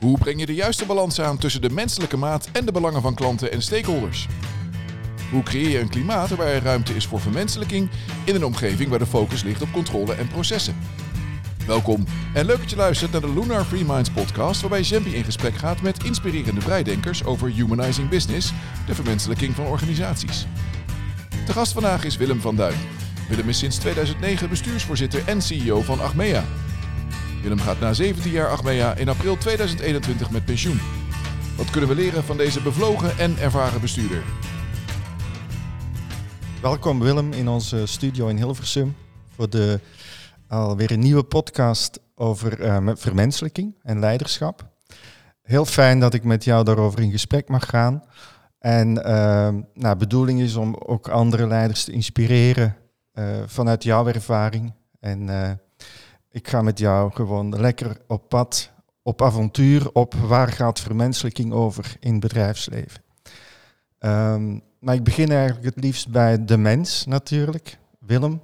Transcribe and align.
Hoe 0.00 0.18
breng 0.18 0.40
je 0.40 0.46
de 0.46 0.54
juiste 0.54 0.86
balans 0.86 1.20
aan 1.20 1.38
tussen 1.38 1.60
de 1.60 1.70
menselijke 1.70 2.16
maat 2.16 2.48
en 2.52 2.64
de 2.64 2.72
belangen 2.72 3.02
van 3.02 3.14
klanten 3.14 3.52
en 3.52 3.62
stakeholders? 3.62 4.26
Hoe 5.30 5.42
creëer 5.42 5.68
je 5.68 5.78
een 5.78 5.88
klimaat 5.88 6.28
waar 6.28 6.46
er 6.46 6.62
ruimte 6.62 6.94
is 6.94 7.06
voor 7.06 7.20
vermenselijking 7.20 7.90
in 8.24 8.34
een 8.34 8.44
omgeving 8.44 8.88
waar 8.88 8.98
de 8.98 9.06
focus 9.06 9.42
ligt 9.42 9.62
op 9.62 9.72
controle 9.72 10.14
en 10.14 10.28
processen? 10.28 10.76
Welkom 11.66 12.04
en 12.34 12.46
leuk 12.46 12.58
dat 12.58 12.70
je 12.70 12.76
luistert 12.76 13.12
naar 13.12 13.20
de 13.20 13.32
Lunar 13.32 13.64
Free 13.64 13.84
Minds 13.84 14.10
podcast, 14.10 14.60
waarbij 14.60 14.80
Jambi 14.80 15.14
in 15.14 15.24
gesprek 15.24 15.54
gaat 15.54 15.82
met 15.82 16.04
inspirerende 16.04 16.60
vrijdenkers 16.60 17.24
over 17.24 17.50
humanizing 17.50 18.08
business, 18.08 18.52
de 18.86 18.94
vermenselijking 18.94 19.54
van 19.54 19.66
organisaties. 19.66 20.46
De 21.46 21.52
gast 21.52 21.72
vandaag 21.72 22.04
is 22.04 22.16
Willem 22.16 22.40
van 22.40 22.56
Duin. 22.56 22.78
Willem 23.28 23.48
is 23.48 23.58
sinds 23.58 23.78
2009 23.78 24.48
bestuursvoorzitter 24.48 25.22
en 25.26 25.42
CEO 25.42 25.80
van 25.80 26.00
Achmea. 26.00 26.44
Willem 27.42 27.58
gaat 27.58 27.80
na 27.80 27.92
17 27.92 28.30
jaar 28.30 28.48
Achmea 28.48 28.94
in 28.94 29.08
april 29.08 29.36
2021 29.36 30.30
met 30.30 30.44
pensioen. 30.44 30.80
Wat 31.56 31.70
kunnen 31.70 31.88
we 31.90 31.96
leren 31.96 32.24
van 32.24 32.36
deze 32.36 32.62
bevlogen 32.62 33.18
en 33.18 33.38
ervaren 33.38 33.80
bestuurder? 33.80 34.22
Welkom 36.62 37.00
Willem 37.00 37.32
in 37.32 37.48
onze 37.48 37.86
studio 37.86 38.26
in 38.26 38.36
Hilversum 38.36 38.96
voor 39.28 39.50
de 39.50 39.80
alweer 40.48 40.90
een 40.90 41.00
nieuwe 41.00 41.22
podcast 41.22 42.00
over 42.14 42.60
uh, 42.60 42.90
vermenselijking 42.94 43.74
en 43.82 43.98
leiderschap. 43.98 44.68
Heel 45.42 45.64
fijn 45.64 46.00
dat 46.00 46.14
ik 46.14 46.24
met 46.24 46.44
jou 46.44 46.64
daarover 46.64 47.00
in 47.00 47.10
gesprek 47.10 47.48
mag 47.48 47.68
gaan. 47.68 48.02
En 48.58 48.88
uh, 48.98 49.48
nou, 49.74 49.96
bedoeling 49.96 50.40
is 50.40 50.54
om 50.54 50.74
ook 50.74 51.08
andere 51.08 51.46
leiders 51.46 51.84
te 51.84 51.92
inspireren 51.92 52.76
uh, 53.14 53.24
vanuit 53.46 53.82
jouw 53.82 54.06
ervaring. 54.06 54.74
En 55.00 55.28
ik 56.30 56.48
ga 56.48 56.62
met 56.62 56.78
jou 56.78 57.12
gewoon 57.12 57.60
lekker 57.60 57.96
op 58.06 58.28
pad, 58.28 58.70
op 59.02 59.22
avontuur, 59.22 59.92
op 59.92 60.14
waar 60.14 60.48
gaat 60.48 60.80
vermenselijking 60.80 61.52
over 61.52 61.96
in 62.00 62.20
bedrijfsleven. 62.20 63.02
Um, 63.98 64.62
maar 64.78 64.94
ik 64.94 65.04
begin 65.04 65.30
eigenlijk 65.30 65.74
het 65.74 65.84
liefst 65.84 66.08
bij 66.08 66.44
de 66.44 66.56
mens 66.56 67.06
natuurlijk, 67.06 67.78
Willem. 67.98 68.42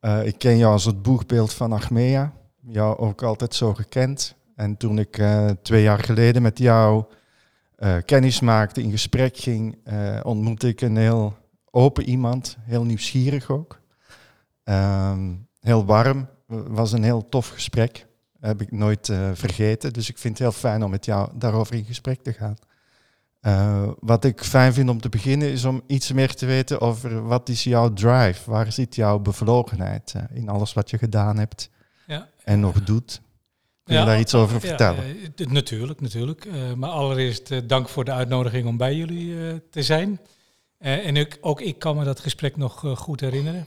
Uh, 0.00 0.26
ik 0.26 0.38
ken 0.38 0.56
jou 0.56 0.72
als 0.72 0.84
het 0.84 1.02
boegbeeld 1.02 1.52
van 1.52 1.72
Achmea, 1.72 2.32
jou 2.60 2.98
ook 2.98 3.22
altijd 3.22 3.54
zo 3.54 3.74
gekend. 3.74 4.34
En 4.54 4.76
toen 4.76 4.98
ik 4.98 5.18
uh, 5.18 5.50
twee 5.62 5.82
jaar 5.82 5.98
geleden 5.98 6.42
met 6.42 6.58
jou 6.58 7.04
uh, 7.78 7.96
kennis 8.04 8.40
maakte, 8.40 8.82
in 8.82 8.90
gesprek 8.90 9.36
ging, 9.36 9.78
ontmoette 10.22 10.68
ik 10.68 10.80
een 10.80 10.96
heel 10.96 11.36
open 11.70 12.04
iemand, 12.04 12.56
heel 12.60 12.84
nieuwsgierig 12.84 13.50
ook. 13.50 13.80
Um, 14.64 15.48
heel 15.60 15.84
warm, 15.84 16.28
was 16.46 16.92
een 16.92 17.02
heel 17.02 17.28
tof 17.28 17.48
gesprek. 17.48 18.06
Heb 18.40 18.60
ik 18.60 18.72
nooit 18.72 19.08
uh, 19.08 19.30
vergeten. 19.34 19.92
Dus 19.92 20.08
ik 20.08 20.18
vind 20.18 20.38
het 20.38 20.42
heel 20.48 20.58
fijn 20.58 20.84
om 20.84 20.90
met 20.90 21.04
jou 21.04 21.30
daarover 21.34 21.74
in 21.74 21.84
gesprek 21.84 22.22
te 22.22 22.32
gaan. 22.32 22.56
Uh, 23.42 23.88
wat 24.00 24.24
ik 24.24 24.44
fijn 24.44 24.72
vind 24.72 24.88
om 24.88 25.00
te 25.00 25.08
beginnen 25.08 25.50
is 25.50 25.64
om 25.64 25.82
iets 25.86 26.12
meer 26.12 26.34
te 26.34 26.46
weten 26.46 26.80
over 26.80 27.22
wat 27.22 27.48
is 27.48 27.64
jouw 27.64 27.92
drive? 27.92 28.50
Waar 28.50 28.72
zit 28.72 28.94
jouw 28.94 29.18
bevlogenheid 29.18 30.14
uh, 30.16 30.22
in 30.32 30.48
alles 30.48 30.72
wat 30.72 30.90
je 30.90 30.98
gedaan 30.98 31.38
hebt 31.38 31.70
ja. 32.06 32.28
en 32.44 32.60
nog 32.60 32.82
doet? 32.82 33.20
Kun 33.82 33.94
je 33.94 34.00
ja, 34.00 34.06
daar 34.06 34.18
iets 34.18 34.34
over 34.34 34.60
vertellen? 34.60 35.06
Ja, 35.06 35.46
natuurlijk, 35.48 36.00
natuurlijk. 36.00 36.48
maar 36.76 36.90
allereerst 36.90 37.68
dank 37.68 37.88
voor 37.88 38.04
de 38.04 38.12
uitnodiging 38.12 38.66
om 38.66 38.76
bij 38.76 38.94
jullie 38.94 39.60
te 39.70 39.82
zijn. 39.82 40.20
en 40.78 41.16
ik, 41.16 41.38
ook 41.40 41.60
ik 41.60 41.78
kan 41.78 41.96
me 41.96 42.04
dat 42.04 42.20
gesprek 42.20 42.56
nog 42.56 42.84
goed 42.96 43.20
herinneren. 43.20 43.66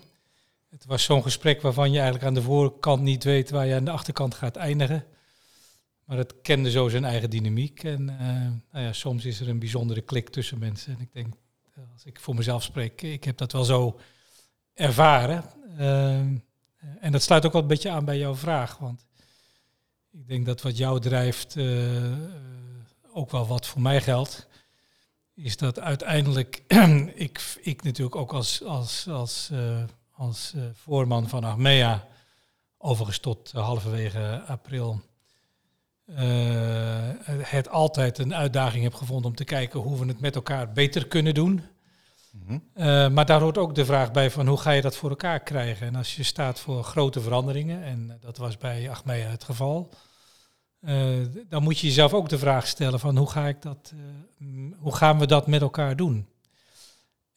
Het 0.70 0.86
was 0.86 1.04
zo'n 1.04 1.24
gesprek 1.24 1.62
waarvan 1.62 1.92
je 1.92 1.98
eigenlijk 1.98 2.28
aan 2.28 2.34
de 2.34 2.42
voorkant 2.42 3.02
niet 3.02 3.24
weet 3.24 3.50
waar 3.50 3.66
je 3.66 3.76
aan 3.76 3.86
de 3.86 3.92
achterkant 3.92 4.34
gaat 4.36 4.56
eindigen. 4.56 5.06
Maar 6.04 6.18
het 6.18 6.42
kende 6.42 6.72
zo 6.72 6.90
zijn 6.90 7.06
eigen 7.06 7.30
dynamiek. 7.30 7.84
En 7.84 8.02
uh, 8.02 8.18
nou 8.72 8.86
ja, 8.86 8.94
soms 8.94 9.26
is 9.26 9.40
er 9.40 9.50
een 9.50 9.60
bijzondere 9.60 10.02
klik 10.02 10.30
tussen 10.30 10.60
mensen. 10.60 10.94
En 10.94 11.02
ik 11.02 11.14
denk, 11.14 11.34
eh, 11.74 11.84
als 11.94 12.06
ik 12.06 12.20
voor 12.20 12.36
mezelf 12.36 12.64
spreek, 12.64 13.02
ik 13.02 13.24
heb 13.24 13.38
dat 13.38 13.52
wel 13.52 13.64
zo 13.64 14.00
ervaren. 14.74 15.44
Uh, 15.80 16.18
en 17.00 17.12
dat 17.12 17.22
sluit 17.22 17.46
ook 17.46 17.54
wel 17.54 17.62
een 17.62 17.68
beetje 17.68 17.90
aan 17.90 18.06
bij 18.06 18.18
jouw 18.18 18.36
vraag. 18.36 18.78
Want 18.78 19.06
ik 20.12 20.28
denk 20.28 20.46
dat 20.46 20.62
wat 20.62 20.78
jou 20.78 21.00
drijft, 21.00 21.56
ook 23.14 23.32
wel 23.32 23.48
wat 23.48 23.68
voor 23.68 23.82
mij 23.82 24.02
geldt. 24.02 24.48
Is 25.34 25.58
dat 25.58 25.80
uiteindelijk 25.80 26.64
ik, 27.16 27.58
ik 27.62 27.84
natuurlijk 27.84 28.16
ook 28.16 28.34
als, 28.34 28.64
als, 28.64 29.08
als 29.08 29.52
als 30.20 30.54
uh, 30.56 30.64
voorman 30.74 31.30
van 31.30 31.44
Achmea, 31.44 32.08
overigens 32.78 33.20
tot 33.20 33.52
uh, 33.56 33.66
halverwege 33.66 34.44
april, 34.48 35.02
uh, 36.06 36.18
het 37.42 37.70
altijd 37.70 38.18
een 38.18 38.36
uitdaging 38.36 38.84
heb 38.84 38.94
gevonden 38.94 39.30
om 39.30 39.36
te 39.36 39.44
kijken 39.44 39.80
hoe 39.80 40.00
we 40.00 40.06
het 40.06 40.20
met 40.20 40.36
elkaar 40.36 40.72
beter 40.72 41.08
kunnen 41.08 41.34
doen. 41.34 41.62
-hmm. 42.46 43.14
maar 43.14 43.26
daar 43.26 43.42
hoort 43.42 43.58
ook 43.58 43.76
de 43.76 43.86
vraag 43.86 44.12
bij 44.12 44.32
van 44.32 44.48
hoe 44.48 44.58
ga 44.58 44.72
je 44.72 44.82
dat 44.82 44.96
voor 44.96 45.10
elkaar 45.10 45.40
krijgen? 45.40 45.88
En 45.88 45.96
als 45.96 46.16
je 46.16 46.24
staat 46.24 46.60
voor 46.60 46.84
grote 46.84 47.22
veranderingen, 47.22 47.84
en 47.84 48.18
dat 48.22 48.38
was 48.38 48.58
bij 48.58 48.90
Achmea 48.90 49.30
het 49.30 49.44
geval, 49.44 49.90
dan 51.50 51.64
moet 51.64 51.80
je 51.80 51.88
jezelf 51.88 52.14
ook 52.14 52.30
de 52.30 52.38
vraag 52.38 52.68
stellen 52.68 53.00
van 53.00 53.18
hoe, 53.18 53.30
ga 53.30 53.48
ik 53.48 53.62
dat, 53.62 53.94
hoe 54.80 54.96
gaan 54.96 55.20
we 55.20 55.28
dat 55.28 55.48
met 55.48 55.62
elkaar 55.62 55.96
doen? 55.96 56.28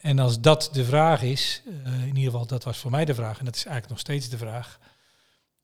En 0.02 0.18
als 0.18 0.40
dat 0.40 0.70
de 0.72 0.84
vraag 0.84 1.22
is, 1.22 1.62
uh, 1.66 2.00
in 2.00 2.06
ieder 2.06 2.30
geval 2.30 2.46
dat 2.46 2.64
was 2.64 2.78
voor 2.78 2.90
mij 2.90 3.04
de 3.04 3.14
vraag, 3.14 3.38
en 3.38 3.44
dat 3.44 3.56
is 3.56 3.64
eigenlijk 3.64 3.88
nog 3.88 3.98
steeds 3.98 4.28
de 4.28 4.38
vraag, 4.38 4.78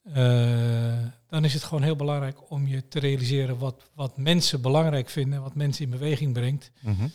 uh, 0.05 0.99
dan 1.29 1.45
is 1.45 1.55
het 1.55 1.63
gewoon 1.63 1.83
heel 1.83 1.97
belangrijk 1.97 2.51
om 2.51 2.67
je 2.67 2.89
te 2.89 2.99
realiseren 2.99 3.59
wat, 3.59 3.91
wat 3.95 4.17
mensen 4.17 4.61
belangrijk 4.61 5.09
vinden, 5.09 5.43
wat 5.43 5.55
mensen 5.55 5.85
in 5.85 5.91
beweging 5.91 6.33
brengt. 6.33 6.71
Mm 6.81 6.97
-hmm. 6.97 7.13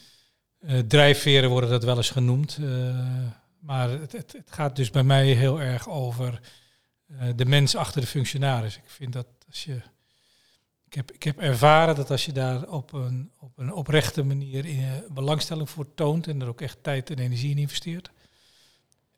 uh, 0.60 0.80
drijfveren 0.80 1.50
worden 1.50 1.70
dat 1.70 1.84
wel 1.84 1.98
eens 1.98 2.10
genoemd, 2.10 2.60
maar 3.60 3.90
het, 3.90 4.12
het, 4.12 4.32
het, 4.32 4.52
gaat 4.52 4.76
dus 4.76 4.90
bij 4.90 5.04
mij 5.04 5.26
heel 5.26 5.62
erg 5.62 5.90
over 5.90 6.40
de 7.36 7.46
mens 7.46 7.76
achter 7.76 8.02
de 8.02 8.08
functionaris. 8.08 8.76
Ik 8.76 8.90
vind 8.90 9.14
dat 9.14 9.28
als 9.48 9.64
je 9.64 9.82
ik 10.94 11.00
heb, 11.00 11.12
ik 11.12 11.24
heb 11.24 11.40
ervaren 11.40 11.96
dat 11.96 12.12
als 12.12 12.26
je 12.26 12.32
daar 12.32 12.70
op 12.70 12.94
een, 12.94 13.32
op 13.40 13.58
een 13.58 13.74
oprechte 13.74 14.24
manier 14.24 14.66
in, 14.66 15.04
belangstelling 15.10 15.70
voor 15.70 15.94
toont 15.94 16.28
en 16.28 16.42
er 16.42 16.48
ook 16.48 16.62
echt 16.62 16.78
tijd 16.82 17.10
en 17.10 17.20
energie 17.20 17.52
in 17.52 17.58
investeert, 17.58 18.12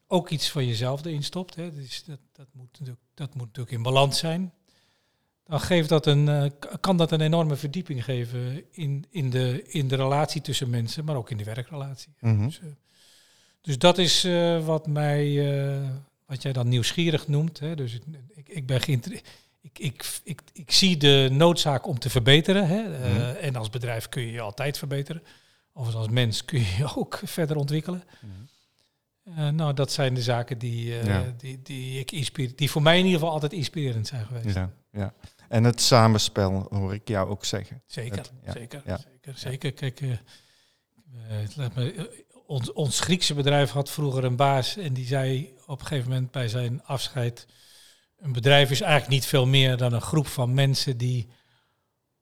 ook 0.08 0.30
iets 0.30 0.50
van 0.50 0.66
jezelf 0.66 1.06
erin 1.06 1.24
stopt, 1.24 1.56
hè, 1.56 1.74
dus 1.74 2.04
dat, 2.04 2.20
dat, 2.32 2.48
moet 2.52 2.72
natuurlijk, 2.72 3.02
dat 3.14 3.36
moet 3.36 3.46
natuurlijk 3.46 3.76
in 3.76 3.84
balans 3.84 4.20
zijn, 4.20 4.54
dan 5.44 5.60
geeft 5.60 5.90
dat 5.90 6.06
een, 6.06 6.28
uh, 6.28 6.46
kan 6.80 6.98
dat 6.98 7.12
een 7.12 7.22
enorme 7.22 7.56
verdieping 7.56 8.04
geven 8.04 8.64
in, 8.72 9.06
in, 9.10 9.30
de, 9.30 9.64
in 9.68 9.88
de 9.88 9.96
relatie 9.96 10.42
tussen 10.42 10.70
mensen, 10.70 11.06
maar 11.06 11.16
ook 11.16 11.30
in 11.30 11.38
de 11.38 11.44
werkrelatie. 11.44 12.14
Mm 12.20 12.36
-hmm. 12.36 12.46
dus, 12.46 12.60
uh, 12.60 12.70
dus, 13.62 13.78
dat 13.78 13.98
is 13.98 14.26
uh, 14.26 14.66
wat 14.66 14.88
mij, 14.88 15.36
wat 16.26 16.42
jij 16.42 16.54
dan 16.54 16.68
nieuwsgierig 16.68 17.28
noemt. 17.28 17.60
Hè, 17.60 17.76
dus 17.76 18.00
ik, 18.34 18.50
ik 18.50 18.66
ben 18.66 18.82
geïnteresseerd 18.82 19.44
ik, 19.66 19.80
ik, 19.80 20.20
ik, 20.24 20.42
ik 20.54 20.72
zie 20.72 20.98
de 20.98 21.30
noodzaak 21.32 21.88
om 21.88 22.00
te 22.00 22.10
verbeteren. 22.10 22.68
Hè. 22.68 22.84
Uh, 22.84 23.14
mm. 23.14 23.36
En 23.36 23.56
als 23.56 23.70
bedrijf 23.70 24.10
kun 24.10 24.22
je 24.22 24.32
je 24.32 24.42
altijd 24.42 24.78
verbeteren. 24.78 25.24
Of 25.74 25.96
als 25.96 26.10
mens 26.10 26.46
kun 26.46 26.60
je 26.60 26.76
je 26.78 26.96
ook 26.98 27.22
verder 27.24 27.58
ontwikkelen. 27.58 28.04
Mm. 28.22 28.48
Uh, 29.24 29.50
nou, 29.50 29.74
dat 29.74 29.92
zijn 29.92 30.14
de 30.14 30.22
zaken 30.22 30.58
die, 30.58 30.86
uh, 30.86 31.06
ja. 31.06 31.34
die, 31.38 31.62
die, 31.62 32.00
ik 32.00 32.12
inspireer, 32.12 32.56
die 32.56 32.72
voor 32.72 32.82
mij 32.82 32.98
in 32.98 33.06
ieder 33.06 33.20
geval 33.20 33.34
altijd 33.34 33.54
inspirerend 33.54 34.08
zijn 34.08 34.26
geweest. 34.26 34.56
Ja, 34.56 34.72
ja. 34.92 35.14
En 35.50 35.64
het 35.64 35.82
samenspel 35.82 36.68
hoor 36.70 36.94
ik 36.94 37.08
jou 37.08 37.30
ook 37.30 37.46
zeggen. 37.46 37.84
Zeker, 37.86 38.18
het, 38.18 38.32
ja. 38.46 38.52
zeker, 38.52 38.82
ja. 38.86 38.98
zeker, 38.98 39.34
zeker. 39.36 39.72
Kijk, 39.72 40.02
me, 41.76 42.10
ons, 42.46 42.74
ons 42.74 43.00
Griekse 43.00 43.34
bedrijf 43.34 43.72
had 43.72 43.90
vroeger 43.90 44.24
een 44.24 44.36
baas 44.36 44.78
en 44.78 44.94
die 44.94 45.06
zei 45.06 45.54
op 45.66 45.80
een 45.80 45.86
gegeven 45.86 46.10
moment 46.10 46.32
bij 46.32 46.48
zijn 46.48 46.84
afscheid 46.84 47.48
een 48.18 48.32
bedrijf 48.32 48.72
is 48.72 48.82
eigenlijk 48.82 49.12
niet 49.12 49.26
veel 49.26 49.46
meer 49.46 49.78
dan 49.78 49.94
een 49.94 50.02
groep 50.02 50.28
van 50.28 50.54
mensen 50.54 50.98
die 50.98 51.28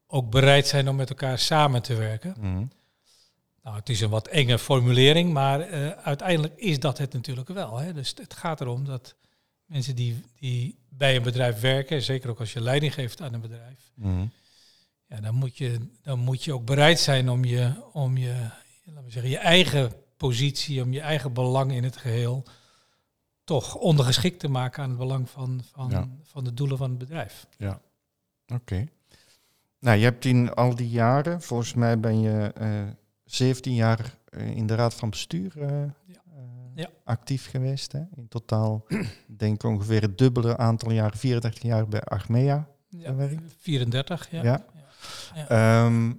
ook 0.07 0.29
bereid 0.29 0.67
zijn 0.67 0.89
om 0.89 0.95
met 0.95 1.09
elkaar 1.09 1.39
samen 1.39 1.81
te 1.81 1.95
werken. 1.95 2.35
Mm. 2.39 2.71
Nou, 3.63 3.75
het 3.75 3.89
is 3.89 4.01
een 4.01 4.09
wat 4.09 4.27
enge 4.27 4.59
formulering, 4.59 5.33
maar 5.33 5.69
uh, 5.69 5.89
uiteindelijk 5.89 6.53
is 6.55 6.79
dat 6.79 6.97
het 6.97 7.13
natuurlijk 7.13 7.49
wel. 7.49 7.77
Hè. 7.77 7.93
Dus 7.93 8.13
het 8.15 8.33
gaat 8.33 8.61
erom 8.61 8.85
dat 8.85 9.15
mensen 9.65 9.95
die, 9.95 10.23
die 10.39 10.77
bij 10.89 11.15
een 11.15 11.23
bedrijf 11.23 11.59
werken, 11.59 12.01
zeker 12.01 12.29
ook 12.29 12.39
als 12.39 12.53
je 12.53 12.61
leiding 12.61 12.93
geeft 12.93 13.21
aan 13.21 13.33
een 13.33 13.41
bedrijf, 13.41 13.91
mm. 13.93 14.31
ja, 15.07 15.21
dan, 15.21 15.35
moet 15.35 15.57
je, 15.57 15.79
dan 16.01 16.19
moet 16.19 16.43
je 16.43 16.53
ook 16.53 16.65
bereid 16.65 16.99
zijn 16.99 17.29
om 17.29 17.45
je, 17.45 17.71
om 17.93 18.17
je, 18.17 18.33
laten 18.85 19.03
we 19.03 19.11
zeggen, 19.11 19.31
je 19.31 19.37
eigen 19.37 19.93
positie, 20.17 20.81
om 20.81 20.93
je 20.93 21.01
eigen 21.01 21.33
belang 21.33 21.71
in 21.71 21.83
het 21.83 21.97
geheel 21.97 22.43
toch 23.43 23.75
ondergeschikt 23.75 24.39
te 24.39 24.47
maken 24.47 24.83
aan 24.83 24.89
het 24.89 24.97
belang 24.97 25.29
van, 25.29 25.61
van, 25.71 26.17
van 26.23 26.43
de 26.43 26.53
doelen 26.53 26.77
van 26.77 26.89
het 26.89 26.99
bedrijf. 26.99 27.47
Ja, 27.57 27.81
oké. 28.53 28.85
Nou, 29.79 29.97
je 29.97 30.03
hebt 30.03 30.25
in 30.25 30.53
al 30.53 30.75
die 30.75 30.89
jaren, 30.89 31.41
volgens 31.41 31.73
mij 31.73 31.99
ben 31.99 32.19
je 32.19 32.53
uh, 32.57 32.81
eh, 32.81 32.87
17 33.23 33.73
jaar 33.73 34.17
eh, 34.29 34.55
in 34.55 34.67
de 34.67 34.75
raad 34.75 34.93
van 34.93 35.09
bestuur 35.09 35.53
uh, 35.57 35.69
ja. 36.05 36.21
Ja. 36.75 36.89
actief 37.03 37.49
geweest. 37.49 37.91
Hè? 37.91 38.01
In 38.15 38.27
totaal 38.27 38.85
denk 39.27 39.55
ik 39.55 39.63
ongeveer 39.63 40.01
het 40.01 40.17
dubbele 40.17 40.57
aantal 40.57 40.91
jaar, 40.91 41.17
34 41.17 41.63
jaar 41.63 41.87
bij 41.87 42.01
Achmea. 42.01 42.67
Ja, 42.89 43.15
34, 43.57 44.31
ja. 44.31 44.43
ja. 44.43 44.65
Ehm, 45.47 46.13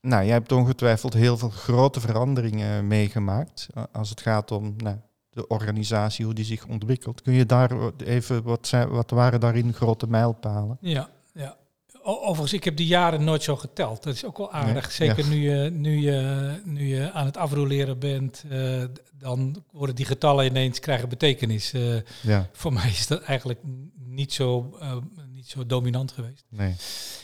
nou, 0.00 0.24
jij 0.24 0.32
hebt 0.32 0.52
ongetwijfeld 0.52 1.14
heel 1.14 1.38
veel 1.38 1.50
grote 1.50 2.00
veranderingen 2.00 2.86
meegemaakt 2.86 3.68
eh, 3.74 3.82
als 3.92 4.10
het 4.10 4.20
gaat 4.20 4.50
om 4.50 4.74
nou, 4.76 4.96
de 5.38 5.46
organisatie, 5.46 6.24
hoe 6.24 6.34
die 6.34 6.44
zich 6.44 6.66
ontwikkelt. 6.66 7.22
Kun 7.22 7.32
je 7.32 7.46
daar 7.46 7.70
even, 8.04 8.42
wat, 8.42 8.66
zijn, 8.66 8.88
wat 8.88 9.10
waren 9.10 9.40
daarin 9.40 9.72
grote 9.72 10.06
mijlpalen? 10.06 10.76
Ja, 10.80 11.08
ja. 11.34 11.56
Overigens, 12.02 12.52
ik 12.52 12.64
heb 12.64 12.76
die 12.76 12.86
jaren 12.86 13.24
nooit 13.24 13.42
zo 13.42 13.56
geteld. 13.56 14.02
Dat 14.02 14.14
is 14.14 14.24
ook 14.24 14.38
wel 14.38 14.52
aardig. 14.52 14.98
Nee, 14.98 15.08
Zeker 15.08 15.24
ja. 15.24 15.30
nu, 15.30 15.50
je, 15.50 15.70
nu, 15.70 16.00
je, 16.00 16.60
nu 16.64 16.86
je 16.86 17.12
aan 17.12 17.24
het 17.26 17.36
afroleren 17.36 17.98
bent, 17.98 18.44
eh, 18.50 18.84
dan 19.18 19.64
worden 19.72 19.94
die 19.94 20.04
getallen 20.04 20.46
ineens 20.46 20.80
krijgen 20.80 21.08
betekenis. 21.08 21.72
Eh, 21.72 21.94
Ja, 22.22 22.48
voor 22.52 22.72
mij 22.72 22.88
is 22.88 23.06
dat 23.06 23.22
eigenlijk 23.22 23.60
niet 24.04 24.32
zo, 24.32 24.76
eh, 24.80 24.96
niet 25.34 25.48
zo 25.48 25.66
dominant 25.66 26.12
geweest. 26.12 26.44
nee. 26.48 26.74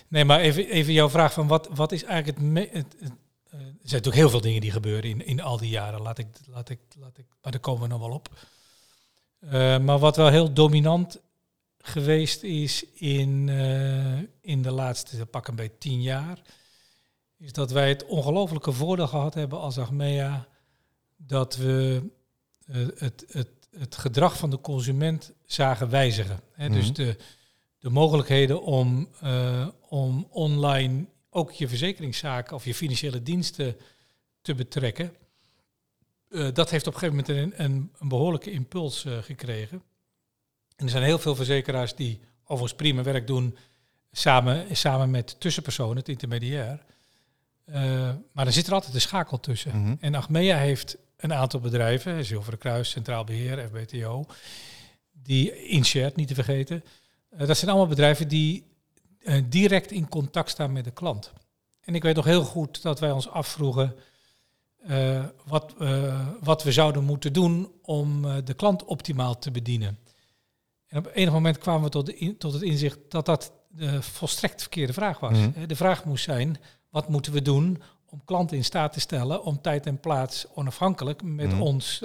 Nee, 0.08 0.25
maar 0.25 0.40
even, 0.40 0.69
even 0.69 0.93
jouw 0.93 1.08
vraag 1.08 1.32
van 1.32 1.46
wat, 1.46 1.69
wat 1.75 1.93
is 1.93 2.05
eigenlijk 2.05 2.38
het, 2.38 2.46
me- 2.49 2.69
het, 2.72 2.96
het 3.00 3.12
er 3.59 3.61
zijn 3.61 3.75
natuurlijk 3.83 4.15
heel 4.15 4.31
veel 4.31 4.41
dingen 4.41 4.61
die 4.61 4.71
gebeuren 4.71 5.11
in, 5.11 5.27
in 5.27 5.41
al 5.41 5.56
die 5.59 5.69
jaren. 5.71 6.03
Laat 6.03 6.19
ik, 6.19 6.27
laat 6.47 6.69
ik, 6.69 6.79
laat 6.99 7.19
ik, 7.19 7.25
maar 7.43 7.53
daar 7.53 7.61
komen 7.61 7.83
we 7.83 7.89
nog 7.89 8.01
wel 8.01 8.11
op. 8.11 8.29
Eh, 9.39 9.79
maar 9.79 9.99
wat 9.99 10.17
wel 10.17 10.29
heel 10.29 10.53
dominant 10.53 11.21
geweest 11.79 12.43
is 12.43 12.85
in, 12.95 13.49
eh, 13.49 14.19
in 14.41 14.62
de 14.62 14.71
laatste 14.71 15.27
pak 15.27 15.49
een 15.49 15.55
beetje 15.56 15.79
tien 15.79 16.03
jaar, 16.03 16.43
is 17.39 17.53
dat 17.53 17.71
wij 17.71 17.89
het 17.89 18.05
ongelofelijke 18.06 18.73
voordeel 18.73 19.06
gehad 19.06 19.35
hebben 19.35 19.61
als 19.61 19.79
Achmea 19.79 20.47
dat 21.17 21.57
we 21.57 22.03
eh, 22.67 22.87
het, 22.95 23.25
het, 23.29 23.49
het 23.77 23.97
gedrag 23.97 24.37
van 24.37 24.50
de 24.50 24.61
consument 24.61 25.33
zagen 25.47 25.91
wijzigen. 25.91 26.41
Hè, 26.53 26.69
Dus 26.69 26.85
Mhm. 26.85 26.95
de, 26.95 27.17
de 27.79 27.91
mogelijkheden 27.91 28.62
om, 28.62 29.09
om 29.89 30.27
online 30.31 31.07
ook 31.35 31.53
je 31.53 31.69
verzekeringszaken 31.69 32.57
of 32.57 32.65
je 32.65 32.75
financiële 32.75 33.23
diensten 33.23 33.77
te 34.43 34.55
betrekken. 34.55 35.13
eh, 36.31 36.49
dat 36.53 36.71
heeft 36.71 36.87
op 36.87 36.95
een 36.95 36.99
gegeven 36.99 37.25
moment 37.27 37.59
een, 37.59 37.65
een, 37.65 37.93
een 37.99 38.09
behoorlijke 38.09 38.51
impuls 38.51 39.05
eh, 39.05 39.19
gekregen. 39.19 39.83
En 40.77 40.85
er 40.85 40.91
zijn 40.91 41.03
heel 41.03 41.19
veel 41.19 41.35
verzekeraars 41.35 41.95
die 41.95 42.21
overigens 42.43 42.75
prima 42.75 43.03
werk 43.03 43.27
doen 43.27 43.57
samen, 44.13 44.77
samen 44.77 45.11
met 45.11 45.41
tussenpersonen, 45.41 45.97
het 45.97 46.09
intermediair. 46.09 46.85
Eh, 47.65 48.11
maar 48.33 48.47
er 48.47 48.53
zit 48.53 48.67
er 48.67 48.73
altijd 48.73 48.95
een 48.95 49.01
schakel 49.01 49.41
tussen. 49.41 49.81
Mhm. 49.81 49.95
En 50.01 50.15
Achmea 50.15 50.57
heeft 50.57 50.97
een 51.17 51.33
aantal 51.33 51.61
bedrijven, 51.61 52.25
Zilveren 52.25 52.59
Kruis, 52.59 52.91
Centraal 52.91 53.25
Beheer, 53.25 53.69
FBTO, 53.69 54.25
die 55.13 55.67
InShared 55.67 56.17
niet 56.17 56.29
te 56.29 56.35
vergeten. 56.35 56.85
Dat 57.37 57.57
zijn 57.57 57.71
allemaal 57.71 57.89
bedrijven 57.89 58.29
die 58.29 58.65
eh, 59.25 59.43
direct 59.49 59.91
in 59.91 60.09
contact 60.09 60.50
staan 60.50 60.73
met 60.73 60.85
de 60.85 60.91
klant. 60.91 61.32
En 61.81 61.94
ik 61.94 62.03
weet 62.03 62.17
nog 62.17 62.25
heel 62.25 62.44
goed 62.44 62.82
dat 62.82 63.00
wij 63.00 63.11
ons 63.11 63.29
afvroegen 63.29 63.94
eh, 64.87 65.25
wat, 65.47 65.75
eh, 65.79 66.29
wat 66.41 66.62
we 66.62 66.73
zouden 66.73 67.05
moeten 67.05 67.32
doen 67.32 67.73
om 67.82 68.23
de 68.44 68.55
klant 68.55 68.85
optimaal 68.85 69.38
te 69.38 69.50
bedienen. 69.50 69.99
En 70.87 70.99
op 70.99 71.11
enig 71.15 71.32
moment 71.32 71.59
kwamen 71.59 71.82
we 71.82 71.88
tot, 71.88 72.06
de 72.06 72.17
in- 72.17 72.37
tot 72.38 72.53
het 72.53 72.62
inzicht 72.62 72.99
dat 73.09 73.26
dat 73.26 73.53
de 73.69 74.03
volstrekt 74.03 74.61
verkeerde 74.61 74.93
vraag 74.93 75.21
was. 75.21 75.38
Mhm. 75.38 75.67
De 75.67 75.76
vraag 75.76 76.05
moest 76.05 76.25
zijn, 76.25 76.56
wat 76.91 77.09
moeten 77.09 77.32
we 77.32 77.43
doen 77.43 77.82
om 78.06 78.25
klanten 78.25 78.56
in 78.56 78.65
staat 78.65 78.93
te 78.93 79.00
stellen 79.00 79.43
om 79.44 79.61
tijd 79.61 79.87
en 79.87 80.00
plaats 80.00 80.47
onafhankelijk 80.55 81.23
met 81.23 81.49
Mhm. 81.53 81.61
ons 81.61 81.99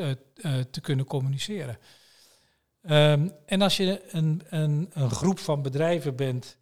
te 0.71 0.81
kunnen 0.81 1.06
communiceren. 1.06 1.77
Ehm, 2.81 3.30
en 3.45 3.62
als 3.62 3.77
je 3.77 4.01
een, 4.12 4.42
een, 4.50 4.89
een 4.94 5.10
groep 5.12 5.39
van 5.39 5.62
bedrijven 5.62 6.16
bent 6.16 6.57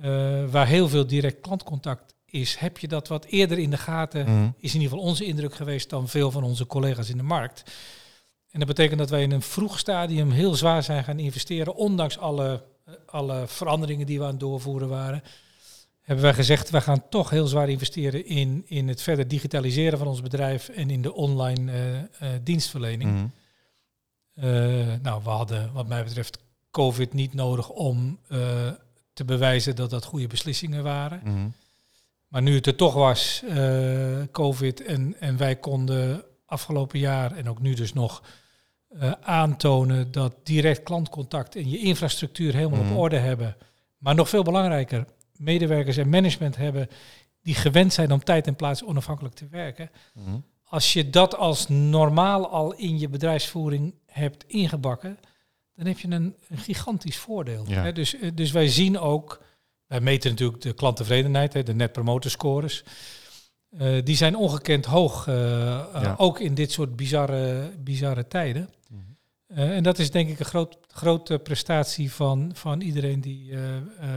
eh, 0.00 0.44
waar 0.50 0.66
heel 0.66 0.88
veel 0.88 1.06
direct 1.06 1.40
klantcontact 1.40 2.14
is, 2.24 2.56
heb 2.56 2.78
je 2.78 2.88
dat 2.88 3.08
wat 3.08 3.24
eerder 3.24 3.58
in 3.58 3.70
de 3.70 3.76
gaten, 3.76 4.24
Mhm. 4.24 4.48
is 4.58 4.74
in 4.74 4.80
ieder 4.80 4.96
geval 4.96 5.10
onze 5.10 5.24
indruk 5.24 5.54
geweest 5.54 5.90
dan 5.90 6.08
veel 6.08 6.30
van 6.30 6.44
onze 6.44 6.66
collega's 6.66 7.08
in 7.10 7.16
de 7.16 7.22
markt. 7.22 7.62
En 8.50 8.58
dat 8.58 8.68
betekent 8.68 8.98
dat 8.98 9.10
wij 9.10 9.22
in 9.22 9.30
een 9.30 9.42
vroeg 9.42 9.78
stadium 9.78 10.30
heel 10.30 10.54
zwaar 10.54 10.82
zijn 10.82 11.04
gaan 11.04 11.18
investeren, 11.18 11.74
ondanks 11.74 12.18
alle, 12.18 12.64
eh, 12.84 12.94
alle 13.06 13.44
veranderingen 13.46 14.06
die 14.06 14.18
we 14.18 14.24
aan 14.24 14.30
het 14.30 14.40
doorvoeren 14.40 14.88
waren. 14.88 15.22
Hebben 16.00 16.24
wij 16.24 16.34
gezegd, 16.34 16.70
wij 16.70 16.80
gaan 16.80 17.08
toch 17.08 17.30
heel 17.30 17.46
zwaar 17.46 17.68
investeren 17.68 18.26
in, 18.26 18.62
in 18.66 18.88
het 18.88 19.02
verder 19.02 19.28
digitaliseren 19.28 19.98
van 19.98 20.06
ons 20.06 20.22
bedrijf 20.22 20.68
en 20.68 20.90
in 20.90 21.02
de 21.02 21.14
online 21.14 21.72
eh, 22.18 22.28
dienstverlening. 22.42 23.10
Mhm. 23.10 23.26
Nou, 25.02 25.22
we 25.24 25.30
hadden 25.30 25.72
wat 25.72 25.86
mij 25.88 26.04
betreft 26.04 26.38
COVID 26.70 27.12
niet 27.12 27.34
nodig 27.34 27.68
om 27.68 28.18
te 29.26 29.32
bewijzen 29.32 29.76
dat 29.76 29.90
dat 29.90 30.04
goede 30.04 30.26
beslissingen 30.26 30.82
waren. 30.82 31.20
Mhm. 31.24 31.48
Maar 32.28 32.42
nu 32.42 32.54
het 32.54 32.66
er 32.66 32.76
toch 32.76 32.94
was, 32.94 33.42
eh, 33.48 34.22
COVID, 34.30 34.82
en, 34.82 35.16
en 35.20 35.36
wij 35.36 35.56
konden 35.56 36.24
afgelopen 36.46 36.98
jaar 36.98 37.32
en 37.36 37.48
ook 37.48 37.60
nu 37.60 37.74
dus 37.74 37.92
nog 37.92 38.22
eh, 38.98 39.12
aantonen 39.22 40.12
dat 40.12 40.34
direct 40.42 40.82
klantcontact 40.82 41.56
en 41.56 41.70
je 41.70 41.78
infrastructuur 41.78 42.54
helemaal 42.54 42.82
Mhm. 42.82 42.92
op 42.92 42.98
orde 42.98 43.16
hebben. 43.16 43.56
Maar 43.98 44.14
nog 44.14 44.28
veel 44.28 44.42
belangrijker, 44.42 45.04
medewerkers 45.36 45.96
en 45.96 46.08
management 46.08 46.56
hebben 46.56 46.88
die 47.42 47.54
gewend 47.54 47.92
zijn 47.92 48.12
om 48.12 48.24
tijd 48.24 48.46
en 48.46 48.56
plaats 48.56 48.84
onafhankelijk 48.84 49.34
te 49.34 49.46
werken. 49.50 49.90
Mhm. 50.14 50.36
Als 50.64 50.92
je 50.92 51.10
dat 51.10 51.36
als 51.36 51.68
normaal 51.68 52.48
al 52.48 52.72
in 52.72 52.98
je 52.98 53.08
bedrijfsvoering 53.08 53.94
hebt 54.06 54.44
ingebakken, 54.46 55.18
dan 55.74 55.86
heb 55.86 55.98
je 55.98 56.08
een, 56.08 56.36
een 56.48 56.58
gigantisch 56.58 57.16
voordeel. 57.16 57.64
Ja. 57.66 57.82
Hè, 57.82 57.92
dus, 57.92 58.18
eh, 58.18 58.30
dus 58.34 58.50
wij 58.50 58.68
zien 58.68 58.98
ook, 58.98 59.42
wij 59.86 60.00
meten 60.00 60.30
natuurlijk 60.30 60.62
de 60.62 60.72
klanttevredenheid, 60.72 61.52
hè, 61.52 61.62
de 61.62 61.74
net 61.74 61.92
promoter 61.92 62.30
scores. 62.30 62.84
Eh, 63.78 64.04
die 64.04 64.16
zijn 64.16 64.36
ongekend 64.36 64.84
hoog, 64.84 65.26
eh, 65.26 66.14
ook 66.16 66.40
in 66.40 66.54
dit 66.54 66.72
soort 66.72 66.96
bizarre, 66.96 67.70
bizarre 67.78 68.28
tijden. 68.28 68.70
Mhm. 68.88 69.00
En 69.58 69.82
dat 69.82 69.98
is 69.98 70.10
denk 70.10 70.28
ik 70.28 70.38
een 70.38 70.44
groot, 70.44 70.78
grote 70.88 71.38
prestatie 71.38 72.12
van, 72.12 72.50
van 72.54 72.80
iedereen 72.80 73.20
die 73.20 73.54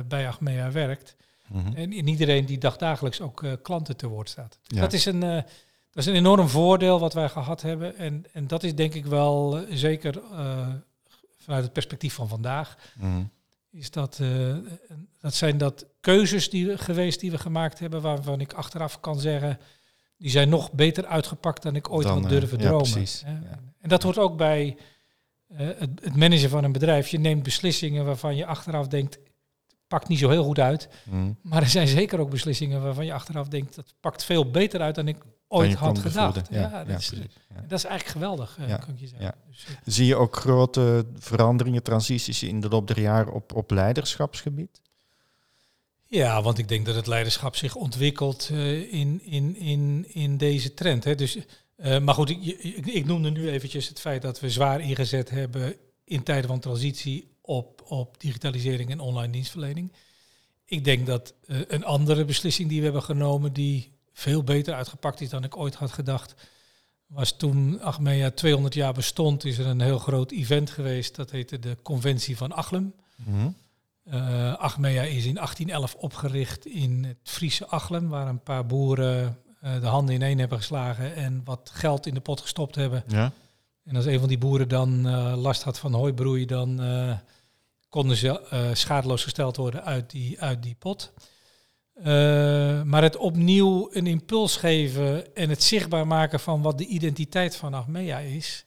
bij 0.07 0.27
Achmea 0.27 0.71
werkt. 0.71 1.15
Mhm. 1.47 1.75
En 1.75 1.93
in 1.93 2.07
iedereen 2.07 2.45
die 2.45 2.57
dagdagelijks 2.57 3.21
ook 3.21 3.43
klanten 3.61 3.97
te 3.97 4.07
woord 4.07 4.29
staat. 4.29 4.59
Ja. 4.63 4.81
Dat, 4.81 4.93
is 4.93 5.05
een, 5.05 5.19
dat 5.19 5.45
is 5.93 6.05
een 6.05 6.15
enorm 6.15 6.47
voordeel 6.47 6.99
wat 6.99 7.13
wij 7.13 7.29
gehad 7.29 7.61
hebben. 7.61 7.97
En, 7.97 8.25
en 8.33 8.47
dat 8.47 8.63
is 8.63 8.75
denk 8.75 8.93
ik 8.93 9.05
wel 9.05 9.65
zeker 9.69 10.21
vanuit 11.45 11.63
het 11.63 11.73
perspectief 11.73 12.13
van 12.13 12.27
vandaag. 12.27 12.77
Mhm. 12.99 13.23
Is 13.71 13.91
dat, 13.91 14.19
eh, 14.21 14.55
dat 15.19 15.33
zijn 15.33 15.57
dat 15.57 15.85
keuzes 15.99 16.49
die 16.49 16.67
we, 16.67 16.77
geweest 16.77 17.19
die 17.19 17.31
we 17.31 17.37
gemaakt 17.37 17.79
hebben, 17.79 18.01
waarvan 18.01 18.39
ik 18.39 18.53
achteraf 18.53 18.99
kan 18.99 19.19
zeggen, 19.19 19.59
die 20.17 20.29
zijn 20.29 20.49
nog 20.49 20.71
beter 20.71 21.05
uitgepakt 21.05 21.61
dan 21.61 21.75
ik 21.75 21.89
ooit 21.89 22.07
Dan, 22.07 22.15
had 22.15 22.23
eh, 22.23 22.29
durven 22.29 22.59
ja, 22.59 22.67
dromen. 22.67 22.91
precies. 22.91 23.23
Ja. 23.25 23.59
En 23.79 23.89
dat 23.89 24.03
hoort 24.03 24.17
ook 24.17 24.37
bij 24.37 24.77
eh, 25.47 25.67
het, 25.77 25.89
het 26.03 26.15
managen 26.15 26.49
van 26.49 26.63
een 26.63 26.71
bedrijf. 26.71 27.07
Je 27.07 27.19
neemt 27.19 27.43
beslissingen 27.43 28.05
waarvan 28.05 28.35
je 28.35 28.45
achteraf 28.45 28.87
denkt, 28.87 29.19
pakt 29.87 30.07
niet 30.07 30.19
zo 30.19 30.29
heel 30.29 30.43
goed 30.43 30.59
uit. 30.59 30.89
Mhm. 31.03 31.31
Maar 31.41 31.61
er 31.61 31.69
zijn 31.69 31.87
zeker 31.87 32.19
ook 32.19 32.29
beslissingen 32.29 32.81
waarvan 32.81 33.05
je 33.05 33.13
achteraf 33.13 33.47
denkt, 33.47 33.75
dat 33.75 33.93
pakt 33.99 34.23
veel 34.23 34.51
beter 34.51 34.81
uit 34.81 34.95
dan 34.95 35.07
ik 35.07 35.17
ooit 35.47 35.73
had 35.73 35.99
gedacht. 35.99 36.47
Ja, 36.49 36.59
Ja, 36.59 36.83
dat, 36.83 36.99
is, 36.99 37.09
dat 37.67 37.79
is 37.79 37.83
eigenlijk 37.83 38.05
geweldig, 38.05 38.57
Ja, 38.67 38.77
kan 38.77 38.93
ik 38.93 38.99
je 38.99 39.07
zeggen. 39.07 39.33
Dus, 39.49 39.65
eh, 39.65 39.73
Zie 39.85 40.05
je 40.05 40.15
ook 40.15 40.35
grote 40.35 41.05
veranderingen, 41.15 41.83
transities 41.83 42.43
in 42.43 42.61
de 42.61 42.69
loop 42.69 42.87
der 42.87 42.99
jaren 42.99 43.33
op, 43.33 43.55
op 43.55 43.71
leiderschapsgebied? 43.71 44.81
ja, 46.07 46.41
want 46.41 46.57
ik 46.57 46.67
denk 46.67 46.85
dat 46.85 46.95
het 46.95 47.07
leiderschap 47.07 47.55
zich 47.55 47.75
ontwikkelt 47.75 48.49
eh, 48.51 48.93
in, 48.93 49.21
in, 49.23 49.55
in, 49.55 50.05
in 50.07 50.37
deze 50.37 50.73
trend. 50.73 51.03
Hè. 51.03 51.15
Dus, 51.15 51.37
maar 51.77 52.13
goed, 52.13 52.29
ik, 52.29 52.43
ik, 52.43 52.85
ik 52.85 53.05
noemde 53.05 53.31
nu 53.31 53.49
eventjes 53.49 53.87
het 53.87 53.99
feit 53.99 54.21
dat 54.21 54.39
we 54.39 54.49
zwaar 54.49 54.81
ingezet 54.81 55.29
hebben 55.29 55.75
in 56.03 56.23
tijden 56.23 56.49
van 56.49 56.59
transitie 56.59 57.35
op, 57.41 57.83
op 57.87 58.19
digitalisering 58.19 58.89
en 58.89 58.99
online 58.99 59.31
dienstverlening. 59.31 59.91
Ik 60.65 60.83
denk 60.83 61.05
dat 61.05 61.33
een 61.45 61.85
andere 61.85 62.25
beslissing 62.25 62.69
die 62.69 62.77
we 62.77 62.83
hebben 62.83 63.03
genomen, 63.03 63.53
die 63.53 63.94
veel 64.15 64.43
beter 64.43 64.73
uitgepakt 64.73 65.21
is 65.21 65.29
dan 65.29 65.43
ik 65.43 65.57
ooit 65.57 65.75
had 65.75 65.91
gedacht, 65.91 66.35
was 67.05 67.37
toen 67.37 67.81
Achmea 67.81 68.31
200 68.31 68.73
jaar 68.73 68.93
bestond, 68.93 69.45
is 69.45 69.57
er 69.57 69.65
een 69.65 69.81
heel 69.81 69.99
groot 69.99 70.31
event 70.31 70.69
geweest. 70.69 71.15
Dat 71.15 71.31
heette 71.31 71.59
de 71.59 71.77
Conventie 71.81 72.37
van 72.37 72.51
Achlem. 72.51 72.93
Mhm. 73.15 73.49
Eh 74.03 74.55
Achmea 74.55 75.01
is 75.01 75.25
in 75.25 75.37
1811 75.37 75.95
opgericht 75.95 76.65
in 76.65 77.03
het 77.03 77.17
Friese 77.23 77.67
Achlem, 77.67 78.09
waar 78.09 78.27
een 78.27 78.43
paar 78.43 78.65
boeren 78.65 79.37
eh, 79.61 79.79
de 79.79 79.87
handen 79.87 80.15
ineen 80.15 80.39
hebben 80.39 80.57
geslagen 80.57 81.15
en 81.15 81.41
wat 81.43 81.71
geld 81.73 82.05
in 82.05 82.13
de 82.13 82.19
pot 82.19 82.41
gestopt 82.41 82.75
hebben. 82.75 83.03
Ja. 83.07 83.31
En 83.83 83.95
als 83.95 84.05
een 84.05 84.19
van 84.19 84.27
die 84.27 84.37
boeren 84.37 84.67
dan 84.67 85.07
eh, 85.07 85.33
last 85.37 85.63
had 85.63 85.79
van 85.79 85.93
hooibroei, 85.93 86.45
dan 86.45 86.81
konden 87.89 88.17
ze 88.17 88.71
schadeloos 88.73 89.23
gesteld 89.23 89.55
worden 89.55 89.83
uit 89.83 90.09
die, 90.09 90.41
uit 90.41 90.63
die 90.63 90.75
pot. 90.79 91.13
Eh, 91.95 92.81
maar 92.83 93.01
het 93.03 93.17
opnieuw 93.17 93.89
een 93.91 94.07
impuls 94.07 94.55
geven 94.57 95.35
en 95.35 95.49
het 95.49 95.63
zichtbaar 95.63 96.07
maken 96.07 96.39
van 96.39 96.61
wat 96.61 96.77
de 96.77 96.85
identiteit 96.85 97.55
van 97.55 97.73
Achmea 97.73 98.17
is. 98.19 98.65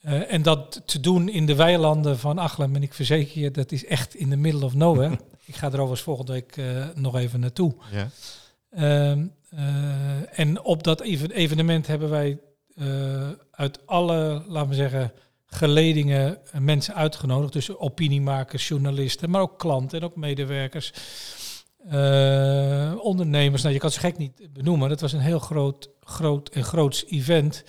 Eh, 0.00 0.32
en 0.32 0.42
dat 0.42 0.82
te 0.86 1.00
doen 1.00 1.28
in 1.28 1.46
de 1.46 1.54
weilanden 1.54 2.18
van 2.18 2.38
Achlem. 2.38 2.74
En 2.76 2.82
ik 2.82 2.94
verzeker 2.94 3.40
je, 3.40 3.50
dat 3.50 3.72
is 3.72 3.84
echt 3.86 4.14
in 4.14 4.30
the 4.30 4.36
middle 4.36 4.64
of 4.64 4.74
nowhere. 4.74 5.18
ik 5.44 5.54
ga 5.56 5.66
er 5.66 5.72
overigens 5.72 6.00
volgende 6.00 6.32
week 6.32 6.56
eh, 6.56 6.86
nog 6.94 7.16
even 7.16 7.40
naartoe. 7.40 7.74
Ja. 7.90 8.08
Ehm, 8.70 9.26
eh, 9.50 10.38
en 10.38 10.62
op 10.62 10.82
dat 10.82 11.00
even- 11.00 11.30
evenement 11.30 11.86
hebben 11.86 12.10
wij 12.10 12.38
uit 13.50 13.86
alle, 13.86 14.42
laten 14.48 14.68
we 14.68 14.74
zeggen, 14.74 15.12
geledingen 15.46 16.38
mensen 16.58 16.94
uitgenodigd. 16.94 17.52
Dus 17.52 17.76
opiniemakers, 17.76 18.68
journalisten, 18.68 19.30
maar 19.30 19.40
ook 19.40 19.58
klanten 19.58 19.98
en 19.98 20.04
ook 20.04 20.16
medewerkers. 20.16 20.92
Eh, 21.90 22.94
ondernemers, 22.98 23.62
nou 23.62 23.74
je 23.74 23.80
kan 23.80 23.90
ze 23.90 24.00
gek 24.00 24.18
niet 24.18 24.52
benoemen. 24.52 24.88
Dat 24.88 25.00
was 25.00 25.12
een 25.12 25.20
heel 25.20 25.38
groot, 25.38 25.88
groot 26.00 26.48
en 26.48 26.64
groots 26.64 27.04
event. 27.06 27.64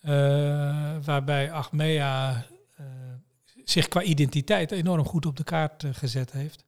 eh, 0.00 0.10
waarbij 1.04 1.52
Achmea 1.52 2.46
eh, 2.76 2.84
zich 3.64 3.88
qua 3.88 4.02
identiteit 4.02 4.70
enorm 4.72 5.06
goed 5.06 5.26
op 5.26 5.36
de 5.36 5.44
kaart 5.44 5.84
gezet 5.92 6.32
heeft. 6.32 6.64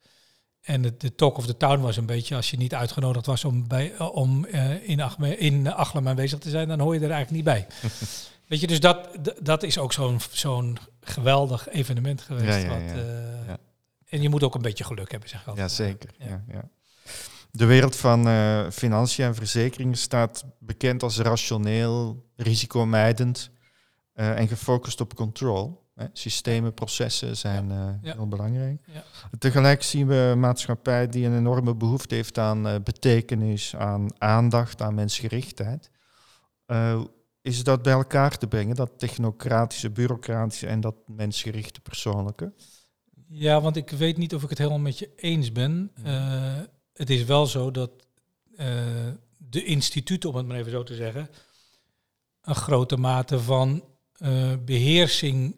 En 0.63 0.83
de, 0.83 0.97
de 0.97 1.15
talk 1.15 1.37
of 1.37 1.47
the 1.47 1.57
town 1.57 1.81
was 1.81 1.97
een 1.97 2.07
beetje, 2.07 2.37
als 2.37 2.51
je 2.51 2.57
niet 2.57 2.75
uitgenodigd 2.75 3.27
was 3.27 3.45
om, 3.45 3.69
bij, 3.69 3.99
om 3.99 4.47
in, 4.83 5.01
Achme, 5.01 5.37
in 5.39 5.73
Achlem 5.73 6.09
aanwezig 6.09 6.39
te 6.39 6.51
zijn, 6.51 6.69
dan 6.69 6.81
hoor 6.81 6.95
je 6.95 7.01
er 7.01 7.11
eigenlijk 7.11 7.37
niet 7.37 7.55
bij. 7.55 7.67
Weet 8.49 8.61
je, 8.61 8.67
dus 8.67 8.81
dat, 8.81 9.09
dat 9.43 9.63
is 9.63 9.79
ook 9.79 9.93
zo'n 9.93 10.21
zo'n 10.31 10.79
geweldig 11.01 11.69
evenement 11.69 12.21
geweest. 12.23 12.63
Ja, 12.63 12.77
ja, 12.77 12.95
Ja. 13.47 13.59
En 14.13 14.23
je 14.23 14.29
moet 14.29 14.43
ook 14.43 14.55
een 14.55 14.63
beetje 14.63 14.85
geluk 14.85 15.11
hebben, 15.11 15.29
zeg 15.29 15.41
ik 15.41 15.47
altijd. 15.47 15.71
Ja, 15.71 15.85
zeker. 15.85 16.11
Ja. 16.19 16.45
Ja. 16.49 16.69
De 17.51 17.65
wereld 17.65 17.97
van 17.97 18.29
eh, 18.29 18.71
financiën 18.71 19.25
en 19.25 19.35
verzekeringen 19.35 19.97
staat 19.97 20.45
bekend 20.59 21.03
als 21.03 21.19
rationeel, 21.19 22.27
risicomijdend 22.37 23.51
eh, 24.13 24.39
en 24.39 24.49
gefocust 24.49 25.01
op 25.01 25.15
control. 25.15 25.91
Hè. 25.95 26.07
Systemen, 26.13 26.75
processen 26.75 27.37
zijn 27.37 27.71
eh, 27.71 28.13
heel 28.13 28.29
belangrijk. 28.29 28.81
Ja. 28.87 29.05
Tegelijk 29.39 29.83
zien 29.83 30.07
we 30.07 30.15
een 30.15 30.41
maatschappij 30.41 31.09
die 31.09 31.27
een 31.27 31.37
enorme 31.37 31.75
behoefte 31.75 32.15
heeft 32.15 32.39
aan 32.39 32.83
betekenis, 32.83 33.77
aan 33.77 34.07
aandacht, 34.19 34.83
aan 34.83 34.95
mensgerichtheid. 34.95 35.91
Is 37.43 37.65
dat 37.65 37.83
bij 37.83 37.93
elkaar 37.93 38.39
te 38.39 38.47
brengen, 38.47 38.77
dat 38.77 38.99
technocratische, 38.99 39.91
bureaucratische 39.91 40.67
en 40.67 40.81
dat 40.81 40.95
mensgerichte 41.07 41.81
persoonlijke? 41.81 42.53
Ja, 43.35 43.61
want 43.61 43.77
ik 43.77 43.91
weet 43.91 44.17
niet 44.17 44.35
of 44.35 44.43
ik 44.43 44.49
het 44.49 44.59
helemaal 44.59 44.79
met 44.79 44.99
je 44.99 45.11
eens 45.17 45.53
ben. 45.53 45.91
Eh, 46.05 46.59
het 46.93 47.11
is 47.11 47.25
wel 47.25 47.47
zo 47.47 47.71
dat 47.71 47.91
eh, 48.57 48.67
de 49.37 49.65
instituten, 49.65 50.31
om 50.31 50.37
het 50.37 50.47
maar 50.47 50.57
even 50.57 50.71
zo 50.71 50.83
te 50.83 50.95
zeggen, 50.95 51.29
een 52.43 52.55
grote 52.55 52.97
mate 52.97 53.41
van 53.41 53.85
eh, 54.13 54.53
beheersing 54.65 55.57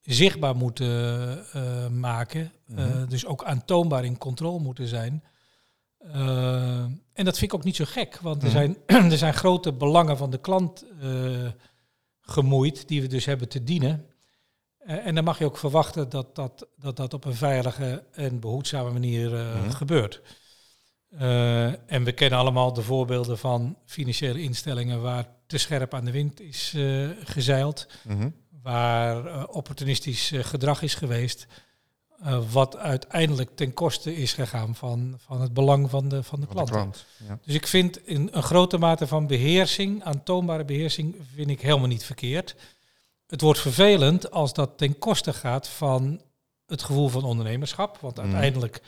zichtbaar 0.00 0.56
moeten 0.56 1.44
maken. 2.00 2.52
Mhm. 2.66 3.08
dus 3.08 3.26
ook 3.26 3.44
aantoonbaar 3.44 4.04
in 4.04 4.18
controle 4.18 4.60
moeten 4.60 4.86
zijn. 4.86 5.24
En 7.12 7.24
dat 7.24 7.38
vind 7.38 7.52
ik 7.52 7.54
ook 7.54 7.64
niet 7.64 7.76
zo 7.76 7.84
gek, 7.84 8.18
want 8.20 8.42
er, 8.42 8.48
Mhm. 8.48 8.56
zijn, 8.56 8.76
er 9.12 9.18
zijn 9.18 9.34
grote 9.34 9.72
belangen 9.72 10.16
van 10.16 10.30
de 10.30 10.38
klant 10.38 10.84
gemoeid, 12.20 12.88
die 12.88 13.00
we 13.00 13.06
dus 13.06 13.24
hebben 13.24 13.48
te 13.48 13.64
dienen. 13.64 14.09
Eh, 14.80 15.06
en 15.06 15.14
dan 15.14 15.24
mag 15.24 15.38
je 15.38 15.44
ook 15.44 15.58
verwachten 15.58 16.08
dat 16.08 16.34
dat, 16.36 16.66
dat, 16.78 16.96
dat 16.96 17.14
op 17.14 17.24
een 17.24 17.34
veilige 17.34 18.04
en 18.12 18.40
behoedzame 18.40 18.90
manier 18.90 19.34
eh, 19.36 19.60
Mhm. 19.60 19.70
gebeurt. 19.70 20.20
Eh, 21.10 21.92
en 21.92 22.04
we 22.04 22.12
kennen 22.12 22.38
allemaal 22.38 22.72
de 22.72 22.82
voorbeelden 22.82 23.38
van 23.38 23.76
financiële 23.86 24.42
instellingen 24.42 25.00
waar 25.02 25.28
te 25.46 25.58
scherp 25.58 25.94
aan 25.94 26.04
de 26.04 26.10
wind 26.10 26.40
is 26.40 26.74
gezeild, 27.24 27.86
Mhm. 28.04 28.28
waar 28.62 29.46
opportunistisch 29.48 30.32
gedrag 30.34 30.82
is 30.82 30.94
geweest, 30.94 31.46
wat 32.50 32.76
uiteindelijk 32.76 33.50
ten 33.56 33.74
koste 33.74 34.16
is 34.16 34.32
gegaan 34.32 34.74
van, 34.74 35.14
van 35.18 35.40
het 35.40 35.52
belang 35.54 35.90
van 35.90 36.08
de, 36.08 36.22
van 36.22 36.40
de 36.40 36.46
Van 36.46 36.56
de 36.56 36.70
klant. 36.70 36.70
klant. 36.70 37.04
Ja. 37.28 37.38
Dus 37.44 37.54
ik 37.54 37.66
vind 37.66 38.06
in 38.06 38.28
een 38.32 38.42
grote 38.42 38.78
mate 38.78 39.06
van 39.06 39.26
beheersing, 39.26 40.02
aantoonbare 40.04 40.64
beheersing, 40.64 41.16
vind 41.34 41.50
ik 41.50 41.60
helemaal 41.60 41.88
niet 41.88 42.04
verkeerd. 42.04 42.54
Het 43.30 43.40
wordt 43.40 43.60
vervelend 43.60 44.30
als 44.30 44.52
dat 44.52 44.78
ten 44.78 44.98
koste 44.98 45.32
gaat 45.32 45.68
van 45.68 46.20
het 46.66 46.82
gevoel 46.82 47.08
van 47.08 47.24
ondernemerschap. 47.24 47.98
Want 47.98 48.16
Mhm. 48.16 48.24
uiteindelijk 48.26 48.80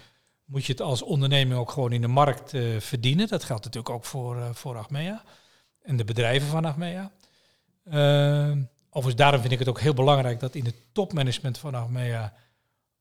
moet 0.45 0.65
je 0.65 0.73
het 0.73 0.81
als 0.81 1.03
onderneming 1.03 1.61
ook 1.61 1.71
gewoon 1.71 1.93
in 1.93 2.01
de 2.01 2.09
markt 2.09 2.55
eh, 2.55 2.63
verdienen. 2.79 3.29
Dat 3.29 3.45
geldt 3.45 3.65
natuurlijk 3.65 3.95
ook 3.95 4.05
voor, 4.05 4.37
eh, 4.37 4.49
voor 4.53 4.77
Achmea 4.77 5.23
en 5.83 5.97
de 5.97 6.05
bedrijven 6.05 6.49
van 6.49 6.65
Achmea. 6.65 7.11
Uh, 7.85 8.51
overigens, 8.89 9.17
daarom 9.23 9.41
vind 9.41 9.53
ik 9.53 9.59
het 9.59 9.69
ook 9.69 9.81
heel 9.81 9.95
belangrijk 9.95 10.41
dat 10.41 10.55
in 10.55 10.65
het 10.65 10.75
topmanagement 10.93 11.59
van 11.59 11.75
Achmea 11.75 12.33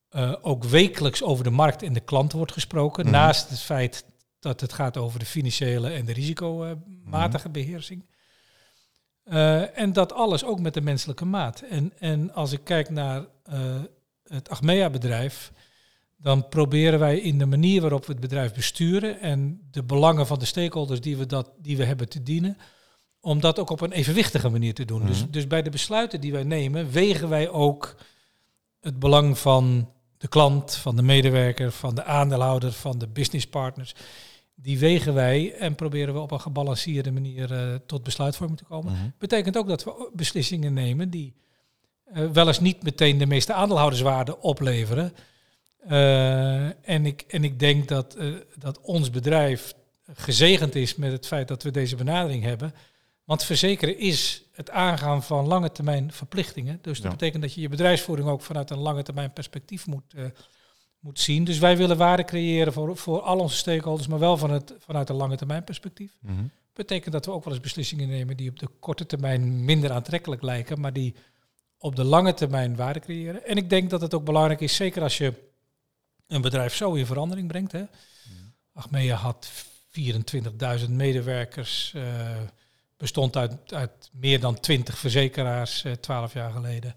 eh, 0.09 0.33
ook 0.41 0.63
wekelijks 0.63 1.23
over 1.23 1.43
de 1.43 1.49
markt 1.49 1.83
en 1.83 1.93
de 1.93 1.99
klant 1.99 2.31
wordt 2.31 2.51
gesproken. 2.51 3.03
Mhm. 3.03 3.13
Naast 3.13 3.49
het 3.49 3.59
feit 3.59 4.05
dat 4.39 4.61
het 4.61 4.73
gaat 4.73 4.97
over 4.97 5.19
de 5.19 5.25
financiële 5.25 5.89
en 5.89 6.05
de 6.05 6.13
risicomatige 6.13 7.49
beheersing. 7.49 8.05
Eh, 9.31 9.77
en 9.77 9.93
dat 9.93 10.13
alles 10.13 10.45
ook 10.45 10.59
met 10.59 10.73
de 10.73 10.81
menselijke 10.81 11.25
maat. 11.25 11.61
En, 11.61 11.91
en 11.99 12.33
als 12.33 12.51
ik 12.51 12.59
kijk 12.63 12.89
naar 12.89 13.25
eh, 13.43 13.59
het 14.27 14.49
Achmea-bedrijf, 14.49 15.51
dan 16.17 16.49
proberen 16.49 16.99
wij 16.99 17.19
in 17.19 17.37
de 17.37 17.45
manier 17.45 17.81
waarop 17.81 18.05
we 18.05 18.11
het 18.11 18.21
bedrijf 18.21 18.53
besturen 18.53 19.19
en 19.19 19.61
de 19.71 19.83
belangen 19.83 20.27
van 20.27 20.39
de 20.39 20.45
stakeholders 20.45 21.01
die 21.01 21.17
we, 21.17 21.25
dat, 21.25 21.51
die 21.57 21.77
we 21.77 21.85
hebben 21.85 22.09
te 22.09 22.23
dienen, 22.23 22.57
om 23.19 23.39
dat 23.39 23.59
ook 23.59 23.69
op 23.69 23.81
een 23.81 23.91
evenwichtige 23.91 24.49
manier 24.49 24.73
te 24.73 24.85
doen. 24.85 25.05
dus, 25.05 25.21
Mhm. 25.21 25.31
dus 25.31 25.47
bij 25.47 25.61
de 25.61 25.69
besluiten 25.69 26.21
die 26.21 26.31
wij 26.31 26.43
nemen, 26.43 26.91
wegen 26.91 27.29
wij 27.29 27.49
ook 27.49 27.95
het 28.81 28.99
belang 28.99 29.37
van 29.37 29.89
de 30.17 30.27
klant, 30.27 30.75
van 30.75 30.95
de 30.95 31.01
medewerker, 31.01 31.71
van 31.71 31.95
de 31.95 32.03
aandeelhouder, 32.03 32.71
van 32.71 32.97
de 32.97 33.07
businesspartners. 33.07 33.95
Die 34.61 34.79
wegen 34.79 35.13
wij 35.13 35.53
en 35.53 35.75
proberen 35.75 36.13
we 36.13 36.19
op 36.19 36.31
een 36.31 36.41
gebalanceerde 36.41 37.11
manier 37.11 37.53
eh, 37.53 37.75
tot 37.85 38.03
besluitvorming 38.03 38.59
te 38.59 38.65
komen. 38.65 38.93
Mhm. 38.93 39.09
Betekent 39.17 39.57
ook 39.57 39.67
dat 39.67 39.83
we 39.83 40.09
beslissingen 40.13 40.73
nemen 40.73 41.09
die 41.09 41.33
eh, 42.05 42.29
wel 42.29 42.47
eens 42.47 42.59
niet 42.59 42.83
meteen 42.83 43.17
de 43.17 43.25
meeste 43.25 43.53
aandeelhouderswaarde 43.53 44.39
opleveren. 44.39 45.13
Eh, 45.87 46.89
en, 46.89 47.05
ik, 47.05 47.21
en 47.27 47.43
ik 47.43 47.59
denk 47.59 47.87
dat, 47.87 48.17
dat 48.55 48.81
ons 48.81 49.09
bedrijf 49.09 49.73
gezegend 50.13 50.75
is 50.75 50.95
met 50.95 51.11
het 51.11 51.27
feit 51.27 51.47
dat 51.47 51.63
we 51.63 51.71
deze 51.71 51.95
benadering 51.95 52.43
hebben. 52.43 52.73
Want 53.23 53.43
verzekeren 53.43 53.97
is 53.97 54.43
het 54.51 54.69
aangaan 54.69 55.23
van 55.23 55.47
lange 55.47 55.71
termijn 55.71 56.11
verplichtingen. 56.11 56.79
Dus 56.81 56.97
dat 56.97 57.11
Ja. 57.11 57.17
betekent 57.17 57.41
dat 57.41 57.53
je 57.53 57.61
je 57.61 57.69
bedrijfsvoering 57.69 58.27
ook 58.27 58.41
vanuit 58.41 58.69
een 58.69 58.77
lange 58.77 59.03
termijn 59.03 59.33
perspectief 59.33 59.87
moet, 59.87 60.13
moet 61.01 61.19
zien. 61.19 61.43
Dus 61.43 61.59
wij 61.59 61.77
willen 61.77 61.97
waarde 61.97 62.23
creëren 62.23 62.73
voor, 62.73 62.97
voor 62.97 63.21
al 63.21 63.39
onze 63.39 63.55
stakeholders, 63.55 64.07
maar 64.07 64.19
wel 64.19 64.37
van 64.37 64.51
het, 64.51 64.73
vanuit 64.79 65.09
een 65.09 65.15
lange 65.15 65.37
termijn 65.37 65.63
perspectief. 65.63 66.17
Mhm. 66.19 66.43
Betekent 66.73 67.13
dat 67.13 67.25
we 67.25 67.31
ook 67.31 67.43
wel 67.43 67.53
eens 67.53 67.61
beslissingen 67.61 68.07
nemen 68.07 68.37
die 68.37 68.49
op 68.49 68.59
de 68.59 68.67
korte 68.79 69.05
termijn 69.05 69.65
minder 69.65 69.91
aantrekkelijk 69.91 70.41
lijken, 70.41 70.79
maar 70.79 70.93
die 70.93 71.15
op 71.77 71.95
de 71.95 72.03
lange 72.03 72.33
termijn 72.33 72.75
waarde 72.75 72.99
creëren. 72.99 73.45
En 73.45 73.57
ik 73.57 73.69
denk 73.69 73.89
dat 73.89 74.01
het 74.01 74.13
ook 74.13 74.23
belangrijk 74.23 74.61
is, 74.61 74.75
zeker 74.75 75.01
als 75.01 75.17
je 75.17 75.33
een 76.27 76.41
bedrijf 76.41 76.75
zo 76.75 76.93
in 76.93 77.05
verandering 77.05 77.47
brengt. 77.47 77.71
Hè. 77.71 77.83
Achmea 78.73 79.15
had 79.15 79.49
24.000 79.89 80.89
medewerkers, 80.89 81.93
eh, 81.95 82.37
bestond 82.97 83.35
uit, 83.35 83.73
uit 83.73 84.09
meer 84.11 84.39
dan 84.39 84.59
20 84.59 84.97
verzekeraars 84.97 85.83
eh 85.83 85.91
12 85.91 86.33
jaar 86.33 86.51
geleden. 86.51 86.95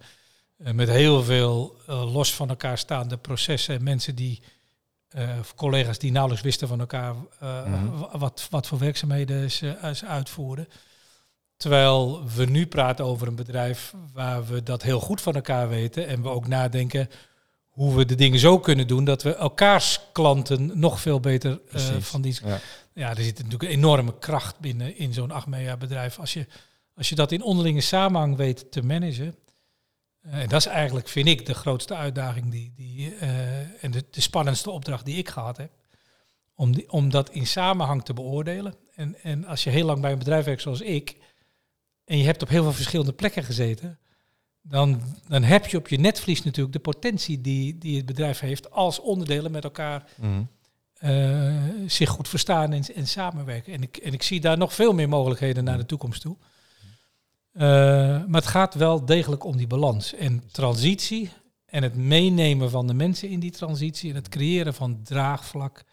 Eh, 0.64 0.72
met 0.72 0.88
heel 0.88 1.22
veel 1.22 1.76
eh, 1.86 2.12
los 2.12 2.34
van 2.34 2.48
elkaar 2.48 2.78
staande 2.78 3.16
processen 3.16 3.74
en 3.74 3.82
mensen 3.82 4.14
die, 4.14 4.40
eh, 5.08 5.28
of 5.40 5.54
collega's 5.54 5.98
die 5.98 6.10
nauwelijks 6.12 6.44
wisten 6.44 6.68
van 6.68 6.80
elkaar 6.80 7.14
Mhm. 7.40 7.96
wa- 7.98 8.18
wat, 8.18 8.46
wat 8.50 8.66
voor 8.66 8.78
werkzaamheden 8.78 9.50
ze, 9.50 9.90
ze 9.94 10.06
uitvoerden. 10.06 10.68
Terwijl 11.56 12.22
we 12.36 12.44
nu 12.44 12.66
praten 12.66 13.04
over 13.04 13.26
een 13.28 13.34
bedrijf 13.34 13.94
waar 14.12 14.46
we 14.46 14.62
dat 14.62 14.82
heel 14.82 15.00
goed 15.00 15.20
van 15.20 15.34
elkaar 15.34 15.68
weten 15.68 16.06
en 16.06 16.22
we 16.22 16.28
ook 16.28 16.46
nadenken 16.46 17.08
hoe 17.68 17.94
we 17.96 18.04
de 18.04 18.14
dingen 18.14 18.38
zo 18.38 18.58
kunnen 18.58 18.86
doen 18.86 19.04
dat 19.04 19.22
we 19.22 19.34
elkaars 19.34 20.00
klanten 20.12 20.78
nog 20.78 21.00
veel 21.00 21.20
beter 21.20 21.56
Precies. 21.56 22.06
van 22.06 22.20
die. 22.22 22.38
Ja. 22.44 22.58
Ja, 22.94 23.10
er 23.16 23.22
zit 23.22 23.36
natuurlijk 23.36 23.62
een 23.62 23.68
enorme 23.78 24.18
kracht 24.18 24.58
binnen 24.58 24.96
in 24.98 25.12
zo'n 25.12 25.30
Achmea 25.30 25.76
bedrijf. 25.76 26.18
Als 26.18 26.32
je, 26.32 26.46
als 26.96 27.08
je 27.08 27.14
dat 27.14 27.32
in 27.32 27.42
onderlinge 27.42 27.80
samenhang 27.80 28.36
weet 28.36 28.72
te 28.72 28.82
managen. 28.82 29.34
Eh, 30.24 30.40
en 30.40 30.48
dat 30.48 30.60
is 30.60 30.66
eigenlijk, 30.66 31.08
vind 31.08 31.28
ik, 31.28 31.46
de 31.46 31.54
grootste 31.54 31.94
uitdaging 31.94 32.50
die, 32.50 32.72
die, 32.76 33.14
eh, 33.14 33.84
en 33.84 33.90
de, 33.90 34.04
de 34.10 34.20
spannendste 34.20 34.70
opdracht 34.70 35.04
die 35.04 35.16
ik 35.16 35.28
gehad 35.28 35.56
heb. 35.56 35.70
Om, 36.54 36.74
die, 36.74 36.90
om 36.90 37.10
dat 37.10 37.30
in 37.30 37.46
samenhang 37.46 38.04
te 38.04 38.12
beoordelen. 38.12 38.74
En, 38.94 39.22
en 39.22 39.44
als 39.44 39.64
je 39.64 39.70
heel 39.70 39.84
lang 39.86 40.00
bij 40.00 40.12
een 40.12 40.18
bedrijf 40.18 40.44
werkt 40.44 40.62
zoals 40.62 40.80
ik, 40.80 41.16
en 42.04 42.18
je 42.18 42.24
hebt 42.24 42.42
op 42.42 42.48
heel 42.48 42.62
veel 42.62 42.72
verschillende 42.72 43.12
plekken 43.12 43.44
gezeten, 43.44 43.98
dan, 44.62 45.02
dan 45.28 45.42
heb 45.42 45.66
je 45.66 45.76
op 45.76 45.88
je 45.88 45.98
netvlies 45.98 46.42
natuurlijk 46.42 46.74
de 46.74 46.80
potentie 46.80 47.40
die, 47.40 47.78
die 47.78 47.96
het 47.96 48.06
bedrijf 48.06 48.40
heeft 48.40 48.70
als 48.70 49.00
onderdelen 49.00 49.50
met 49.50 49.64
elkaar 49.64 50.04
Mhm. 50.16 50.42
eh, 50.94 51.54
zich 51.86 52.08
goed 52.08 52.28
verstaan 52.28 52.72
en, 52.72 52.84
en 52.94 53.06
samenwerken. 53.06 53.72
En 53.72 53.82
ik, 53.82 53.96
en 53.96 54.12
ik 54.12 54.22
zie 54.22 54.40
daar 54.40 54.58
nog 54.58 54.74
veel 54.74 54.92
meer 54.94 55.08
mogelijkheden 55.08 55.64
naar 55.64 55.78
de 55.78 55.86
toekomst 55.86 56.20
toe. 56.20 56.36
Eh, 57.54 57.62
maar 58.26 58.40
het 58.40 58.46
gaat 58.46 58.74
wel 58.74 59.04
degelijk 59.04 59.44
om 59.44 59.56
die 59.56 59.66
balans. 59.66 60.14
En 60.14 60.42
transitie 60.52 61.30
en 61.66 61.82
het 61.82 61.94
meenemen 61.96 62.70
van 62.70 62.86
de 62.86 62.94
mensen 62.94 63.28
in 63.28 63.40
die 63.40 63.50
transitie 63.50 64.10
en 64.10 64.16
het 64.16 64.28
creëren 64.28 64.74
van 64.74 65.00
draagvlak. 65.02 65.84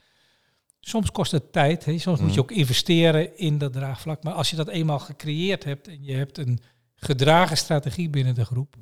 Soms 0.80 1.12
kost 1.12 1.32
het 1.32 1.52
tijd, 1.52 1.86
hè? 1.86 1.98
soms 1.98 2.20
moet 2.20 2.30
je 2.34 2.36
Mm. 2.36 2.42
ook 2.44 2.52
investeren 2.52 3.38
in 3.38 3.58
dat 3.58 3.74
draagvlak. 3.74 4.24
Maar 4.24 4.34
als 4.34 4.50
je 4.50 4.56
dat 4.56 4.68
eenmaal 4.68 5.00
gecreëerd 5.00 5.64
hebt 5.64 5.88
en 5.88 6.04
je 6.04 6.14
hebt 6.14 6.38
een 6.38 6.60
gedragen 6.96 7.58
strategie 7.58 8.10
binnen 8.10 8.36
de 8.36 8.46
groep, 8.46 8.76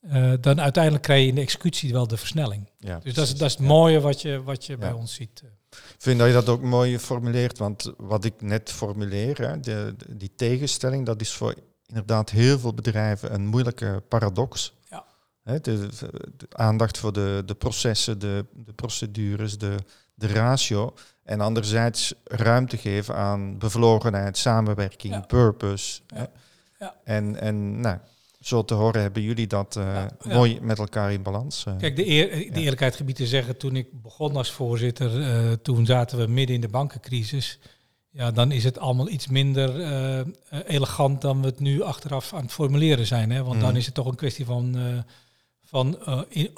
eh, 0.00 0.32
dan 0.40 0.60
uiteindelijk 0.60 1.02
krijg 1.04 1.22
je 1.22 1.28
in 1.28 1.34
de 1.34 1.40
executie 1.40 1.92
wel 1.92 2.06
de 2.06 2.16
versnelling. 2.16 2.70
Ja, 2.78 2.98
Dus 2.98 3.14
dat 3.14 3.24
is, 3.26 3.32
dat 3.36 3.48
is 3.48 3.56
het 3.56 3.66
mooie 3.66 4.00
wat 4.00 4.22
je, 4.22 4.42
wat 4.42 4.64
je 4.66 4.72
Ja. 4.72 4.78
bij 4.78 4.92
ons 4.92 5.14
ziet. 5.14 5.42
Ik 5.70 5.78
vind 5.98 6.18
dat 6.18 6.28
je 6.28 6.34
dat 6.34 6.48
ook 6.48 6.62
mooi 6.62 6.98
formuleert, 6.98 7.58
want 7.58 7.92
wat 7.96 8.24
ik 8.24 8.40
net 8.42 8.72
formuleer, 8.72 9.38
hè, 9.38 9.60
de- 9.60 9.94
die 10.16 10.32
tegenstelling, 10.36 11.06
dat 11.06 11.20
is 11.20 11.32
voor 11.32 11.54
inderdaad 11.92 12.30
heel 12.30 12.58
veel 12.58 12.74
bedrijven 12.74 13.34
een 13.34 13.46
moeilijke 13.46 14.02
paradox. 14.08 14.74
Ja. 14.90 15.04
De, 15.60 15.88
de 16.36 16.46
aandacht 16.52 16.98
voor 16.98 17.12
de, 17.12 17.42
de 17.46 17.54
processen, 17.54 18.18
de, 18.18 18.44
de 18.54 18.72
procedures, 18.72 19.58
de, 19.58 19.74
de 20.14 20.26
ratio. 20.26 20.94
En 21.24 21.40
anderzijds 21.40 22.14
ruimte 22.24 22.76
geven 22.76 23.14
aan 23.14 23.58
bevlogenheid, 23.58 24.36
samenwerking, 24.38 25.14
Ja. 25.14 25.20
purpose. 25.20 26.00
Ja. 26.78 26.94
En, 27.04 27.40
en 27.40 27.80
nou, 27.80 27.98
zo 28.40 28.64
te 28.64 28.74
horen 28.74 29.00
hebben 29.00 29.22
jullie 29.22 29.46
dat 29.46 29.76
eh, 29.76 30.04
mooi 30.24 30.58
met 30.60 30.78
elkaar 30.78 31.12
in 31.12 31.22
balans. 31.22 31.64
eh. 31.66 31.76
Kijk, 31.76 31.96
de, 31.96 32.06
eer, 32.06 32.52
de 32.52 32.60
eerlijkheid 32.60 32.96
gebied 32.96 33.16
te 33.16 33.26
zeggen, 33.26 33.56
toen 33.56 33.76
ik 33.76 34.02
begon 34.02 34.36
als 34.36 34.52
voorzitter, 34.52 35.20
eh, 35.22 35.52
toen 35.52 35.86
zaten 35.86 36.18
we 36.18 36.26
midden 36.26 36.54
in 36.54 36.60
de 36.60 36.68
bankencrisis. 36.68 37.58
Ja, 38.14 38.30
dan 38.30 38.52
is 38.52 38.64
het 38.64 38.78
allemaal 38.78 39.08
iets 39.08 39.26
minder 39.26 39.80
eh, 39.80 40.20
elegant 40.66 41.20
dan 41.20 41.40
we 41.40 41.46
het 41.46 41.60
nu 41.60 41.82
achteraf 41.82 42.34
aan 42.34 42.42
het 42.42 42.52
formuleren 42.52 43.06
zijn. 43.06 43.30
Hè? 43.30 43.42
Want 43.44 43.60
dan 43.60 43.68
Mhm. 43.68 43.78
is 43.78 43.86
het 43.86 43.94
toch 43.94 44.06
een 44.06 44.14
kwestie 44.14 44.44
van, 44.44 44.76
eh, 44.76 44.82
van 45.64 45.98
eh, 46.04 46.20
in, 46.28 46.50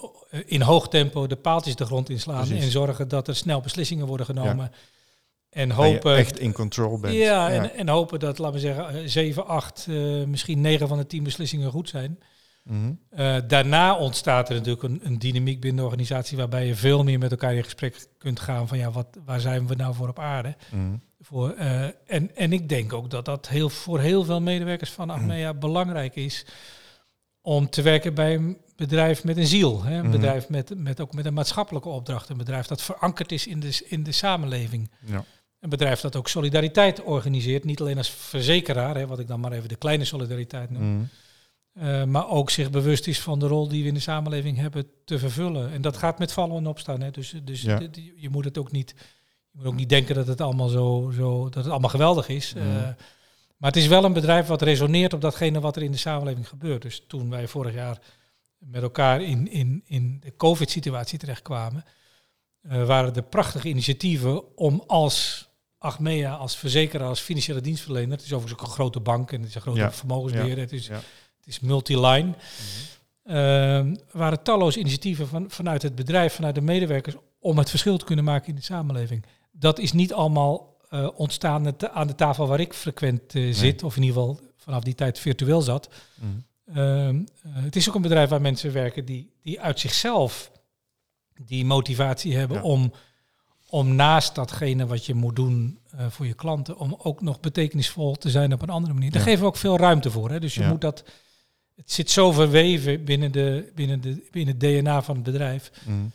in 0.47 0.61
hoog 0.63 0.89
tempo 0.89 1.27
de 1.27 1.37
paaltjes 1.37 1.77
de 1.77 1.85
grond 1.85 2.11
inslaan 2.11 2.47
Precies. 2.47 2.65
en 2.65 2.71
zorgen 2.71 3.09
dat 3.09 3.29
er 3.29 3.37
snel 3.37 3.61
beslissingen 3.61 4.07
worden 4.07 4.27
genomen. 4.27 4.73
En 5.51 5.69
Dat 5.69 5.77
je 5.79 5.83
hopen, 5.85 6.17
echt 6.17 6.39
in 6.39 6.53
control 6.53 6.99
bent. 6.99 7.15
ja, 7.15 7.51
En, 7.51 7.75
en 7.75 7.89
hopen 7.89 8.19
dat, 8.21 8.39
laten 8.39 8.55
we 8.55 8.61
zeggen, 8.61 8.89
eh, 8.89 9.01
7, 9.07 9.47
8, 9.47 9.87
eh, 9.89 10.25
misschien 10.25 10.61
9 10.61 10.89
van 10.89 10.99
de 10.99 11.07
10 11.07 11.23
beslissingen 11.23 11.71
goed 11.71 11.89
zijn. 11.89 12.19
Mhm. 12.65 12.93
Eh, 13.11 13.37
daarna 13.47 13.97
ontstaat 13.97 14.49
er 14.49 14.55
natuurlijk 14.55 14.83
een, 14.83 15.01
een 15.03 15.19
dynamiek 15.19 15.61
binnen 15.61 15.79
de 15.81 15.85
organisatie 15.85 16.37
waarbij 16.37 16.67
je 16.67 16.75
veel 16.75 17.05
meer 17.05 17.19
met 17.19 17.31
elkaar 17.31 17.55
in 17.55 17.65
gesprek 17.65 18.07
kunt 18.19 18.41
gaan 18.41 18.69
van 18.69 18.79
ja, 18.79 18.91
wat, 18.91 19.07
waar 19.25 19.41
zijn 19.41 19.67
we 19.67 19.75
nou 19.75 19.95
voor 19.95 20.09
op 20.09 20.19
aarde? 20.19 20.57
Mhm. 20.71 20.97
Voor, 21.21 21.51
eh, 21.51 21.83
en, 22.07 22.37
en 22.37 22.53
ik 22.53 22.69
denk 22.69 22.93
ook 22.93 23.11
dat 23.11 23.25
dat 23.25 23.49
heel, 23.49 23.69
voor 23.71 24.01
heel 24.01 24.25
veel 24.25 24.41
medewerkers 24.41 24.91
van 24.91 25.11
Achmea 25.11 25.55
belangrijk 25.55 26.17
is 26.17 26.45
om 27.43 27.71
te 27.71 27.83
werken 27.83 28.15
bij 28.15 28.35
een 28.35 28.57
bedrijf 28.77 29.25
met 29.25 29.37
een 29.37 29.47
ziel. 29.47 29.83
Hè? 29.83 29.95
Een 29.95 30.03
Mhm. 30.03 30.11
bedrijf 30.11 30.49
met, 30.49 30.73
met 30.77 31.01
ook 31.01 31.13
met 31.15 31.27
een 31.27 31.35
maatschappelijke 31.35 31.89
opdracht. 31.89 32.29
Een 32.29 32.37
bedrijf 32.37 32.67
dat 32.67 32.83
verankerd 32.83 33.33
is 33.33 33.47
in 33.47 33.61
de, 33.61 33.85
in 33.89 34.03
de 34.03 34.13
samenleving. 34.13 34.91
Ja. 35.07 35.25
Een 35.61 35.69
bedrijf 35.69 36.01
dat 36.01 36.17
ook 36.17 36.29
solidariteit 36.29 37.03
organiseert. 37.03 37.65
Niet 37.65 37.81
alleen 37.81 37.99
als 37.99 38.11
verzekeraar, 38.11 38.97
hè, 38.97 39.07
wat 39.07 39.19
ik 39.19 39.27
dan 39.27 39.41
maar 39.41 39.53
even 39.53 39.69
de 39.69 39.77
kleine 39.77 40.05
solidariteit 40.05 40.71
noem. 40.71 40.95
Mhm. 40.95 41.05
Uh, 41.79 42.05
maar 42.05 42.29
ook 42.29 42.51
zich 42.51 42.71
bewust 42.71 43.07
is 43.07 43.21
van 43.21 43.39
de 43.39 43.47
rol 43.47 43.69
die 43.69 43.83
we 43.83 43.89
in 43.89 43.95
de 43.95 44.01
samenleving 44.01 44.57
hebben 44.57 44.87
te 45.05 45.19
vervullen. 45.19 45.73
En 45.73 45.83
dat 45.83 45.97
gaat 45.97 46.19
met 46.19 46.33
vallen 46.33 46.57
en 46.57 46.67
opstaan. 46.67 47.01
Hè. 47.01 47.11
Dus, 47.11 47.35
dus 47.45 47.63
Ja. 47.63 47.79
dit- 47.79 48.01
je 48.17 48.29
moet 48.29 48.45
het 48.45 48.59
ook 48.59 48.73
niet, 48.73 48.95
je 49.51 49.59
moet 49.59 49.67
ook 49.67 49.75
niet 49.75 49.89
denken 49.89 50.15
dat 50.15 50.27
het 50.27 50.41
allemaal 50.41 50.69
zo, 50.69 51.13
zo 51.17 51.43
dat 51.45 51.55
het 51.63 51.73
allemaal 51.73 51.91
geweldig 51.91 52.29
is. 52.29 52.55
Mhm. 52.55 52.67
Uh, 52.67 52.73
maar 53.57 53.71
het 53.73 53.77
is 53.77 53.87
wel 53.87 54.05
een 54.05 54.13
bedrijf 54.13 54.47
wat 54.47 54.63
resoneert 54.63 55.13
op 55.13 55.21
datgene 55.21 55.61
wat 55.61 55.77
er 55.77 55.83
in 55.83 55.93
de 55.93 55.97
samenleving 55.99 56.49
gebeurt. 56.49 56.83
Dus 56.83 57.05
toen 57.09 57.31
wij 57.31 57.49
vorig 57.49 57.75
jaar 57.75 57.99
met 58.59 58.83
elkaar 58.83 59.23
in, 59.23 59.51
in, 59.51 59.83
in 59.87 60.21
de 60.21 60.37
COVID-situatie 60.37 61.19
terechtkwamen, 61.19 61.85
uh, 62.63 62.87
waren 62.87 63.15
er 63.15 63.23
prachtige 63.23 63.69
initiatieven 63.69 64.57
om 64.57 64.85
als 64.87 65.49
Achmea, 65.79 66.35
als 66.35 66.57
verzekeraar, 66.57 67.09
als 67.09 67.21
financiële 67.21 67.61
dienstverlener, 67.61 68.11
het 68.17 68.25
is 68.27 68.33
overigens 68.33 68.61
ook 68.63 68.67
een 68.69 68.75
grote 68.75 69.01
bank 69.01 69.33
en 69.33 69.39
het 69.41 69.49
is 69.49 69.55
een 69.55 69.61
grote 69.61 69.79
Ja. 69.81 69.93
vermogensbeheerder, 69.93 70.65
het 70.65 70.73
is 70.73 70.87
Ja. 70.87 71.01
Het 71.45 71.55
is 71.55 71.61
multiline. 71.61 72.35
Uh, 73.25 73.81
waren 74.13 74.43
talloze 74.43 74.79
initiatieven 74.79 75.29
van, 75.29 75.51
vanuit 75.51 75.83
het 75.83 75.95
bedrijf, 75.95 76.35
vanuit 76.35 76.55
de 76.55 76.61
medewerkers, 76.61 77.15
om 77.41 77.59
het 77.59 77.71
verschil 77.71 77.97
te 77.99 78.05
kunnen 78.05 78.25
maken 78.25 78.49
in 78.49 78.55
de 78.55 78.63
samenleving. 78.63 79.25
Dat 79.53 79.79
is 79.79 79.93
niet 79.93 80.13
allemaal 80.13 80.77
uh, 80.91 81.09
ontstaan 81.15 81.75
aan 81.93 82.07
de 82.07 82.15
tafel 82.15 82.47
waar 82.47 82.61
ik 82.61 82.73
frequent 82.75 83.35
uh, 83.35 83.55
zit, 83.55 83.83
of 83.83 83.97
in 83.97 84.03
ieder 84.03 84.21
geval 84.21 84.41
vanaf 84.57 84.83
die 84.83 84.95
tijd 84.95 85.19
virtueel 85.19 85.63
zat. 85.63 85.89
Mm. 86.15 87.27
het 87.45 87.77
is 87.77 87.89
ook 87.89 87.95
een 87.95 88.03
bedrijf 88.03 88.29
waar 88.29 88.41
mensen 88.41 88.73
werken 88.73 89.05
die, 89.05 89.31
die 89.43 89.61
uit 89.61 89.81
zichzelf 89.81 90.51
die 91.47 91.65
motivatie 91.65 92.37
hebben 92.37 92.57
Ja. 92.57 92.63
om, 92.63 92.93
om 93.69 93.95
naast 93.95 94.35
datgene 94.35 94.87
wat 94.87 95.07
je 95.07 95.15
moet 95.15 95.37
doen 95.37 95.79
uh, 95.95 96.07
voor 96.09 96.27
je 96.27 96.35
klanten, 96.35 96.77
om 96.79 96.95
ook 96.99 97.21
nog 97.23 97.41
betekenisvol 97.41 98.15
te 98.15 98.31
zijn 98.31 98.53
op 98.53 98.63
een 98.63 98.69
andere 98.71 98.95
manier. 98.95 99.11
Daar 99.11 99.21
Ja. 99.21 99.27
geven 99.27 99.41
we 99.41 99.47
ook 99.47 99.57
veel 99.57 99.77
ruimte 99.77 100.11
voor. 100.11 100.31
Hè? 100.31 100.41
Dus 100.41 100.55
je 100.55 100.61
Ja. 100.61 100.69
moet 100.69 100.81
dat. 100.81 101.05
Het 101.77 101.93
zit 101.93 102.11
zo 102.11 102.33
verweven 102.33 103.05
binnen, 103.05 103.33
de, 103.33 103.73
binnen, 103.75 104.01
de, 104.01 104.27
binnen 104.31 104.55
het 104.59 104.61
DNA 104.85 105.03
van 105.03 105.15
het 105.15 105.25
bedrijf. 105.25 105.71
Mm. 105.87 106.13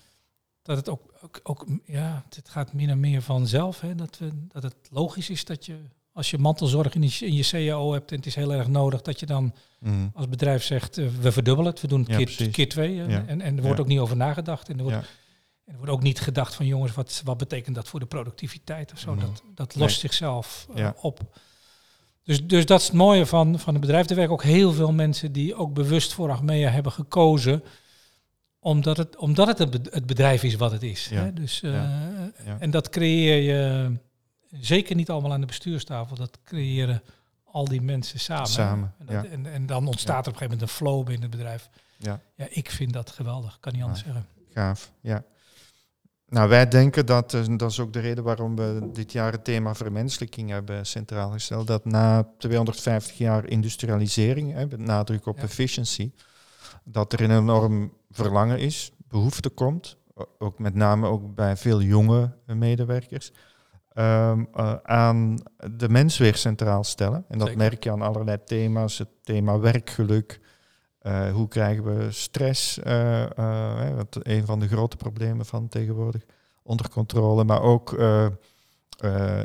Dat 0.61 0.77
het 0.77 0.89
ook, 0.89 1.13
ook, 1.23 1.39
ook 1.43 1.65
ja, 1.85 2.25
het 2.35 2.49
gaat 2.49 2.73
min 2.73 2.89
en 2.89 2.99
meer 2.99 3.21
vanzelf. 3.21 3.79
Hè? 3.81 3.95
Dat, 3.95 4.17
we, 4.17 4.29
dat 4.47 4.63
het 4.63 4.75
logisch 4.91 5.29
is 5.29 5.45
dat 5.45 5.65
je, 5.65 5.75
als 6.11 6.29
je 6.29 6.37
mantelzorg 6.37 6.93
in 6.95 7.01
je, 7.01 7.25
in 7.25 7.33
je 7.33 7.43
CAO 7.43 7.93
hebt 7.93 8.11
en 8.11 8.17
het 8.17 8.25
is 8.25 8.35
heel 8.35 8.53
erg 8.53 8.67
nodig, 8.67 9.01
dat 9.01 9.19
je 9.19 9.25
dan 9.25 9.53
Mm. 9.79 10.11
als 10.13 10.29
bedrijf 10.29 10.63
zegt, 10.63 10.97
uh, 10.97 11.09
we 11.21 11.31
verdubbelen 11.31 11.71
het, 11.71 11.81
we 11.81 11.87
doen 11.87 11.99
het 11.99 12.09
Ja, 12.09 12.15
keer, 12.15 12.25
precies. 12.25 12.53
keer 12.53 12.69
twee. 12.69 13.01
En, 13.01 13.09
Ja. 13.09 13.23
en, 13.27 13.41
en 13.41 13.55
er 13.55 13.61
wordt 13.61 13.77
Ja. 13.77 13.83
ook 13.83 13.89
niet 13.89 13.99
over 13.99 14.15
nagedacht. 14.15 14.69
En 14.69 14.77
er 14.77 14.83
wordt, 14.83 14.97
en 15.65 15.71
er 15.71 15.77
wordt 15.77 15.91
ook 15.91 16.01
niet 16.01 16.19
gedacht 16.19 16.55
van 16.55 16.65
jongens, 16.65 16.93
wat, 16.93 17.21
wat 17.25 17.37
betekent 17.37 17.75
dat 17.75 17.87
voor 17.87 17.99
de 17.99 18.05
productiviteit 18.05 18.91
of 18.91 18.99
zo. 18.99 19.11
Mhm. 19.15 19.25
Dat, 19.25 19.43
dat 19.55 19.75
Nee. 19.75 19.83
lost 19.83 19.99
zichzelf 19.99 20.67
uh, 20.71 20.77
Ja. 20.77 20.95
op. 21.01 21.37
Dus, 22.29 22.47
dus 22.47 22.65
dat 22.65 22.79
is 22.79 22.85
het 22.85 22.95
mooie 22.95 23.25
van, 23.25 23.59
van 23.59 23.73
het 23.73 23.81
bedrijf. 23.81 24.09
Er 24.09 24.15
werken 24.15 24.33
ook 24.33 24.43
heel 24.43 24.71
veel 24.73 24.91
mensen 24.93 25.31
die 25.31 25.55
ook 25.55 25.73
bewust 25.73 26.13
voor 26.13 26.31
Achmea 26.31 26.69
hebben 26.69 26.91
gekozen. 26.91 27.63
Omdat 28.59 28.97
het, 28.97 29.15
omdat 29.17 29.47
het 29.57 29.59
het 29.91 30.05
bedrijf 30.05 30.43
is 30.43 30.55
wat 30.55 30.71
het 30.71 30.83
is. 30.83 31.07
Ja. 31.11 31.23
Hè? 31.23 31.33
Dus, 31.33 31.61
uh, 31.61 31.71
Ja. 31.73 32.57
En 32.59 32.71
dat 32.71 32.89
creëer 32.89 33.41
je 33.41 33.91
zeker 34.51 34.95
niet 34.95 35.09
allemaal 35.09 35.31
aan 35.33 35.39
de 35.39 35.45
bestuurstafel. 35.47 36.15
Dat 36.15 36.39
creëren 36.43 37.01
al 37.43 37.65
die 37.65 37.81
mensen 37.81 38.19
samen. 38.19 38.47
Samen, 38.47 38.93
En, 38.99 39.05
dat- 39.05 39.25
en, 39.25 39.45
en 39.45 39.65
dan 39.65 39.87
ontstaat 39.87 40.25
er 40.25 40.31
op 40.31 40.41
een 40.41 40.47
gegeven 40.47 40.51
moment 40.53 40.61
een 40.69 40.75
flow 40.75 41.03
binnen 41.05 41.21
het 41.29 41.31
bedrijf. 41.37 41.69
Ja. 41.97 42.19
Ja, 42.35 42.45
ik 42.49 42.69
vind 42.71 42.93
dat 42.93 43.09
geweldig. 43.09 43.57
Kan 43.59 43.73
niet 43.73 43.81
anders 43.83 44.01
zeggen. 44.01 44.25
Gaaf, 44.53 44.91
ja. 45.01 45.23
Nou, 46.29 46.49
wij 46.49 46.67
denken 46.67 47.05
dat, 47.05 47.33
eh, 47.33 47.43
dat 47.57 47.71
is 47.71 47.79
ook 47.79 47.93
de 47.93 47.99
reden 47.99 48.23
waarom 48.23 48.55
we 48.55 48.89
dit 48.93 49.11
jaar 49.11 49.31
het 49.31 49.43
thema 49.43 49.75
vermenselijking 49.75 50.49
hebben 50.49 50.85
centraal 50.85 51.29
gesteld, 51.31 51.67
dat 51.67 51.85
na 51.85 52.27
250 52.37 53.17
jaar 53.17 53.45
industrialisering, 53.47 54.53
hè, 54.53 54.65
met 54.65 54.79
nadruk 54.79 55.25
op 55.25 55.37
Ja. 55.37 55.43
efficiency, 55.43 56.11
dat 56.83 57.13
er 57.13 57.21
een 57.21 57.37
enorm 57.37 57.93
verlangen 58.11 58.59
is, 58.59 58.91
behoefte 59.07 59.49
komt, 59.49 59.97
ook 60.37 60.59
met 60.59 60.75
name 60.75 61.07
ook 61.07 61.35
bij 61.35 61.57
veel 61.57 61.81
jonge 61.81 62.33
medewerkers, 62.45 63.31
ehm, 63.93 64.43
eh, 64.53 64.73
aan 64.83 65.37
de 65.77 65.89
mens 65.89 66.17
weer 66.17 66.35
centraal 66.35 66.83
stellen. 66.83 67.25
En 67.29 67.37
dat 67.37 67.47
Zeker. 67.47 67.63
merk 67.63 67.83
je 67.83 67.91
aan 67.91 68.01
allerlei 68.01 68.37
thema's, 68.45 68.97
het 68.97 69.09
thema 69.23 69.59
werkgeluk, 69.59 70.39
uh, 71.01 71.31
hoe 71.31 71.47
krijgen 71.47 71.83
we 71.83 72.11
stress? 72.11 72.77
Uh, 72.77 73.25
uh, 73.39 73.95
wat 73.95 74.17
een 74.21 74.45
van 74.45 74.59
de 74.59 74.67
grote 74.67 74.97
problemen 74.97 75.45
van 75.45 75.67
tegenwoordig 75.67 76.25
onder 76.63 76.89
controle, 76.89 77.43
maar 77.43 77.61
ook 77.61 77.91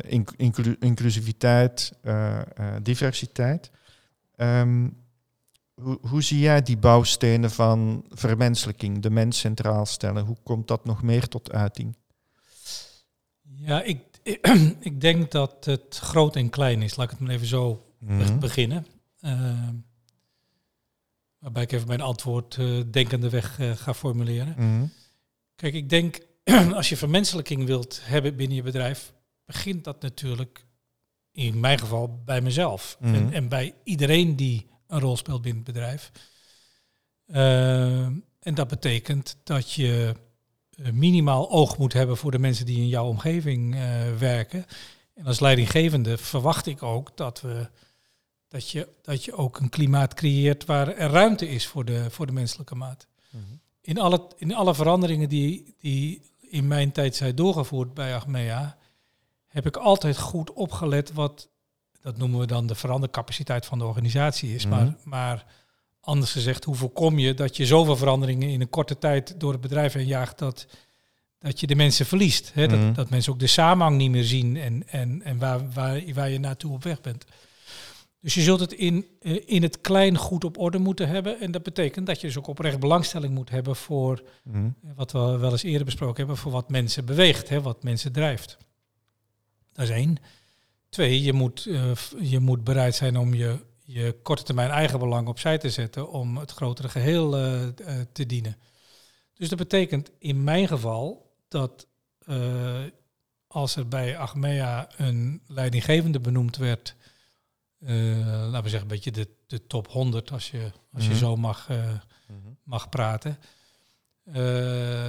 inc 0.06 0.32
inclu 0.36 0.76
inclusiviteit, 0.80 1.92
diversiteit. 2.82 3.70
Um, 4.36 5.02
hoe, 5.74 5.98
hoe 6.08 6.22
zie 6.22 6.38
jij 6.38 6.62
die 6.62 6.76
bouwstenen 6.76 7.50
van 7.50 8.04
vermenselijking, 8.08 9.02
de 9.02 9.10
mens 9.10 9.38
centraal 9.38 9.86
stellen? 9.86 10.24
Hoe 10.24 10.36
komt 10.42 10.68
dat 10.68 10.84
nog 10.84 11.02
meer 11.02 11.28
tot 11.28 11.52
uiting? 11.52 11.96
Ja, 13.42 13.82
ik, 13.82 14.00
ik, 14.22 14.46
ik 14.80 15.00
denk 15.00 15.30
dat 15.30 15.64
het 15.64 15.98
groot 16.02 16.36
en 16.36 16.50
klein 16.50 16.82
is. 16.82 16.96
Laat 16.96 17.04
ik 17.04 17.10
het 17.10 17.20
maar 17.20 17.34
even 17.34 17.46
zo 17.46 17.84
mm 17.98 18.20
-hmm. 18.20 18.38
beginnen. 18.38 18.86
Waarbij 21.44 21.62
ik 21.62 21.72
even 21.72 21.86
mijn 21.86 22.00
antwoord 22.00 22.56
uh, 22.56 22.82
denkende 22.90 23.28
weg 23.28 23.58
uh, 23.58 23.70
ga 23.76 23.94
formuleren. 23.94 24.54
Mm 24.56 24.78
-hmm. 24.78 24.92
Kijk, 25.54 25.74
ik 25.74 25.88
denk 25.88 26.18
als 26.74 26.88
je 26.88 26.96
vermenselijking 26.96 27.66
wilt 27.66 28.00
hebben 28.02 28.36
binnen 28.36 28.56
je 28.56 28.62
bedrijf, 28.62 29.12
begint 29.44 29.84
dat 29.84 30.02
natuurlijk 30.02 30.64
in 31.32 31.60
mijn 31.60 31.78
geval 31.78 32.22
bij 32.24 32.40
mezelf. 32.40 32.96
Mhm. 33.00 33.08
Mm 33.08 33.16
-hmm. 33.16 33.26
en, 33.26 33.32
en, 33.32 33.48
bij 33.48 33.74
iedereen 33.82 34.36
die 34.36 34.66
een 34.86 35.00
rol 35.00 35.16
speelt 35.16 35.42
binnen 35.42 35.62
het 35.64 35.72
bedrijf. 35.72 36.10
Uh, 37.26 38.04
en 38.40 38.54
dat 38.54 38.68
betekent 38.68 39.36
dat 39.42 39.72
je 39.72 40.14
eh, 40.70 40.92
minimaal 40.92 41.50
oog 41.50 41.78
moet 41.78 41.92
hebben 41.92 42.16
voor 42.16 42.30
de 42.30 42.38
mensen 42.38 42.66
die 42.66 42.78
in 42.78 42.88
jouw 42.88 43.06
omgeving 43.06 43.76
werken. 44.18 44.66
En 45.14 45.26
als 45.26 45.40
leidinggevende 45.40 46.18
verwacht 46.18 46.66
ik 46.66 46.82
ook 46.82 47.16
dat 47.16 47.40
we 47.40 47.68
dat 48.54 48.70
je, 48.70 48.88
dat 49.02 49.24
je 49.24 49.32
ook 49.36 49.58
een 49.58 49.68
klimaat 49.68 50.14
creëert 50.14 50.64
waar 50.64 50.88
er 50.88 51.10
ruimte 51.10 51.48
is 51.48 51.66
voor 51.66 51.84
de, 51.84 52.10
voor 52.10 52.26
de 52.26 52.32
menselijke 52.32 52.74
maat. 52.74 53.06
Mhm. 53.30 53.42
In 53.80 53.98
alle, 53.98 54.30
in 54.36 54.54
alle 54.54 54.74
veranderingen 54.74 55.28
die, 55.28 55.74
die 55.80 56.22
in 56.40 56.66
mijn 56.66 56.92
tijd 56.92 57.16
zijn 57.16 57.34
doorgevoerd 57.34 57.94
bij 57.94 58.14
Achmea, 58.14 58.76
heb 59.46 59.66
ik 59.66 59.76
altijd 59.76 60.18
goed 60.18 60.52
opgelet 60.52 61.12
wat, 61.12 61.48
dat 62.00 62.16
noemen 62.16 62.40
we 62.40 62.46
dan 62.46 62.66
de 62.66 62.74
verandercapaciteit 62.74 63.66
van 63.66 63.78
de 63.78 63.84
organisatie 63.84 64.54
is. 64.54 64.66
Mhm. 64.66 64.74
maar, 64.74 64.96
maar 65.04 65.44
anders 66.00 66.32
gezegd, 66.32 66.64
hoe 66.64 66.74
voorkom 66.74 67.18
je 67.18 67.34
dat 67.34 67.56
je 67.56 67.66
zoveel 67.66 67.96
veranderingen 67.96 68.48
in 68.48 68.60
een 68.60 68.68
korte 68.68 68.98
tijd 68.98 69.40
door 69.40 69.52
het 69.52 69.60
bedrijf 69.60 69.92
heen 69.92 70.06
jaagt 70.06 70.38
dat, 70.38 70.66
dat 71.38 71.60
je 71.60 71.66
de 71.66 71.74
mensen 71.76 72.06
verliest. 72.06 72.54
Hè? 72.54 72.66
Dat, 72.66 72.78
Mhm. 72.78 72.92
dat 72.92 73.10
mensen 73.10 73.32
ook 73.32 73.38
de 73.38 73.46
samenhang 73.46 73.96
niet 73.96 74.10
meer 74.10 74.24
zien 74.24 74.56
en, 74.56 74.88
en, 74.88 75.22
en 75.22 75.38
waar, 75.38 75.70
waar, 75.72 76.02
waar 76.12 76.30
je 76.30 76.38
naartoe 76.40 76.72
op 76.72 76.82
weg 76.82 77.00
bent. 77.00 77.24
Dus 78.24 78.34
je 78.34 78.40
zult 78.40 78.60
het 78.60 78.72
in, 78.72 79.06
eh, 79.20 79.42
in 79.46 79.62
het 79.62 79.80
klein 79.80 80.16
goed 80.16 80.44
op 80.44 80.58
orde 80.58 80.78
moeten 80.78 81.08
hebben. 81.08 81.40
En 81.40 81.50
dat 81.50 81.62
betekent 81.62 82.06
dat 82.06 82.20
je 82.20 82.26
dus 82.26 82.38
ook 82.38 82.46
oprecht 82.46 82.80
belangstelling 82.80 83.34
moet 83.34 83.50
hebben 83.50 83.76
voor 83.76 84.22
Mhm. 84.42 84.68
wat 84.94 85.12
we 85.12 85.18
wel 85.18 85.50
eens 85.50 85.62
eerder 85.62 85.84
besproken 85.84 86.16
hebben, 86.16 86.36
voor 86.36 86.52
wat 86.52 86.70
mensen 86.70 87.04
beweegt, 87.04 87.48
hè, 87.48 87.60
wat 87.60 87.82
mensen 87.82 88.12
drijft. 88.12 88.56
Dat 89.72 89.84
is 89.84 89.90
één. 89.90 90.16
Twee, 90.88 91.22
je 91.22 91.32
moet, 91.32 91.66
eh, 91.66 91.90
je 92.20 92.38
moet 92.40 92.64
bereid 92.64 92.94
zijn 92.94 93.16
om 93.16 93.34
je, 93.34 93.56
je 93.84 94.16
korte 94.22 94.42
termijn 94.42 94.70
eigen 94.70 94.98
belang 94.98 95.28
opzij 95.28 95.58
te 95.58 95.70
zetten 95.70 96.10
om 96.10 96.36
het 96.36 96.50
grotere 96.50 96.88
geheel 96.88 97.36
eh, 97.36 97.62
eh, 97.66 97.72
te 98.12 98.26
dienen. 98.26 98.56
Dus 99.34 99.48
dat 99.48 99.58
betekent 99.58 100.10
in 100.18 100.44
mijn 100.44 100.68
geval 100.68 101.32
dat 101.48 101.86
eh, 102.26 102.82
als 103.46 103.76
er 103.76 103.88
bij 103.88 104.18
Achmea 104.18 104.88
een 104.96 105.42
leidinggevende 105.46 106.20
benoemd 106.20 106.56
werd, 106.56 106.94
eh, 106.98 107.03
laten 107.86 108.62
we 108.62 108.68
zeggen 108.68 108.80
een 108.80 108.86
beetje 108.96 109.10
de, 109.10 109.28
de 109.46 109.66
top 109.66 109.88
100 109.88 110.30
als 110.32 110.50
je, 110.50 110.70
als 110.92 111.04
je 111.04 111.10
Mhm. 111.10 111.18
zo 111.18 111.36
mag, 111.36 111.68
eh, 111.68 111.90
mag 112.62 112.88
praten, 112.88 113.38
eh, 114.24 114.34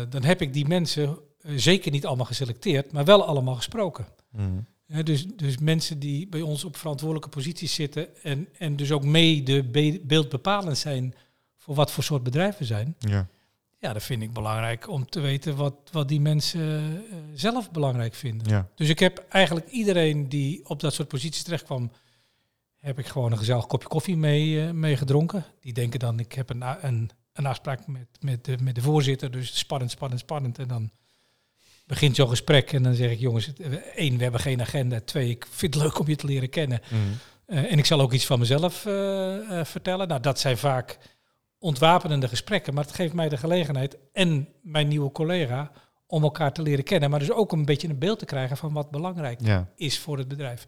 dan 0.09 0.23
heb 0.23 0.41
ik 0.41 0.53
die 0.53 0.65
mensen 0.67 1.17
eh, 1.41 1.51
zeker 1.55 1.91
niet 1.91 2.05
allemaal 2.05 2.25
geselecteerd, 2.25 2.91
maar 2.91 3.05
wel 3.05 3.25
allemaal 3.25 3.55
gesproken. 3.55 4.05
Mhm. 4.31 5.03
Dus, 5.03 5.25
dus 5.25 5.57
mensen 5.57 5.99
die 5.99 6.27
bij 6.27 6.41
ons 6.41 6.63
op 6.63 6.77
verantwoordelijke 6.77 7.29
posities 7.29 7.73
zitten 7.73 8.23
en, 8.23 8.47
en 8.57 8.75
dus 8.75 8.91
ook 8.91 9.03
mee 9.03 9.43
de 9.43 9.63
be- 9.63 9.99
beeldbepalend 10.03 10.77
zijn 10.77 11.13
voor 11.57 11.75
wat 11.75 11.91
voor 11.91 12.03
soort 12.03 12.23
bedrijven 12.23 12.65
zijn. 12.65 12.95
Ja. 12.99 13.27
Ja, 13.79 13.93
dat 13.93 14.03
vind 14.03 14.21
ik 14.21 14.33
belangrijk 14.33 14.89
om 14.89 15.09
te 15.09 15.19
weten 15.19 15.55
wat, 15.55 15.75
wat 15.91 16.07
die 16.07 16.21
mensen 16.21 16.61
eh, 17.11 17.17
zelf 17.33 17.71
belangrijk 17.71 18.13
vinden. 18.13 18.49
Ja. 18.49 18.67
Dus 18.75 18.89
ik 18.89 18.99
heb 18.99 19.25
eigenlijk 19.29 19.67
iedereen 19.67 20.29
die 20.29 20.65
op 20.69 20.79
dat 20.79 20.93
soort 20.93 21.07
posities 21.07 21.43
terechtkwam, 21.43 21.91
heb 22.85 22.99
ik 22.99 23.07
gewoon 23.07 23.31
een 23.31 23.37
gezellig 23.37 23.67
kopje 23.67 23.87
koffie 23.87 24.17
mee, 24.17 24.61
eh, 24.61 24.71
mee 24.71 24.97
gedronken. 24.97 25.45
Die 25.59 25.73
denken 25.73 25.99
dan, 25.99 26.19
ik 26.19 26.33
heb 26.33 26.49
een, 26.49 26.63
een, 26.81 27.09
een 27.33 27.45
afspraak 27.45 27.87
met, 27.87 28.07
met, 28.19 28.45
de, 28.45 28.57
met 28.61 28.75
de 28.75 28.81
voorzitter, 28.81 29.31
dus 29.31 29.57
spannend, 29.57 29.91
spannend, 29.91 30.19
spannend. 30.21 30.59
En 30.59 30.67
dan 30.67 30.91
begint 31.85 32.15
zo'n 32.15 32.29
gesprek 32.29 32.73
en 32.73 32.83
dan 32.83 32.93
zeg 32.93 33.11
ik, 33.11 33.19
jongens, 33.19 33.53
eh, 33.53 33.73
één, 33.95 34.17
we 34.17 34.23
hebben 34.23 34.41
geen 34.41 34.61
agenda. 34.61 34.99
Twee, 35.05 35.29
ik 35.29 35.47
vind 35.49 35.73
het 35.73 35.83
leuk 35.83 35.99
om 35.99 36.07
je 36.07 36.15
te 36.15 36.25
leren 36.25 36.49
kennen. 36.49 36.81
Mhm. 36.89 37.01
Eh, 37.45 37.71
en 37.71 37.77
ik 37.77 37.85
zal 37.85 38.01
ook 38.01 38.13
iets 38.13 38.25
van 38.25 38.39
mezelf 38.39 38.73
vertellen. 39.63 40.07
Nou, 40.07 40.21
dat 40.21 40.39
zijn 40.39 40.57
vaak 40.57 40.97
ontwapenende 41.59 42.27
gesprekken, 42.27 42.73
maar 42.73 42.83
het 42.83 42.95
geeft 42.95 43.13
mij 43.13 43.29
de 43.29 43.37
gelegenheid 43.37 43.97
en 44.13 44.47
mijn 44.61 44.87
nieuwe 44.87 45.11
collega 45.11 45.71
om 46.07 46.23
elkaar 46.23 46.53
te 46.53 46.61
leren 46.61 46.83
kennen, 46.83 47.09
maar 47.09 47.19
dus 47.19 47.31
ook 47.31 47.51
een 47.51 47.65
beetje 47.65 47.87
een 47.87 47.99
beeld 47.99 48.19
te 48.19 48.25
krijgen 48.25 48.57
van 48.57 48.73
wat 48.73 48.91
belangrijk 48.91 49.39
Ja. 49.43 49.69
is 49.75 49.99
voor 49.99 50.17
het 50.17 50.27
bedrijf. 50.27 50.67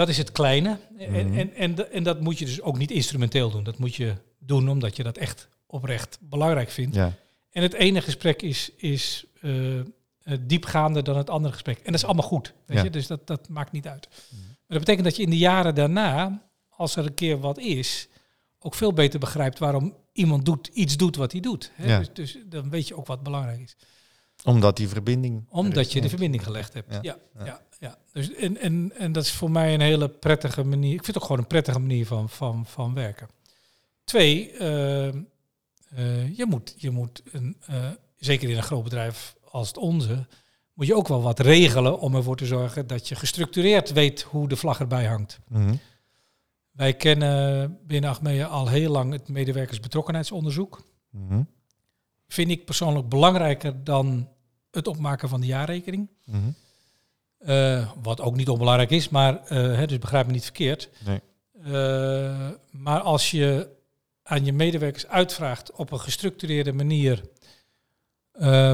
Dat 0.00 0.08
is 0.08 0.18
het 0.18 0.32
kleine. 0.32 0.78
En, 0.98 1.10
Mhm. 1.10 1.38
en, 1.38 1.54
en, 1.54 1.92
en 1.92 2.02
dat 2.02 2.20
moet 2.20 2.38
je 2.38 2.44
dus 2.44 2.60
ook 2.60 2.78
niet 2.78 2.90
instrumenteel 2.90 3.50
doen. 3.50 3.64
Dat 3.64 3.78
moet 3.78 3.94
je 3.94 4.14
doen 4.38 4.68
omdat 4.68 4.96
je 4.96 5.02
dat 5.02 5.16
echt 5.18 5.48
oprecht 5.66 6.18
belangrijk 6.20 6.70
vindt. 6.70 6.94
Ja. 6.94 7.12
En 7.50 7.62
het 7.62 7.72
ene 7.72 8.00
gesprek 8.00 8.42
is, 8.42 8.70
is 8.76 9.24
eh, 9.40 9.52
diepgaander 10.40 11.04
dan 11.04 11.16
het 11.16 11.30
andere 11.30 11.52
gesprek. 11.52 11.76
En 11.78 11.84
dat 11.84 11.94
is 11.94 12.04
allemaal 12.04 12.26
goed. 12.28 12.52
Weet 12.66 12.76
Ja. 12.76 12.82
je? 12.84 12.90
Dus 12.90 13.06
dat, 13.06 13.26
dat 13.26 13.48
maakt 13.48 13.72
niet 13.72 13.86
uit. 13.86 14.08
Maar 14.10 14.48
dat 14.66 14.78
betekent 14.78 15.04
dat 15.04 15.16
je 15.16 15.22
in 15.22 15.30
de 15.30 15.38
jaren 15.38 15.74
daarna, 15.74 16.42
als 16.68 16.96
er 16.96 17.06
een 17.06 17.14
keer 17.14 17.38
wat 17.40 17.58
is, 17.58 18.08
ook 18.58 18.74
veel 18.74 18.92
beter 18.92 19.18
begrijpt 19.20 19.58
waarom 19.58 19.96
iemand 20.12 20.44
doet, 20.44 20.66
iets 20.72 20.96
doet 20.96 21.16
wat 21.16 21.32
hij 21.32 21.40
doet. 21.40 21.70
Hè? 21.74 21.86
Ja. 21.88 21.98
Dus, 21.98 22.08
dus 22.12 22.38
dan 22.46 22.70
weet 22.70 22.88
je 22.88 22.96
ook 22.96 23.06
wat 23.06 23.22
belangrijk 23.22 23.60
is. 23.60 23.76
Omdat 24.44 24.76
die 24.76 24.88
verbinding. 24.88 25.36
er 25.50 25.56
Omdat 25.56 25.92
je 25.92 26.00
de 26.00 26.08
verbinding 26.08 26.42
gelegd 26.44 26.74
hebt. 26.74 26.98
Ja. 27.02 27.16
Ja, 27.44 27.60
ja. 27.80 27.98
Dus 28.12 28.34
en, 28.34 28.56
en, 28.56 28.92
en 28.96 29.12
dat 29.12 29.24
is 29.24 29.32
voor 29.32 29.50
mij 29.50 29.74
een 29.74 29.80
hele 29.80 30.08
prettige 30.08 30.64
manier. 30.64 30.94
Ik 30.94 31.04
vind 31.04 31.06
het 31.06 31.16
ook 31.16 31.22
gewoon 31.22 31.38
een 31.38 31.46
prettige 31.46 31.78
manier 31.78 32.06
van, 32.06 32.28
van, 32.28 32.66
van 32.66 32.94
werken. 32.94 33.28
Twee, 34.04 34.52
eh, 34.52 35.08
eh, 35.08 36.36
je 36.36 36.46
moet, 36.46 36.74
je 36.76 36.90
moet 36.90 37.22
een, 37.32 37.56
eh, 37.66 37.88
zeker 38.16 38.50
in 38.50 38.56
een 38.56 38.62
groot 38.62 38.84
bedrijf 38.84 39.36
als 39.50 39.68
het 39.68 39.76
onze, 39.76 40.26
moet 40.74 40.86
je 40.86 40.94
ook 40.94 41.08
wel 41.08 41.22
wat 41.22 41.38
regelen 41.38 41.98
om 41.98 42.14
ervoor 42.14 42.36
te 42.36 42.46
zorgen 42.46 42.86
dat 42.86 43.08
je 43.08 43.14
gestructureerd 43.14 43.92
weet 43.92 44.22
hoe 44.22 44.48
de 44.48 44.56
vlag 44.56 44.80
erbij 44.80 45.06
hangt. 45.06 45.38
Mhm. 45.48 45.74
Wij 46.70 46.94
kennen 46.94 47.78
binnen 47.86 48.10
Achmea 48.10 48.46
al 48.46 48.68
heel 48.68 48.90
lang 48.90 49.12
het 49.12 49.28
medewerkersbetrokkenheidsonderzoek. 49.28 50.86
Mhm. 51.10 51.42
Vind 52.28 52.50
ik 52.50 52.64
persoonlijk 52.64 53.08
belangrijker 53.08 53.84
dan 53.84 54.28
het 54.70 54.86
opmaken 54.86 55.28
van 55.28 55.40
de 55.40 55.46
jaarrekening. 55.46 56.08
Mhm. 56.24 56.50
Eh, 57.40 57.90
wat 58.02 58.20
ook 58.20 58.36
niet 58.36 58.48
onbelangrijk 58.48 58.90
is, 58.90 59.08
maar 59.08 59.46
eh, 59.46 59.58
hè, 59.58 59.86
dus 59.86 59.98
begrijp 59.98 60.26
me 60.26 60.32
niet 60.32 60.44
verkeerd. 60.44 60.88
Nee. 61.04 61.20
Eh, 61.64 62.48
maar 62.70 63.00
als 63.00 63.30
je 63.30 63.68
aan 64.22 64.44
je 64.44 64.52
medewerkers 64.52 65.06
uitvraagt 65.06 65.72
op 65.72 65.92
een 65.92 66.00
gestructureerde 66.00 66.72
manier 66.72 67.22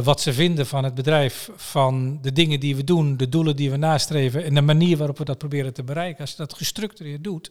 wat 0.03 0.21
ze 0.21 0.33
vinden 0.33 0.67
van 0.67 0.85
het 0.85 0.95
bedrijf, 0.95 1.51
van 1.57 2.19
de 2.23 2.33
dingen 2.33 2.61
die 2.61 2.77
we 2.77 2.85
doen, 2.85 3.17
de 3.17 3.29
doelen 3.29 3.57
die 3.57 3.71
we 3.71 3.77
nastreven 3.77 4.45
en 4.45 4.55
de 4.55 4.61
manier 4.61 4.97
waarop 4.97 5.19
we 5.19 5.25
dat 5.25 5.39
proberen 5.39 5.73
te 5.73 5.83
bereiken, 5.83 6.21
als 6.21 6.31
je 6.31 6.37
dat 6.37 6.55
gestructureerd 6.55 7.25
doet, 7.25 7.51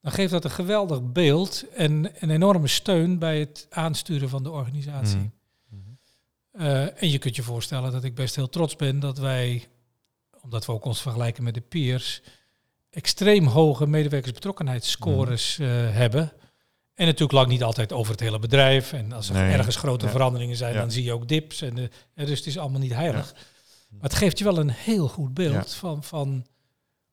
dan 0.00 0.12
geeft 0.12 0.30
dat 0.30 0.44
een 0.44 0.50
geweldig 0.50 1.12
beeld 1.12 1.64
en 1.74 2.10
een 2.18 2.30
enorme 2.30 2.68
steun 2.68 3.18
bij 3.18 3.38
het 3.38 3.66
aansturen 3.70 4.28
van 4.28 4.42
de 4.42 4.50
organisatie. 4.50 5.30
Eh, 6.52 7.02
en 7.02 7.10
je 7.10 7.18
kunt 7.18 7.36
je 7.36 7.42
voorstellen 7.42 7.92
dat 7.92 8.04
ik 8.04 8.14
best 8.14 8.36
heel 8.36 8.48
trots 8.48 8.76
ben 8.76 9.00
dat 9.00 9.18
wij, 9.18 9.68
omdat 10.42 10.66
we 10.66 10.72
ook 10.72 10.84
ons 10.84 11.02
vergelijken 11.02 11.42
met 11.42 11.54
de 11.54 11.60
peers, 11.60 12.22
extreem 12.90 13.46
hoge 13.46 13.86
medewerkersbetrokkenheidsscores 13.86 15.56
Mhm. 15.56 15.68
eh, 15.68 15.90
hebben. 15.94 16.32
En 16.94 17.04
natuurlijk 17.06 17.32
lang 17.32 17.48
niet 17.48 17.62
altijd 17.62 17.92
over 17.92 18.12
het 18.12 18.20
hele 18.20 18.38
bedrijf. 18.38 18.92
En 18.92 19.12
als 19.12 19.28
er 19.28 19.34
Nee. 19.34 19.52
ergens 19.52 19.76
grote 19.76 20.04
Ja. 20.04 20.10
veranderingen 20.10 20.56
zijn, 20.56 20.74
Ja. 20.74 20.80
dan 20.80 20.90
zie 20.90 21.04
je 21.04 21.12
ook 21.12 21.28
dips. 21.28 21.62
En, 21.62 21.76
hè, 22.14 22.26
dus 22.26 22.38
het 22.38 22.46
is 22.46 22.58
allemaal 22.58 22.80
niet 22.80 22.92
heilig. 22.94 23.32
Maar 23.90 24.02
het 24.10 24.14
geeft 24.14 24.38
je 24.38 24.44
wel 24.44 24.58
een 24.58 24.70
heel 24.70 25.08
goed 25.08 25.34
beeld 25.34 25.74
van, 25.74 26.02
van 26.04 26.46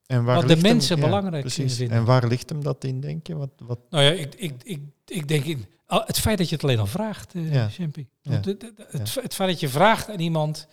En 0.06 0.24
waar 0.24 0.34
Wat 0.34 0.42
de 0.42 0.48
ligt 0.48 0.62
hem- 0.62 0.72
mensen 0.72 1.00
belangrijk 1.00 1.40
precies. 1.42 1.76
vinden. 1.76 1.96
En 1.96 2.04
waar 2.04 2.26
ligt 2.26 2.48
hem 2.48 2.62
dat 2.62 2.84
in, 2.84 3.00
denk 3.00 3.26
je? 3.26 3.36
Wat, 3.36 3.50
wat, 3.58 3.78
Nou 3.90 4.04
ja, 4.04 4.10
ik, 4.10 4.34
ik, 4.34 4.62
ik, 4.62 4.80
ik 5.06 5.28
denk 5.28 5.44
in, 5.44 5.66
het 5.86 6.18
feit 6.18 6.38
dat 6.38 6.48
je 6.48 6.54
het 6.54 6.64
alleen 6.64 6.78
al 6.78 6.86
vraagt. 6.86 7.32
Champy. 7.70 8.06
Het, 8.22 8.44
het, 8.44 9.14
het 9.22 9.34
feit 9.34 9.50
dat 9.50 9.60
je 9.60 9.68
vraagt 9.68 10.08
aan 10.10 10.20
iemand, 10.20 10.66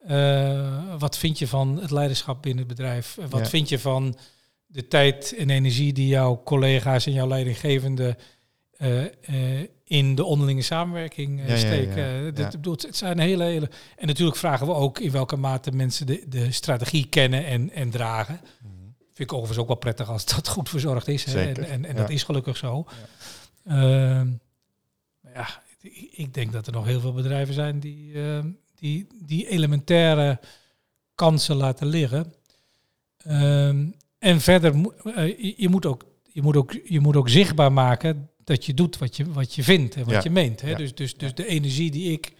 eh, 0.00 0.94
wat 0.98 1.18
vind 1.18 1.38
je 1.38 1.46
van 1.48 1.80
het 1.80 1.90
leiderschap 1.90 2.42
binnen 2.42 2.64
het 2.66 2.76
bedrijf? 2.76 3.16
Eh, 3.18 3.24
Wat 3.28 3.40
Ja. 3.40 3.46
vind 3.46 3.68
je 3.68 3.78
van 3.78 4.16
de 4.66 4.88
tijd 4.88 5.34
en 5.38 5.50
energie 5.50 5.92
die 5.92 6.06
jouw 6.08 6.42
collega's 6.44 7.06
en 7.06 7.12
jouw 7.12 7.26
leidinggevende 7.28 8.16
eh, 8.76 9.60
in 9.84 10.14
de 10.14 10.24
onderlinge 10.24 10.62
samenwerking 10.62 11.46
Ja, 11.46 11.56
steken? 11.56 12.06
ja. 12.22 12.26
Ik 12.46 12.50
bedoel, 12.50 12.72
het 12.72 12.96
zijn 12.96 13.18
hele, 13.18 13.44
hele... 13.44 13.70
En 13.96 14.06
natuurlijk 14.06 14.36
vragen 14.36 14.66
we 14.66 14.72
ook 14.74 14.98
in 14.98 15.10
welke 15.10 15.36
mate 15.36 15.70
mensen 15.72 16.06
de, 16.06 16.24
de 16.28 16.52
strategie 16.52 17.06
kennen 17.08 17.46
en, 17.46 17.70
en 17.70 17.90
dragen. 17.90 18.40
Vind 18.98 19.30
ik 19.30 19.32
overigens 19.32 19.58
ook 19.58 19.66
wel 19.66 19.76
prettig 19.76 20.08
als 20.08 20.24
dat 20.34 20.48
goed 20.48 20.68
verzorgd 20.68 21.08
is. 21.08 21.24
Hè? 21.24 21.52
En, 21.52 21.84
en, 21.84 21.96
dat 21.96 22.10
is 22.10 22.22
gelukkig 22.22 22.56
zo. 22.56 22.86
Ehm, 23.66 24.28
ja, 25.34 25.46
ik, 25.80 26.08
ik 26.12 26.34
denk 26.34 26.52
dat 26.52 26.66
er 26.66 26.72
nog 26.72 26.84
heel 26.84 27.00
veel 27.00 27.12
bedrijven 27.12 27.54
zijn 27.54 27.80
die, 27.80 28.14
ehm, 28.14 28.48
die, 28.80 29.06
die 29.24 29.48
elementaire 29.48 30.40
kansen 31.14 31.56
laten 31.56 31.86
liggen. 31.86 32.34
Ehm, 33.16 33.86
en 34.18 34.40
verder, 34.40 34.74
eh, 35.14 35.54
je, 35.58 35.68
moet 35.68 35.86
ook, 35.86 36.04
je, 36.32 36.42
moet 36.42 36.56
ook, 36.56 36.72
je 36.84 37.00
moet 37.00 37.16
ook 37.16 37.28
zichtbaar 37.28 37.72
maken 37.72 38.30
dat 38.44 38.66
je 38.66 38.74
doet 38.74 38.98
wat 38.98 39.16
je, 39.16 39.32
wat 39.32 39.54
je 39.54 39.62
vindt 39.62 39.94
en 39.94 40.04
wat 40.04 40.12
Ja. 40.12 40.20
je 40.22 40.30
meent. 40.30 40.60
Hè? 40.60 40.70
Ja. 40.70 40.76
Dus, 40.76 40.94
dus, 40.94 41.14
dus 41.16 41.34
de 41.34 41.46
energie 41.46 41.90
die 41.90 42.12
ik 42.12 42.32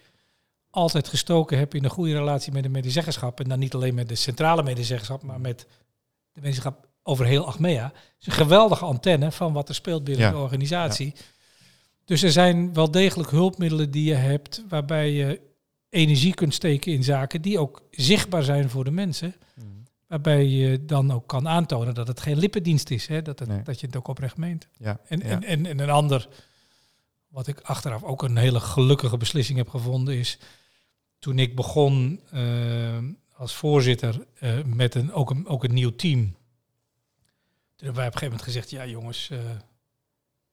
altijd 0.71 1.09
gestoken 1.09 1.59
heb 1.59 1.75
in 1.75 1.85
een 1.85 1.91
goede 1.91 2.13
relatie 2.13 2.53
met 2.53 2.63
de 2.63 2.69
medezeggenschap. 2.69 3.41
En 3.41 3.49
dan 3.49 3.59
niet 3.59 3.75
alleen 3.75 3.95
met 3.95 4.09
de 4.09 4.15
centrale 4.15 4.63
medezeggenschap, 4.63 5.23
maar 5.23 5.41
met 5.41 5.59
de 6.33 6.41
medezeggenschap 6.41 6.89
over 7.03 7.27
heel 7.27 7.47
Achmea. 7.47 7.93
is 8.21 8.27
een 8.27 8.33
geweldige 8.33 8.85
antenne 8.85 9.33
van 9.33 9.53
wat 9.53 9.69
er 9.69 9.75
speelt 9.75 10.05
binnen 10.05 10.25
Ja. 10.27 10.31
de 10.33 10.39
organisatie. 10.39 11.13
Dus 12.05 12.23
er 12.23 12.33
zijn 12.33 12.75
wel 12.75 12.91
degelijk 12.91 13.31
hulpmiddelen 13.31 13.91
die 13.91 14.05
je 14.05 14.15
hebt 14.15 14.65
waarbij 14.69 15.11
je 15.13 15.41
energie 15.91 16.35
kunt 16.35 16.55
steken 16.55 16.93
in 16.93 17.05
zaken 17.05 17.43
die 17.43 17.59
ook 17.59 17.83
zichtbaar 17.91 18.43
zijn 18.43 18.71
voor 18.71 18.85
de 18.85 18.91
mensen. 18.91 19.35
Waarbij 20.07 20.47
je 20.47 20.85
dan 20.85 21.11
ook 21.13 21.27
kan 21.27 21.49
aantonen 21.49 21.95
dat 21.95 22.09
het 22.09 22.21
geen 22.21 22.39
lippendienst 22.39 22.91
is. 22.91 23.07
Hè? 23.07 23.23
Dat, 23.23 23.39
het, 23.39 23.49
Nee. 23.49 23.63
dat 23.63 23.81
je 23.81 23.87
het 23.87 23.97
ook 23.97 24.09
oprecht 24.09 24.37
meent. 24.37 24.69
Ja. 24.77 25.01
En, 25.07 25.19
ja. 25.19 25.25
en, 25.25 25.43
en, 25.45 25.67
en 25.67 25.79
een 25.79 25.91
ander 25.91 26.29
wat 27.29 27.47
ik 27.47 27.61
achteraf 27.61 28.03
ook 28.03 28.23
een 28.23 28.37
hele 28.37 28.61
gelukkige 28.61 29.17
beslissing 29.17 29.59
heb 29.59 29.69
gevonden, 29.69 30.19
is 30.19 30.39
toen 31.19 31.39
ik 31.39 31.57
begon 31.57 32.21
eh, 32.31 32.99
als 33.37 33.55
voorzitter 33.55 34.27
uh, 34.41 34.65
met 34.65 34.95
een, 34.95 35.13
ook, 35.13 35.31
een, 35.31 35.47
ook 35.47 35.65
een 35.65 35.75
nieuw 35.75 35.95
team. 35.95 36.21
Toen 36.21 37.87
hebben 37.89 37.95
wij 37.95 38.07
op 38.07 38.13
een 38.13 38.19
gegeven 38.19 38.27
moment 38.27 38.43
gezegd, 38.43 38.71
ja 38.71 38.87
jongens, 38.87 39.29
uh, 39.33 39.39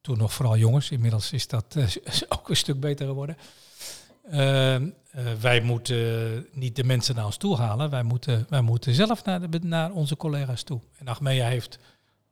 toen 0.01 0.17
nog 0.17 0.33
vooral 0.33 0.57
jongens, 0.57 0.91
inmiddels 0.91 1.31
is 1.31 1.47
dat 1.47 1.77
ook 2.37 2.49
een 2.49 2.55
stuk 2.55 2.79
beter 2.79 3.07
geworden. 3.07 3.37
Wij 5.39 5.61
moeten 5.61 6.47
niet 6.51 6.75
de 6.75 6.83
mensen 6.83 7.15
naar 7.15 7.25
ons 7.25 7.37
toe 7.37 7.57
halen, 7.57 7.89
wij 7.89 8.03
moeten, 8.03 8.45
wij 8.49 8.61
moeten 8.61 8.93
zelf 8.93 9.23
naar, 9.23 9.49
de, 9.49 9.59
naar 9.61 9.91
onze 9.91 10.17
collega's 10.17 10.63
toe. 10.63 10.79
En 10.97 11.07
Achmea 11.07 11.47
heeft, 11.47 11.79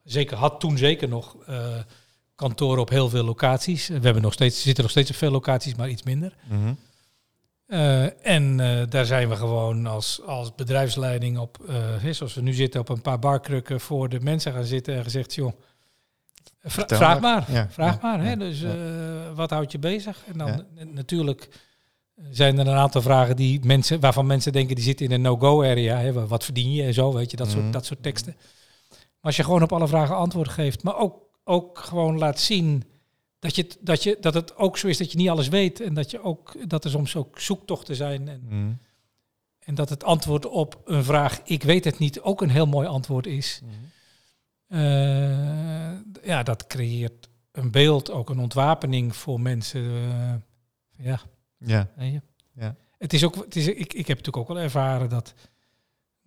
zeker, 0.04 0.38
had 0.38 0.60
toen 0.60 0.78
zeker 0.78 1.08
nog 1.08 1.36
kantoren 2.36 2.82
op 2.82 2.90
heel 2.90 3.10
veel 3.10 3.24
locaties. 3.24 3.88
We 3.88 4.00
hebben 4.00 4.22
nog 4.22 4.34
steeds, 4.34 4.62
zitten 4.62 4.84
nog 4.84 4.92
steeds 4.92 5.10
op 5.10 5.16
veel 5.16 5.32
locaties, 5.32 5.76
maar 5.76 5.90
iets 5.90 6.04
minder. 6.04 6.34
Mhm. 6.50 6.74
Uh, 7.68 8.26
en 8.26 8.60
uh, 8.60 8.82
daar 8.90 9.06
zijn 9.06 9.30
we 9.30 9.36
gewoon 9.36 9.86
als, 9.86 10.22
als 10.26 10.56
bedrijfsleiding 10.56 11.38
op, 11.38 11.58
uh, 12.04 12.12
zoals 12.12 12.34
we 12.34 12.42
nu 12.42 12.54
zitten, 12.54 12.80
op 12.80 12.90
een 12.90 13.02
paar 13.02 13.20
barkrukken 13.20 13.80
voor 13.80 14.10
de 14.10 14.20
mensen 14.20 14.54
gaan 14.54 14.64
zitten 14.64 14.96
en 14.96 15.04
gezegd, 15.04 15.34
joh, 15.34 15.52
vra 16.62 16.86
vraag 16.88 17.20
maar, 17.20 17.52
Ja, 17.52 17.68
vraag 17.70 17.94
ja, 17.94 18.00
maar. 18.02 18.20
Hè? 18.24 18.30
ja, 18.30 18.36
Dus 18.36 18.64
wat 19.36 19.50
houdt 19.50 19.72
je 19.72 19.80
bezig? 19.80 20.24
En 20.28 20.38
dan 20.38 20.66
natuurlijk 20.94 21.50
zijn 22.30 22.60
er 22.60 22.68
een 22.68 22.74
aantal 22.78 23.02
vragen 23.02 23.36
die 23.36 23.66
mensen, 23.66 24.00
waarvan 24.00 24.26
mensen 24.26 24.52
denken 24.52 24.76
die 24.76 24.84
zitten 24.84 25.06
in 25.06 25.12
een 25.12 25.22
no-go 25.22 25.64
area. 25.64 25.98
Hè? 25.98 26.28
Wat 26.28 26.44
verdien 26.44 26.72
je 26.72 26.84
en 26.84 26.94
zo, 26.94 27.14
weet 27.14 27.32
je, 27.32 27.38
dat, 27.38 27.48
Mhm. 27.48 27.56
soort, 27.60 27.74
dat 27.74 27.86
soort 27.86 28.04
teksten. 28.04 28.36
Maar 28.90 29.00
als 29.22 29.36
je 29.36 29.44
gewoon 29.44 29.64
op 29.64 29.72
alle 29.74 29.88
vragen 29.88 30.16
antwoord 30.16 30.50
geeft, 30.50 30.84
maar 30.84 30.98
ook, 30.98 31.16
ook 31.44 31.80
gewoon 31.80 32.18
laat 32.18 32.40
zien 32.40 32.84
dat, 33.40 33.56
je, 33.56 33.68
dat, 33.80 34.04
je, 34.04 34.18
dat 34.22 34.34
het 34.34 34.56
ook 34.58 34.78
zo 34.78 34.88
is 34.88 34.98
dat 34.98 35.12
je 35.12 35.18
niet 35.18 35.30
alles 35.30 35.48
weet. 35.48 35.82
En 35.82 35.94
dat, 35.94 36.12
je 36.12 36.22
ook, 36.24 36.70
dat 36.70 36.84
er 36.84 36.90
soms 36.90 37.16
ook 37.16 37.40
zoektochten 37.40 37.96
zijn. 37.96 38.28
En, 38.28 38.42
Mhm. 38.50 38.72
en 39.60 39.76
dat 39.76 39.90
het 39.90 40.04
antwoord 40.04 40.46
op 40.46 40.82
een 40.86 41.04
vraag, 41.04 41.42
ik 41.44 41.64
weet 41.64 41.84
het 41.84 42.00
niet, 42.00 42.22
ook 42.22 42.42
een 42.42 42.50
heel 42.50 42.66
mooi 42.68 42.88
antwoord 42.88 43.26
is. 43.28 43.62
Eh, 44.68 45.92
ja, 46.24 46.44
dat 46.44 46.68
creëert 46.68 47.30
een 47.52 47.72
beeld, 47.72 48.12
ook 48.12 48.30
een 48.30 48.40
ontwapening 48.40 49.16
voor 49.16 49.42
mensen. 49.42 49.82
eh, 49.86 50.34
ja, 51.06 51.22
Ja. 51.58 51.90
Ja. 52.54 52.76
Het 52.98 53.14
is 53.14 53.24
ook, 53.24 53.36
het 53.36 53.56
is, 53.56 53.68
ik, 53.68 53.94
ik 53.94 54.08
heb 54.08 54.18
natuurlijk 54.18 54.38
ook 54.38 54.48
wel 54.48 54.60
ervaren 54.64 55.10
dat, 55.10 55.34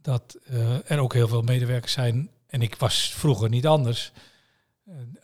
dat 0.02 0.38
eh, 0.46 0.90
er 0.90 0.98
ook 0.98 1.12
heel 1.12 1.28
veel 1.28 1.42
medewerkers 1.42 1.92
zijn, 1.92 2.30
en 2.46 2.62
ik 2.62 2.74
was 2.74 3.12
vroeger 3.14 3.48
niet 3.48 3.66
anders, 3.66 4.12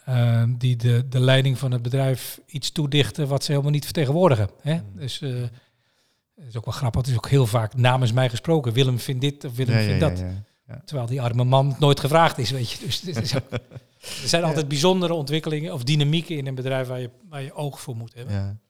eh, 0.04 0.40
eh, 0.42 0.48
die 0.58 0.76
de, 0.76 1.08
de 1.08 1.20
leiding 1.20 1.58
van 1.58 1.72
het 1.72 1.82
bedrijf 1.82 2.40
iets 2.46 2.70
toedichten 2.70 3.28
wat 3.28 3.44
ze 3.44 3.50
helemaal 3.50 3.72
niet 3.72 3.84
vertegenwoordigen. 3.84 4.50
Hè? 4.60 4.74
Mm. 4.74 4.82
Dus 4.94 5.18
het 5.20 6.46
is 6.48 6.56
ook 6.56 6.64
wel 6.64 6.74
grappig, 6.74 7.00
het 7.00 7.10
is 7.10 7.16
ook 7.16 7.28
heel 7.28 7.46
vaak 7.46 7.74
namens 7.74 8.12
mij 8.12 8.28
gesproken. 8.30 8.72
Willem 8.72 8.98
vindt 8.98 9.20
dit 9.20 9.44
of 9.44 9.54
Willem 9.56 9.74
ja, 9.74 9.80
ja, 9.80 9.86
vindt 9.86 10.00
ja, 10.02 10.08
dat. 10.08 10.18
ja. 10.66 10.82
Terwijl 10.84 11.08
die 11.08 11.22
arme 11.22 11.44
man 11.44 11.76
nooit 11.78 12.00
gevraagd 12.00 12.38
is, 12.38 12.50
weet 12.50 12.70
je. 12.70 12.78
Dus 12.86 13.02
is 13.02 13.36
ook- 13.36 13.50
er 14.22 14.28
zijn 14.28 14.44
altijd 14.44 14.68
bijzondere 14.68 15.14
ontwikkelingen 15.14 15.72
of 15.72 15.84
dynamieken 15.84 16.36
in 16.36 16.46
een 16.46 16.54
bedrijf 16.54 16.88
waar 16.88 17.00
je, 17.00 17.10
waar 17.28 17.42
je 17.42 17.54
oog 17.54 17.80
voor 17.80 17.96
moet 17.96 18.14
hebben. 18.14 18.60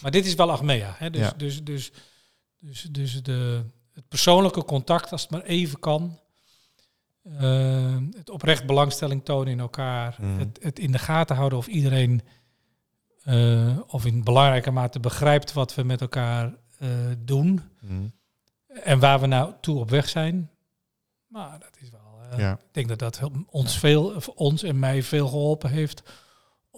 Maar 0.00 0.10
dit 0.10 0.26
is 0.26 0.34
wel 0.34 0.50
Achmea. 0.50 0.94
Hè? 0.96 1.10
Dus, 1.10 1.20
Ja. 1.20 1.32
dus, 1.36 1.64
dus, 1.64 1.92
dus, 2.58 2.82
dus 2.82 3.22
de, 3.22 3.64
het 3.92 4.08
persoonlijke 4.08 4.64
contact, 4.64 5.12
als 5.12 5.22
het 5.22 5.30
maar 5.30 5.42
even 5.42 5.78
kan. 5.78 6.18
Eh, 7.22 7.96
het 8.16 8.30
oprecht 8.30 8.66
belangstelling 8.66 9.24
tonen 9.24 9.52
in 9.52 9.60
elkaar. 9.60 10.16
Mhm. 10.20 10.38
Het, 10.38 10.58
het 10.62 10.78
in 10.78 10.92
de 10.92 10.98
gaten 10.98 11.36
houden 11.36 11.58
of 11.58 11.66
iedereen, 11.66 12.22
eh, 13.22 13.78
of 13.86 14.06
in 14.06 14.24
belangrijke 14.24 14.70
mate 14.70 15.00
begrijpt 15.00 15.52
wat 15.52 15.74
we 15.74 15.82
met 15.82 16.00
elkaar 16.00 16.54
eh, 16.78 16.88
doen. 17.18 17.60
Mhm. 17.80 18.08
En 18.66 18.98
waar 18.98 19.20
we 19.20 19.26
nou 19.26 19.52
toe 19.60 19.78
op 19.78 19.90
weg 19.90 20.08
zijn. 20.08 20.50
Maar 21.26 21.58
dat 21.58 21.76
is 21.80 21.90
wel. 21.90 22.38
Ja. 22.38 22.52
Ik 22.52 22.58
denk 22.72 22.88
dat 22.88 22.98
dat 22.98 23.20
ons, 23.46 23.78
veel, 23.78 24.22
ons 24.34 24.62
en 24.62 24.78
mij 24.78 25.02
veel 25.02 25.28
geholpen 25.28 25.70
heeft. 25.70 26.02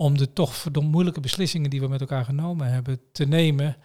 Om 0.00 0.18
de 0.18 0.32
toch 0.32 0.54
verdomd 0.54 0.90
moeilijke 0.90 1.20
beslissingen 1.20 1.70
die 1.70 1.80
we 1.80 1.88
met 1.88 2.00
elkaar 2.00 2.24
genomen 2.24 2.72
hebben 2.72 3.00
te 3.12 3.24
nemen. 3.24 3.76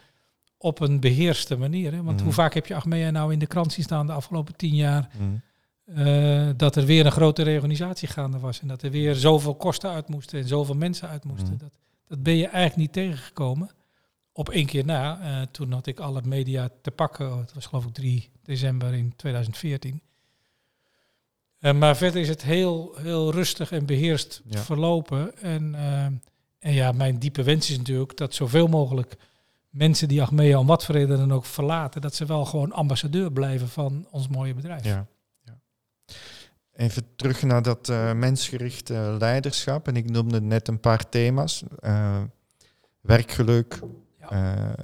op 0.58 0.80
een 0.80 1.00
beheerste 1.00 1.56
manier. 1.56 1.92
Hè? 1.92 2.02
Want 2.02 2.16
Mhm. 2.16 2.24
hoe 2.24 2.32
vaak 2.32 2.54
heb 2.54 2.66
je 2.66 2.74
Achmea 2.74 3.10
nou 3.10 3.32
in 3.32 3.38
de 3.38 3.46
krant 3.46 3.72
zien 3.72 3.84
staan 3.84 4.06
de 4.06 4.12
afgelopen 4.12 4.56
tien 4.56 4.74
jaar. 4.74 5.08
Mhm. 5.18 5.34
eh, 5.98 6.48
dat 6.56 6.76
er 6.76 6.84
weer 6.84 7.06
een 7.06 7.12
grote 7.12 7.42
reorganisatie 7.42 8.08
gaande 8.08 8.38
was. 8.38 8.60
En 8.60 8.68
dat 8.68 8.82
er 8.82 8.90
weer 8.90 9.14
zoveel 9.14 9.54
kosten 9.54 9.90
uit 9.90 10.08
moesten 10.08 10.38
en 10.40 10.48
zoveel 10.48 10.74
mensen 10.74 11.08
uit 11.08 11.24
moesten. 11.24 11.52
Mhm. 11.52 11.58
Dat, 11.58 11.70
dat 12.06 12.22
ben 12.22 12.36
je 12.36 12.42
eigenlijk 12.46 12.76
niet 12.76 12.92
tegengekomen. 12.92 13.70
Op 14.32 14.48
één 14.48 14.66
keer 14.66 14.84
na, 14.84 15.20
eh, 15.20 15.46
toen 15.50 15.72
had 15.72 15.86
ik 15.86 16.00
alle 16.00 16.20
media 16.24 16.68
te 16.82 16.90
pakken. 16.90 17.38
Het 17.38 17.54
was 17.54 17.66
geloof 17.66 17.84
ik 17.86 17.92
3 17.94 18.30
december 18.42 18.94
in 18.94 19.12
2014. 19.16 20.00
Eh, 21.58 21.72
maar 21.74 21.96
verder 21.96 22.20
is 22.20 22.28
het 22.28 22.42
heel, 22.42 22.94
heel 22.96 23.32
rustig 23.32 23.72
en 23.72 23.86
beheerst 23.86 24.42
Ja. 24.44 24.58
verlopen. 24.60 25.36
En, 25.38 25.74
eh, 25.74 26.04
en 26.58 26.72
ja, 26.72 26.92
mijn 26.92 27.18
diepe 27.18 27.42
wens 27.42 27.70
is 27.70 27.76
natuurlijk 27.78 28.16
dat 28.16 28.34
zoveel 28.34 28.66
mogelijk 28.66 29.16
mensen 29.70 30.08
die 30.08 30.22
Achmea 30.22 30.58
om 30.58 30.66
wat 30.66 30.84
voor 30.84 30.94
reden 30.94 31.18
dan 31.18 31.32
ook 31.32 31.44
verlaten, 31.44 32.00
dat 32.00 32.14
ze 32.14 32.24
wel 32.26 32.44
gewoon 32.44 32.72
ambassadeur 32.72 33.32
blijven 33.32 33.68
van 33.68 34.06
ons 34.10 34.28
mooie 34.28 34.54
bedrijf. 34.54 34.84
Ja. 34.84 35.06
ja. 35.44 35.58
Even 36.72 37.06
terug 37.16 37.42
naar 37.42 37.62
dat 37.62 37.88
eh, 37.88 38.12
mensgerichte 38.12 39.16
leiderschap. 39.18 39.88
En 39.88 39.96
ik 39.96 40.10
noemde 40.10 40.40
net 40.40 40.68
een 40.68 40.80
paar 40.80 41.08
thema's. 41.08 41.62
Eh, 41.80 42.22
werkgeluk, 43.00 43.80
Ja. 44.30 44.74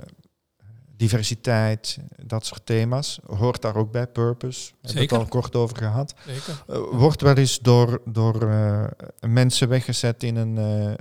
Diversiteit, 1.02 1.98
dat 2.24 2.46
soort 2.46 2.66
thema's. 2.66 3.18
Hoort 3.26 3.62
daar 3.62 3.76
ook 3.76 3.90
bij, 3.90 4.06
purpose. 4.06 4.64
Hebben 4.64 4.90
het 4.90 4.98
Zeker. 4.98 5.16
al 5.16 5.24
kort 5.24 5.56
over 5.56 5.76
gehad. 5.76 6.14
Zeker. 6.26 6.64
Eh, 6.68 6.98
wordt 6.98 7.20
wel 7.20 7.36
eens 7.36 7.58
door, 7.58 8.00
door 8.04 8.50
eh, 8.50 8.84
mensen 9.20 9.68
weggezet 9.68 10.22
in 10.22 10.36
een, 10.36 10.58
eh, 10.58 10.94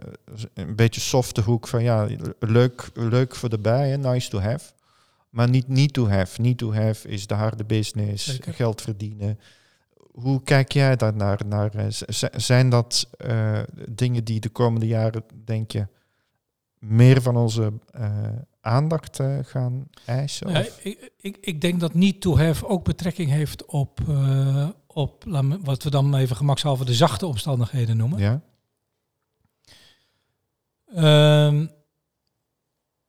een 0.54 0.76
beetje 0.76 1.02
softe 1.02 1.42
hoek 1.42 1.68
van 1.68 1.84
ja, 1.84 2.08
leuk, 2.40 2.90
leuk 2.94 3.36
voor 3.36 3.50
de 3.50 3.60
bij, 3.60 3.90
hè, 3.90 3.98
nice 3.98 4.30
to 4.30 4.40
have. 4.40 4.72
Maar 5.30 5.50
niet 5.50 5.68
need 5.68 5.94
to 5.94 6.10
have. 6.10 6.42
Need 6.42 6.58
to 6.58 6.74
have 6.74 7.08
is 7.08 7.28
de 7.28 7.34
harde 7.34 7.64
business, 7.64 8.26
Zeker. 8.26 8.54
geld 8.54 8.82
verdienen. 8.82 9.40
Hoe 10.12 10.44
kijk 10.44 10.72
jij 10.72 10.96
daar 10.96 11.16
naar? 11.16 11.40
naar 11.46 11.72
zijn 12.36 12.70
dat 12.70 13.08
dingen 13.90 14.24
die 14.24 14.40
de 14.40 14.50
komende 14.50 14.88
jaren, 14.88 15.24
denk 15.46 15.72
je, 15.72 15.88
meer 16.80 17.22
van 17.22 17.38
onze 17.38 17.72
aandacht 18.62 19.20
eh, 19.20 19.38
gaan 19.42 19.88
eisen? 20.06 20.50
Ja, 20.50 20.66
ik, 20.82 21.12
ik, 21.18 21.38
ik 21.42 21.62
denk 21.62 21.80
dat 21.80 21.94
need 21.94 22.22
to 22.22 22.38
have 22.38 22.68
ook 22.68 22.84
betrekking 22.84 23.30
heeft 23.30 23.66
op, 23.66 24.00
eh, 24.08 24.70
op 24.88 25.24
wat 25.64 25.84
we 25.84 25.90
dan 25.90 26.16
even 26.16 26.36
gemakshalve 26.36 26.86
de 26.86 26.94
zachte 26.94 27.26
omstandigheden 27.26 27.98
noemen. 27.98 28.20
ja? 28.20 28.42
Ehm, 30.96 31.68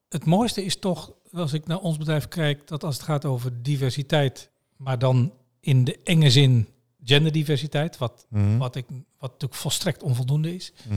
het 0.08 0.24
mooiste 0.24 0.64
is 0.64 0.78
toch, 0.78 1.12
als 1.32 1.52
ik 1.52 1.66
naar 1.66 1.78
ons 1.80 1.96
bedrijf 1.96 2.28
kijk, 2.28 2.66
dat 2.66 2.84
als 2.84 2.94
het 2.94 3.04
gaat 3.04 3.24
over 3.24 3.62
diversiteit, 3.62 4.50
maar 4.76 4.98
dan 4.98 5.32
in 5.60 5.84
de 5.84 5.98
enge 6.04 6.30
zin 6.30 6.68
genderdiversiteit, 7.04 7.98
wat, 7.98 8.26
Mhm. 8.28 8.56
wat, 8.58 8.76
ik, 8.76 8.86
wat 9.18 9.30
natuurlijk 9.30 9.60
volstrekt 9.60 10.02
onvoldoende 10.02 10.54
is. 10.54 10.72
Mhm. 10.88 10.96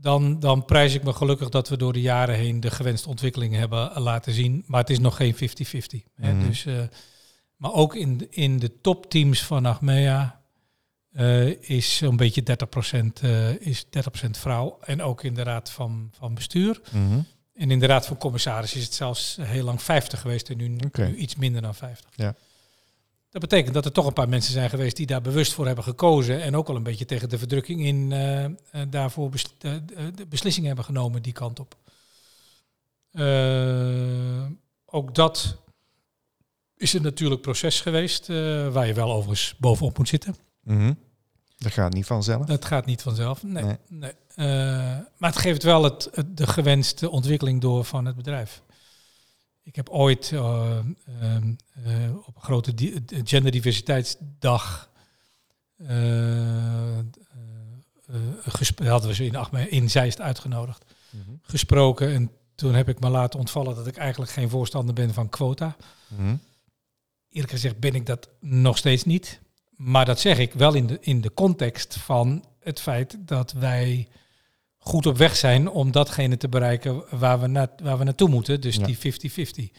Dan, 0.00 0.40
dan 0.40 0.64
prijs 0.64 0.94
ik 0.94 1.02
me 1.02 1.12
gelukkig 1.12 1.48
dat 1.48 1.68
we 1.68 1.76
door 1.76 1.92
de 1.92 2.00
jaren 2.00 2.34
heen 2.34 2.60
de 2.60 2.70
gewenste 2.70 3.08
ontwikkeling 3.08 3.54
hebben 3.54 4.00
laten 4.00 4.32
zien. 4.32 4.64
Maar 4.66 4.80
het 4.80 4.90
is 4.90 4.98
nog 4.98 5.16
geen 5.16 5.34
50-50. 5.34 5.38
hè. 6.14 6.32
Mhm. 6.32 6.46
Dus, 6.46 6.66
eh, 6.66 6.80
maar 7.56 7.72
ook 7.72 7.94
in, 7.96 8.18
de- 8.18 8.26
in 8.30 8.58
de 8.58 8.80
topteams 8.80 9.44
van 9.44 9.66
Achmea 9.66 10.40
eh, 11.12 11.60
is 11.70 11.96
zo'n 11.96 12.16
beetje 12.16 12.42
30%, 12.42 13.20
eh, 13.22 13.60
is 13.60 13.84
30% 13.90 14.38
vrouw. 14.38 14.78
En 14.84 15.02
ook 15.02 15.22
in 15.24 15.34
de 15.34 15.42
raad 15.42 15.70
van, 15.70 16.10
van 16.18 16.34
bestuur. 16.34 16.80
Mhm. 16.92 17.20
En 17.54 17.70
in 17.70 17.78
de 17.78 17.86
raad 17.86 18.06
van 18.06 18.16
commissaris 18.16 18.74
is 18.74 18.84
het 18.84 18.94
zelfs 18.94 19.38
heel 19.40 19.64
lang 19.64 19.82
50 19.82 20.20
geweest 20.20 20.50
en 20.50 20.56
nu, 20.56 20.68
nu 20.68 21.14
iets 21.16 21.36
minder 21.36 21.62
dan 21.62 21.74
50. 21.74 22.10
Ja. 22.16 22.34
Dat 23.32 23.40
betekent 23.40 23.74
dat 23.74 23.84
er 23.84 23.92
toch 23.92 24.06
een 24.06 24.12
paar 24.12 24.28
mensen 24.28 24.52
zijn 24.52 24.70
geweest 24.70 24.96
die 24.96 25.06
daar 25.06 25.20
bewust 25.20 25.52
voor 25.52 25.66
hebben 25.66 25.84
gekozen. 25.84 26.42
En 26.42 26.56
ook 26.56 26.66
wel 26.66 26.76
een 26.76 26.82
beetje 26.82 27.04
tegen 27.04 27.28
de 27.28 27.38
verdrukking 27.38 27.84
in 27.84 28.12
eh, 28.12 28.44
eh, 28.44 28.52
daarvoor 28.90 29.28
bes- 29.30 29.54
de, 29.58 29.84
de- 30.14 30.26
beslissingen 30.26 30.66
hebben 30.68 30.84
genomen 30.86 31.22
die 31.22 31.32
kant 31.32 31.60
op. 31.60 31.76
Eh, 33.10 34.44
ook 34.86 35.14
dat 35.14 35.56
is 36.76 36.92
een 36.92 37.02
natuurlijk 37.02 37.40
proces 37.40 37.80
geweest, 37.80 38.28
eh, 38.30 38.68
waar 38.68 38.86
je 38.86 38.94
wel 38.94 39.12
overigens 39.12 39.54
bovenop 39.58 39.98
moet 39.98 40.08
zitten. 40.08 40.36
Mhm. 40.60 40.92
Dat 41.58 41.72
gaat 41.72 41.92
niet 41.92 42.06
vanzelf. 42.06 42.46
Dat 42.46 42.64
gaat 42.64 42.86
niet 42.86 43.02
vanzelf. 43.02 43.42
Nee. 43.42 43.64
Nee. 43.64 43.76
nee. 43.88 44.12
Eh, 44.34 44.46
maar 45.16 45.30
het 45.30 45.38
geeft 45.38 45.62
wel 45.62 45.84
het, 45.84 46.08
het- 46.12 46.36
de 46.36 46.46
gewenste 46.46 47.10
ontwikkeling 47.10 47.60
door 47.60 47.84
van 47.84 48.04
het 48.04 48.16
bedrijf. 48.16 48.62
Ik 49.62 49.76
heb 49.76 49.88
ooit 49.88 50.32
eh, 50.32 50.78
ehm, 51.20 51.54
eh, 51.84 52.16
op 52.26 52.36
een 52.36 52.42
grote 52.42 52.74
di- 52.74 53.02
genderdiversiteitsdag 53.24 54.90
eh, 55.76 56.98
hadden 58.86 59.08
we 59.08 59.14
ze 59.14 59.24
in, 59.24 59.36
Achme- 59.36 59.68
in 59.68 59.90
Zeist 59.90 60.20
uitgenodigd, 60.20 60.84
Mhm. 61.10 61.30
gesproken. 61.42 62.12
En 62.14 62.30
toen 62.54 62.74
heb 62.74 62.88
ik 62.88 63.00
me 63.00 63.08
laten 63.08 63.38
ontvallen 63.38 63.74
dat 63.74 63.86
ik 63.86 63.96
eigenlijk 63.96 64.30
geen 64.32 64.48
voorstander 64.48 64.94
ben 64.94 65.14
van 65.14 65.28
quota. 65.28 65.76
Mhm. 66.08 66.36
Eerlijk 67.28 67.52
gezegd 67.52 67.78
ben 67.78 67.94
ik 67.94 68.06
dat 68.06 68.28
nog 68.40 68.76
steeds 68.78 69.04
niet. 69.04 69.40
Maar 69.70 70.04
dat 70.04 70.20
zeg 70.20 70.38
ik 70.38 70.52
wel 70.52 70.74
in 70.74 70.86
de, 70.86 70.98
in 71.00 71.20
de 71.20 71.34
context 71.34 71.96
van 71.96 72.44
het 72.60 72.80
feit 72.80 73.16
dat 73.18 73.52
wij 73.52 74.08
goed 74.84 75.06
op 75.06 75.16
weg 75.16 75.36
zijn 75.36 75.70
om 75.70 75.90
datgene 75.92 76.36
te 76.36 76.48
bereiken 76.48 77.02
waar 77.10 77.40
we, 77.40 77.46
na, 77.46 77.68
waar 77.82 77.98
we 77.98 78.04
naartoe 78.04 78.28
moeten. 78.28 78.60
Dus 78.60 78.76
Ja. 78.76 78.86
die 78.86 78.98
50-50. 78.98 79.70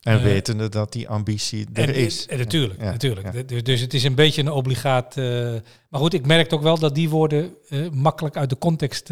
En 0.00 0.16
Eh, 0.18 0.22
wetende 0.22 0.68
dat 0.68 0.92
die 0.92 1.08
ambitie 1.08 1.66
er 1.72 1.88
En- 1.88 1.94
is. 1.94 2.26
en 2.26 2.38
natuurlijk, 2.38 2.80
Ja, 2.80 2.90
natuurlijk. 2.90 3.32
ja. 3.34 3.42
Dus, 3.42 3.62
dus 3.62 3.80
het 3.80 3.94
is 3.94 4.04
een 4.04 4.14
beetje 4.14 4.40
een 4.42 4.50
obligaat. 4.50 5.16
eh, 5.16 5.24
maar 5.88 6.00
goed, 6.00 6.14
ik 6.14 6.26
merkte 6.26 6.54
ook 6.54 6.62
wel 6.62 6.78
dat 6.78 6.94
die 6.94 7.08
woorden 7.08 7.54
eh, 7.68 7.88
makkelijk 7.90 8.36
uit 8.36 8.50
de 8.50 8.58
context. 8.58 9.08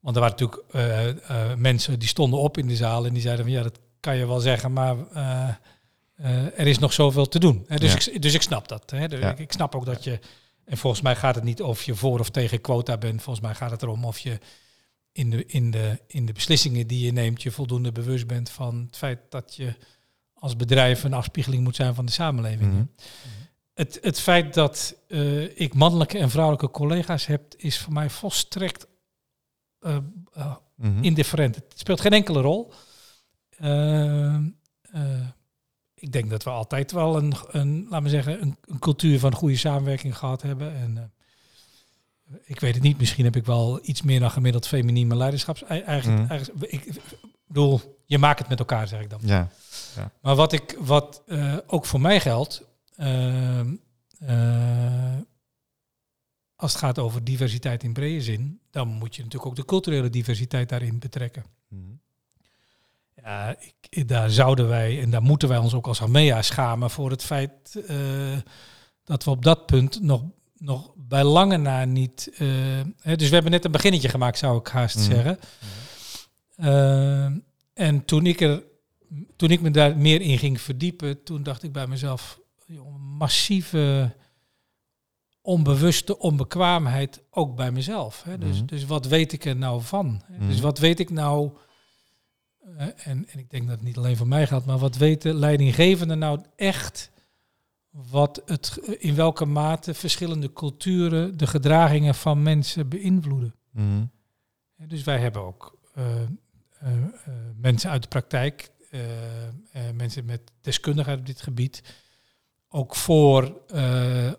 want 0.00 0.16
er 0.16 0.22
waren 0.22 0.36
natuurlijk 0.38 1.58
mensen 1.58 1.98
die 1.98 2.08
stonden 2.08 2.38
op 2.40 2.58
in 2.58 2.66
de 2.68 2.76
zaal 2.76 3.06
en 3.06 3.12
die 3.12 3.22
zeiden 3.22 3.44
van 3.44 3.54
ja, 3.54 3.62
dat 3.62 3.78
kan 4.00 4.16
je 4.16 4.26
wel 4.26 4.40
zeggen, 4.40 4.72
maar 4.72 4.96
er 6.56 6.66
is 6.66 6.78
nog 6.78 6.92
zoveel 6.92 7.26
te 7.28 7.38
doen. 7.38 7.64
Hè, 7.68 7.76
dus, 7.76 8.08
ik, 8.08 8.22
dus 8.22 8.34
ik 8.34 8.42
snap 8.42 8.68
dat. 8.68 8.90
Hè. 8.90 9.08
Dus 9.08 9.20
ik, 9.20 9.38
ik 9.38 9.52
snap 9.52 9.74
ook 9.74 9.86
dat 9.86 10.04
je. 10.04 10.18
En 10.66 10.76
volgens 10.76 11.02
mij 11.02 11.16
gaat 11.16 11.34
het 11.34 11.44
niet 11.44 11.62
of 11.62 11.82
je 11.82 11.94
voor 11.94 12.18
of 12.18 12.30
tegen 12.30 12.60
quota 12.60 12.98
bent. 12.98 13.22
Volgens 13.22 13.46
mij 13.46 13.54
gaat 13.54 13.70
het 13.70 13.82
erom 13.82 14.04
of 14.04 14.18
je 14.18 14.38
in 15.12 15.30
de, 15.30 15.46
in 15.46 15.70
de, 15.70 16.00
in 16.06 16.26
de 16.26 16.32
beslissingen 16.32 16.86
die 16.86 17.04
je 17.04 17.12
neemt, 17.12 17.42
je 17.42 17.50
voldoende 17.50 17.92
bewust 17.92 18.26
bent 18.26 18.50
van 18.50 18.82
het 18.86 18.96
feit 18.96 19.20
dat 19.28 19.54
je 19.54 19.74
als 20.34 20.56
bedrijf 20.56 21.04
een 21.04 21.14
afspiegeling 21.14 21.62
moet 21.62 21.76
zijn 21.76 21.94
van 21.94 22.06
de 22.06 22.12
samenleving. 22.12 22.72
Mhm. 22.72 22.84
Het, 23.74 23.98
het 24.02 24.20
feit 24.20 24.54
dat 24.54 24.96
eh, 25.08 25.60
ik 25.60 25.74
mannelijke 25.74 26.18
en 26.18 26.30
vrouwelijke 26.30 26.70
collega's 26.70 27.26
heb, 27.26 27.54
is 27.56 27.78
voor 27.78 27.92
mij 27.92 28.10
volstrekt 28.10 28.86
eh, 29.78 29.96
eh, 30.32 30.56
Mhm. 30.76 31.02
indifferent. 31.02 31.54
Het 31.54 31.72
speelt 31.74 32.00
geen 32.00 32.12
enkele 32.12 32.40
rol. 32.40 32.72
Ik 35.98 36.12
denk 36.12 36.30
dat 36.30 36.42
we 36.42 36.50
altijd 36.50 36.92
wel 36.92 37.16
een, 37.16 37.32
een 37.50 37.82
laten 37.88 38.02
we 38.02 38.08
zeggen, 38.10 38.42
een, 38.42 38.56
een 38.64 38.78
cultuur 38.78 39.18
van 39.18 39.34
goede 39.34 39.56
samenwerking 39.56 40.18
gehad 40.18 40.42
hebben. 40.42 40.74
En, 40.74 40.96
eh, 40.98 42.36
ik 42.44 42.60
weet 42.60 42.74
het 42.74 42.82
niet, 42.82 42.98
misschien 42.98 43.24
heb 43.24 43.36
ik 43.36 43.44
wel 43.46 43.78
iets 43.82 44.02
meer 44.02 44.20
dan 44.20 44.30
gemiddeld 44.30 44.66
feminine 44.66 45.16
leiderschaps. 45.16 45.64
ei- 45.64 45.80
Eigenlijk, 45.80 46.20
Mhm. 46.22 46.30
eigenlijk, 46.30 46.72
ik, 46.72 46.84
ik 46.84 47.00
bedoel, 47.46 47.98
je 48.04 48.18
maakt 48.18 48.38
het 48.38 48.48
met 48.48 48.58
elkaar, 48.58 48.88
zeg 48.88 49.00
ik 49.00 49.10
dan. 49.10 49.20
Ja. 49.22 49.48
Maar 50.20 50.34
wat, 50.34 50.52
ik, 50.52 50.76
wat 50.80 51.22
eh, 51.26 51.56
ook 51.66 51.84
voor 51.86 52.00
mij 52.00 52.20
geldt, 52.20 52.62
ehm, 52.96 53.74
eh, 54.18 55.16
als 56.56 56.72
het 56.72 56.80
gaat 56.80 56.98
over 56.98 57.24
diversiteit 57.24 57.82
in 57.82 57.92
brede 57.92 58.20
zin, 58.22 58.60
dan 58.70 58.88
moet 58.88 59.16
je 59.16 59.22
natuurlijk 59.22 59.50
ook 59.50 59.56
de 59.56 59.64
culturele 59.64 60.10
diversiteit 60.10 60.68
daarin 60.68 60.98
betrekken. 60.98 61.44
Mhm. 61.68 61.82
Ja, 63.26 63.56
ik, 63.88 64.08
daar 64.08 64.30
zouden 64.30 64.68
wij 64.68 65.02
en 65.02 65.10
daar 65.10 65.22
moeten 65.22 65.48
wij 65.48 65.58
ons 65.58 65.74
ook 65.74 65.86
als 65.86 66.02
Armea 66.02 66.42
schamen 66.42 66.90
voor 66.90 67.10
het 67.10 67.22
feit 67.22 67.82
eh, 67.86 67.96
dat 69.04 69.24
we 69.24 69.30
op 69.30 69.42
dat 69.44 69.66
punt 69.66 70.02
nog, 70.02 70.22
nog 70.56 70.92
bij 70.96 71.24
lange 71.24 71.56
na 71.56 71.84
niet. 71.84 72.30
eh, 72.38 72.46
hè, 73.00 73.16
dus 73.16 73.28
we 73.28 73.34
hebben 73.34 73.52
net 73.52 73.64
een 73.64 73.70
beginnetje 73.70 74.08
gemaakt, 74.08 74.38
zou 74.38 74.58
ik 74.58 74.66
haast 74.68 74.96
Mhm. 74.96 75.04
zeggen. 75.04 75.38
Eh, 76.56 77.24
en 77.74 78.04
toen 78.04 78.26
ik, 78.26 78.40
er, 78.40 78.62
toen 79.36 79.50
ik 79.50 79.60
me 79.60 79.70
daar 79.70 79.96
meer 79.96 80.20
in 80.20 80.38
ging 80.38 80.60
verdiepen, 80.60 81.22
toen 81.22 81.42
dacht 81.42 81.62
ik 81.62 81.72
bij 81.72 81.86
mezelf, 81.86 82.40
joh, 82.66 82.96
massieve 83.18 84.14
onbewuste 85.40 86.18
onbekwaamheid 86.18 87.22
ook 87.30 87.56
bij 87.56 87.70
mezelf. 87.72 88.22
Hè. 88.22 88.38
Dus, 88.38 88.56
Mhm. 88.56 88.66
dus 88.66 88.84
wat 88.84 89.06
weet 89.06 89.32
ik 89.32 89.44
er 89.44 89.56
nou 89.56 89.82
van? 89.82 90.22
hè? 90.24 90.46
Dus 90.46 90.54
Mhm. 90.56 90.64
wat 90.64 90.78
weet 90.78 91.00
ik 91.00 91.10
nou, 91.10 91.50
en, 92.96 92.96
en 93.28 93.38
ik 93.38 93.50
denk 93.50 93.66
dat 93.66 93.76
het 93.76 93.84
niet 93.84 93.96
alleen 93.96 94.16
voor 94.16 94.26
mij 94.28 94.46
gaat, 94.46 94.64
maar 94.64 94.78
wat 94.78 94.96
weten 94.96 95.34
leidinggevenden 95.34 96.18
nou 96.18 96.40
echt 96.56 97.10
wat 97.90 98.42
het, 98.46 98.76
in 98.98 99.14
welke 99.14 99.44
mate 99.44 99.94
verschillende 99.94 100.52
culturen 100.52 101.36
de 101.38 101.46
gedragingen 101.46 102.14
van 102.14 102.42
mensen 102.42 102.88
beïnvloeden? 102.88 103.54
Mhm. 103.70 104.04
Dus 104.76 105.02
wij 105.04 105.18
hebben 105.18 105.42
ook 105.42 105.78
eh, 105.94 106.22
eh, 106.22 106.26
eh, 106.80 107.00
mensen 107.56 107.90
uit 107.90 108.02
de 108.02 108.08
praktijk, 108.08 108.70
eh, 108.90 109.46
eh, 109.46 109.52
mensen 109.94 110.24
met 110.24 110.40
deskundigheid 110.60 111.18
op 111.18 111.26
dit 111.26 111.40
gebied, 111.40 111.82
ook 112.68 112.94
voor 112.96 113.60
eh, 113.68 114.32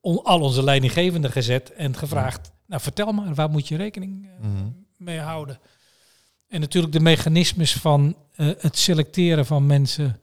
on- 0.00 0.22
al 0.24 0.40
onze 0.40 0.62
leidinggevenden 0.62 1.30
gezet 1.32 1.72
en 1.72 1.96
gevraagd, 1.96 2.52
nou 2.66 2.80
vertel 2.82 3.12
maar, 3.12 3.34
waar 3.34 3.50
moet 3.50 3.68
je 3.68 3.76
rekening 3.76 4.26
eh, 4.28 4.46
Mhm. 4.48 4.70
mee 4.96 5.18
houden? 5.18 5.58
En 6.54 6.60
natuurlijk 6.60 6.92
de 6.92 7.00
mechanismes 7.00 7.72
van 7.72 8.16
eh, 8.34 8.48
het 8.58 8.78
selecteren 8.78 9.46
van 9.46 9.66
mensen, 9.66 10.20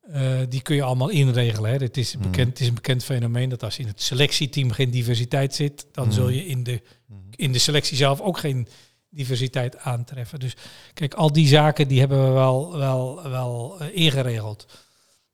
eh, 0.00 0.38
die 0.48 0.62
kun 0.62 0.76
je 0.76 0.82
allemaal 0.82 1.08
inregelen. 1.08 1.70
Hè. 1.70 1.76
Het, 1.76 1.96
is 1.96 2.14
Mhm. 2.16 2.22
bekend, 2.22 2.48
het 2.48 2.60
is 2.60 2.68
een 2.68 2.74
bekend 2.74 3.04
fenomeen 3.04 3.48
dat 3.48 3.62
als 3.62 3.78
in 3.78 3.86
het 3.86 4.02
selectieteam 4.02 4.70
geen 4.70 4.90
diversiteit 4.90 5.54
zit, 5.54 5.86
dan 5.92 6.12
zul 6.12 6.28
je 6.28 6.46
in 6.46 6.62
de 6.62 6.82
Mhm. 7.06 7.18
in 7.30 7.52
de 7.52 7.58
selectie 7.58 7.96
zelf 7.96 8.20
ook 8.20 8.38
geen 8.38 8.68
diversiteit 9.10 9.78
aantreffen. 9.78 10.40
Dus 10.40 10.56
kijk, 10.94 11.14
al 11.14 11.32
die 11.32 11.46
zaken 11.46 11.88
die 11.88 11.98
hebben 12.00 12.24
we 12.24 12.30
wel, 12.30 12.76
wel, 12.76 13.28
wel 13.28 13.80
eh, 13.80 13.86
ingeregeld. 13.96 14.66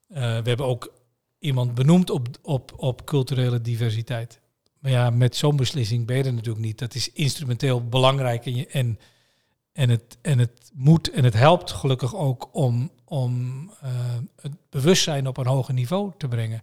We 0.07 0.21
hebben 0.21 0.66
ook 0.66 0.93
iemand 1.38 1.75
benoemd 1.75 2.11
op, 2.11 2.29
op, 2.43 2.73
op 2.77 3.05
culturele 3.07 3.61
diversiteit. 3.61 4.40
Maar 4.79 4.90
ja, 4.90 5.11
met 5.11 5.37
zo'n 5.37 5.57
beslissing 5.57 6.07
ben 6.07 6.16
je 6.16 6.25
er 6.25 6.33
natuurlijk 6.35 6.64
niet. 6.64 6.79
Dat 6.79 6.95
is 6.95 7.12
instrumenteel 7.12 7.88
belangrijk 7.88 8.47
en, 8.47 8.57
je, 8.57 8.66
en, 8.66 8.99
en, 9.72 9.88
het, 9.88 10.18
en 10.22 10.38
het 10.38 10.70
moet 10.74 11.11
en 11.11 11.24
het 11.24 11.35
helpt 11.35 11.70
gelukkig 11.70 12.14
ook 12.16 12.48
om, 12.52 12.90
om 13.04 13.64
eh, 13.80 13.90
het 14.40 14.52
bewustzijn 14.70 15.26
op 15.26 15.37
een 15.37 15.46
hoger 15.46 15.74
niveau 15.74 16.12
te 16.16 16.28
brengen. 16.28 16.62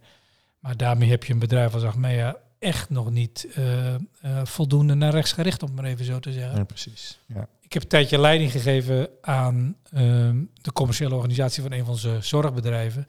Maar 0.58 0.76
daarmee 0.76 1.10
heb 1.10 1.24
je 1.24 1.32
een 1.32 1.38
bedrijf 1.38 1.74
als 1.74 1.82
Achmea 1.82 2.36
echt 2.58 2.90
nog 2.90 3.10
niet 3.10 3.48
eh, 3.54 3.94
eh, 3.94 4.00
voldoende 4.44 4.94
naar 4.94 5.12
rechts 5.12 5.32
gericht, 5.32 5.62
om 5.62 5.74
maar 5.74 5.84
even 5.84 6.04
zo 6.04 6.18
te 6.18 6.32
zeggen. 6.32 6.56
Ja, 6.56 6.64
precies. 6.64 7.18
Ja. 7.26 7.48
Ik 7.60 7.72
heb 7.72 7.82
een 7.82 7.88
tijdje 7.88 8.20
leiding 8.20 8.50
gegeven 8.50 9.08
aan 9.20 9.76
ehm, 9.90 10.44
de 10.54 10.72
commerciële 10.72 11.14
organisatie 11.14 11.62
van 11.62 11.72
een 11.72 11.84
van 11.84 11.92
onze 11.92 12.18
zorgbedrijven. 12.20 13.06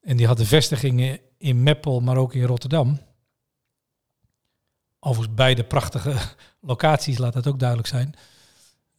En 0.00 0.16
die 0.16 0.26
hadden 0.26 0.46
vestigingen 0.46 1.18
in 1.38 1.62
Meppel, 1.62 2.00
maar 2.00 2.16
ook 2.16 2.34
in 2.34 2.42
Rotterdam. 2.42 3.00
Overigens 4.98 5.34
beide 5.34 5.64
prachtige 5.64 6.14
locaties, 6.60 7.18
laat 7.18 7.32
dat 7.32 7.46
ook 7.46 7.58
duidelijk 7.58 7.88
zijn. 7.88 8.14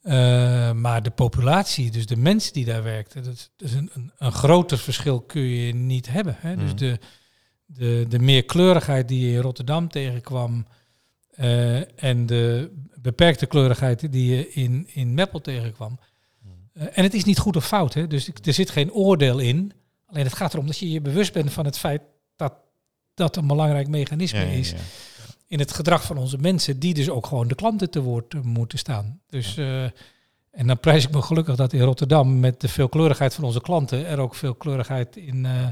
Eh, 0.03 0.71
maar 0.71 1.03
de 1.03 1.09
populatie, 1.11 1.91
dus 1.91 2.05
de 2.05 2.15
mensen 2.17 2.53
die 2.53 2.65
daar 2.65 2.83
werkten, 2.83 3.23
dat 3.23 3.33
is, 3.33 3.49
dat 3.57 3.67
is 3.69 3.73
een, 3.75 3.89
een, 3.93 4.11
een 4.17 4.31
groter 4.31 4.77
verschil 4.77 5.21
kun 5.21 5.41
je 5.41 5.73
niet 5.73 6.09
hebben. 6.09 6.35
Hè? 6.39 6.55
Dus 6.55 6.67
Mhm. 6.69 6.75
de, 6.77 6.99
de, 7.65 8.05
de 8.09 8.19
meerkleurigheid 8.19 9.07
die 9.07 9.25
je 9.27 9.31
in 9.33 9.41
Rotterdam 9.41 9.87
tegenkwam 9.89 10.67
eh, 11.29 12.03
en 12.03 12.25
de 12.25 12.71
beperkte 13.01 13.45
kleurigheid 13.45 14.11
die 14.11 14.35
je 14.35 14.49
in, 14.51 14.87
in 14.93 15.13
Meppel 15.13 15.41
tegenkwam. 15.41 15.99
Eh, 16.73 16.85
en 16.97 17.03
het 17.03 17.13
is 17.13 17.23
niet 17.23 17.39
goed 17.39 17.55
of 17.55 17.67
fout, 17.67 17.93
hè? 17.93 18.07
dus 18.07 18.29
er 18.43 18.53
zit 18.53 18.69
geen 18.69 18.91
oordeel 18.91 19.39
in. 19.39 19.71
Alleen 20.05 20.23
het 20.25 20.33
gaat 20.35 20.53
erom 20.53 20.65
dat 20.67 20.77
je 20.77 20.91
je 20.91 21.01
bewust 21.01 21.33
bent 21.33 21.51
van 21.53 21.65
het 21.65 21.77
feit 21.77 22.01
dat 22.35 22.53
dat 23.13 23.35
een 23.35 23.47
belangrijk 23.47 23.87
mechanisme 23.87 24.39
Ja, 24.39 24.45
ja, 24.45 24.51
is. 24.51 24.73
In 25.53 25.59
het 25.59 25.71
gedrag 25.73 26.03
van 26.03 26.17
onze 26.17 26.37
mensen, 26.37 26.79
die 26.79 26.93
dus 26.93 27.09
ook 27.09 27.25
gewoon 27.25 27.47
de 27.47 27.55
klanten 27.55 27.89
te 27.89 28.01
woord 28.01 28.33
eh, 28.33 28.41
moeten 28.41 28.77
staan. 28.77 29.19
Dus, 29.29 29.57
eh, 29.57 29.83
en 30.51 30.67
dan 30.67 30.79
prijs 30.79 31.03
ik 31.03 31.11
me 31.11 31.21
gelukkig 31.21 31.55
dat 31.55 31.73
in 31.73 31.81
Rotterdam 31.81 32.39
met 32.39 32.61
de 32.61 32.67
veelkleurigheid 32.67 33.33
van 33.33 33.43
onze 33.43 33.61
klanten 33.61 34.05
er 34.07 34.19
ook 34.19 34.35
veelkleurigheid 34.35 35.15
in, 35.17 35.45
eh, 35.45 35.67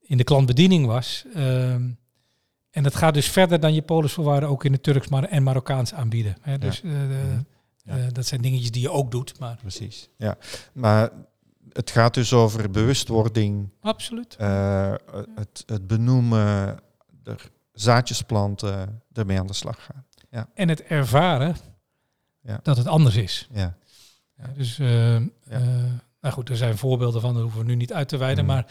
in 0.00 0.16
de 0.16 0.24
klantbediening 0.24 0.86
was. 0.86 1.24
Ehm, 1.34 1.88
en 2.70 2.82
dat 2.82 2.94
gaat 2.94 3.14
dus 3.14 3.28
verder 3.28 3.60
dan 3.60 3.74
je 3.74 3.82
polisvoorwaarden 3.82 4.48
ook 4.48 4.64
in 4.64 4.72
het 4.72 4.82
Turks 4.82 5.08
maar 5.08 5.24
en 5.24 5.42
Marokkaans 5.42 5.94
aanbieden. 5.94 6.36
Hè? 6.40 6.58
Dus 6.58 6.80
Ja. 6.84 6.90
eh, 7.84 7.96
dat 8.12 8.26
zijn 8.26 8.40
dingetjes 8.40 8.70
die 8.70 8.82
je 8.82 8.90
ook 8.90 9.10
doet, 9.10 9.38
maar 9.38 9.56
Precies. 9.60 10.08
Ja. 10.16 10.36
Maar 10.72 11.10
het 11.72 11.90
gaat 11.90 12.14
dus 12.14 12.32
over 12.32 12.70
bewustwording, 12.70 13.68
absoluut. 13.80 14.36
het, 14.38 15.62
het 15.66 15.86
benoemen, 15.86 16.78
er 17.24 17.50
zaadjes 17.80 18.22
planten, 18.22 19.02
ermee 19.12 19.38
aan 19.38 19.46
de 19.46 19.52
slag 19.52 19.84
gaan. 19.84 20.06
En 20.54 20.68
het 20.68 20.82
ervaren 20.82 21.56
Ja. 22.40 22.60
dat 22.62 22.76
het 22.76 22.86
anders 22.86 23.16
is. 23.16 23.48
Ja. 23.52 23.76
Ja, 24.36 24.46
dus, 24.54 24.78
eh, 24.78 25.16
eh, 25.16 25.22
nou 26.20 26.34
goed, 26.34 26.48
er 26.48 26.56
zijn 26.56 26.78
voorbeelden 26.78 27.20
van, 27.20 27.32
daar 27.34 27.42
hoeven 27.42 27.60
we 27.60 27.66
nu 27.66 27.74
niet 27.74 27.92
uit 27.92 28.08
te 28.08 28.16
wijden. 28.16 28.44
Mm. 28.44 28.50
Maar, 28.50 28.66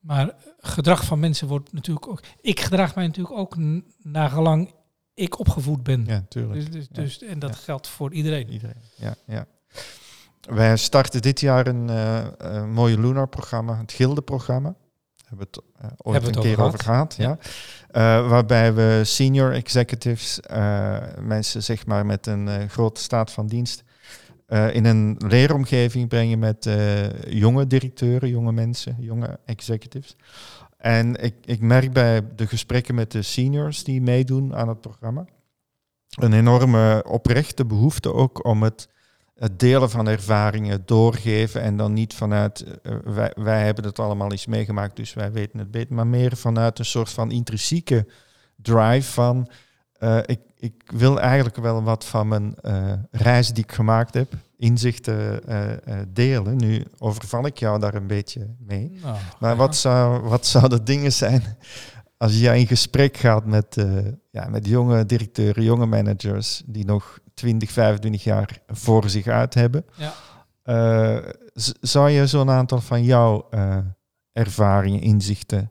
maar 0.00 0.34
gedrag 0.58 1.04
van 1.04 1.20
mensen 1.20 1.48
wordt 1.48 1.72
natuurlijk 1.72 2.08
ook... 2.08 2.20
Ik 2.40 2.60
gedraag 2.60 2.94
mij 2.94 3.06
natuurlijk 3.06 3.36
ook 3.36 3.56
naar 4.02 4.30
gelang 4.30 4.74
ik 5.14 5.38
opgevoed 5.38 5.82
ben. 5.82 6.04
Ja, 6.06 6.24
tuurlijk. 6.28 6.60
dus, 6.60 6.70
dus, 6.70 6.86
Ja. 6.92 7.02
dus, 7.02 7.22
en 7.22 7.38
dat 7.38 7.50
Ja. 7.50 7.56
geldt 7.56 7.88
voor 7.88 8.12
iedereen. 8.12 8.48
Iedereen. 8.50 8.80
Ja, 8.94 9.14
ja. 9.26 9.46
Wij 10.40 10.76
starten 10.76 11.22
dit 11.22 11.40
jaar 11.40 11.66
een, 11.66 11.90
eh, 11.90 12.64
mooie 12.64 13.00
Lunar-programma, 13.00 13.78
het 13.78 13.92
Gilde-programma. 13.92 14.74
Hebben 15.26 15.48
we 15.52 15.60
het 15.60 15.84
uh, 15.84 15.90
ooit 15.96 16.26
een 16.26 16.42
keer 16.42 16.52
over 16.52 16.64
over 16.64 16.78
gehad. 16.78 17.14
Ja. 17.18 17.38
Uh, 17.92 18.28
waarbij 18.28 18.74
we 18.74 19.00
senior 19.04 19.52
executives, 19.52 20.40
uh, 20.50 20.98
mensen 21.20 21.62
zeg 21.62 21.86
maar 21.86 22.06
met 22.06 22.26
een 22.26 22.70
grote 22.70 23.00
staat 23.00 23.32
van 23.32 23.46
dienst, 23.46 23.84
in 24.72 24.84
een 24.84 25.16
leeromgeving 25.18 26.08
brengen 26.08 26.38
met 26.38 26.68
jonge 27.28 27.66
directeuren, 27.66 28.28
jonge 28.28 28.52
mensen, 28.52 28.96
jonge 28.98 29.38
executives. 29.44 30.16
En 30.76 31.22
ik, 31.22 31.34
ik 31.44 31.60
merk 31.60 31.92
bij 31.92 32.22
de 32.36 32.46
gesprekken 32.46 32.94
met 32.94 33.12
de 33.12 33.22
seniors 33.22 33.84
die 33.84 34.02
meedoen 34.02 34.54
aan 34.54 34.68
het 34.68 34.80
programma, 34.80 35.24
een 36.08 36.32
enorme 36.32 37.04
oprechte 37.08 37.64
behoefte 37.64 38.12
ook 38.12 38.44
om 38.44 38.62
het 38.62 38.88
het 39.38 39.58
delen 39.58 39.90
van 39.90 40.08
ervaringen 40.08 40.82
doorgeven 40.84 41.62
en 41.62 41.76
dan 41.76 41.92
niet 41.92 42.14
vanuit 42.14 42.64
uh, 42.82 42.96
wij, 43.04 43.32
wij 43.34 43.64
hebben 43.64 43.84
het 43.84 43.98
allemaal 43.98 44.30
eens 44.30 44.46
meegemaakt, 44.46 44.96
dus 44.96 45.14
wij 45.14 45.32
weten 45.32 45.58
het 45.58 45.70
beter, 45.70 45.94
maar 45.94 46.06
meer 46.06 46.36
vanuit 46.36 46.78
een 46.78 46.84
soort 46.84 47.10
van 47.10 47.30
intrinsieke 47.30 48.06
drive 48.56 49.12
van 49.12 49.48
uh, 50.00 50.18
ik, 50.26 50.40
ik 50.56 50.74
wil 50.86 51.20
eigenlijk 51.20 51.56
wel 51.56 51.82
wat 51.82 52.04
van 52.04 52.28
mijn 52.28 52.54
uh, 52.62 52.92
reis 53.10 53.52
die 53.52 53.64
ik 53.64 53.72
gemaakt 53.72 54.14
heb, 54.14 54.32
inzichten 54.56 55.40
delen. 56.08 56.56
Nu 56.56 56.84
overval 56.98 57.46
ik 57.46 57.58
jou 57.58 57.80
daar 57.80 57.94
een 57.94 58.06
beetje 58.06 58.54
mee. 58.58 58.98
Nou, 59.02 59.16
maar 59.40 59.50
ja. 59.50 59.56
wat, 59.56 59.76
zou, 59.76 60.22
wat 60.22 60.46
zouden 60.46 60.84
dingen 60.84 61.12
zijn 61.12 61.42
als 62.16 62.38
jij 62.38 62.58
in 62.58 62.66
gesprek 62.66 63.16
gaat 63.16 63.44
met, 63.44 63.76
ja, 64.30 64.48
met 64.48 64.66
jonge 64.66 65.06
directeuren, 65.06 65.62
jonge 65.62 65.86
managers 65.86 66.62
die 66.66 66.84
nog 66.84 67.18
20, 67.34 67.70
25 67.70 68.24
jaar 68.24 68.58
voor 68.68 69.10
zich 69.10 69.26
uit 69.26 69.54
hebben. 69.54 69.84
Ja. 69.94 70.12
Uh, 70.64 71.18
zou 71.80 72.10
je 72.10 72.26
zo'n 72.26 72.50
aantal 72.50 72.80
van 72.80 73.04
jouw 73.04 73.48
uh, 73.50 73.78
ervaringen, 74.32 75.00
inzichten, 75.00 75.70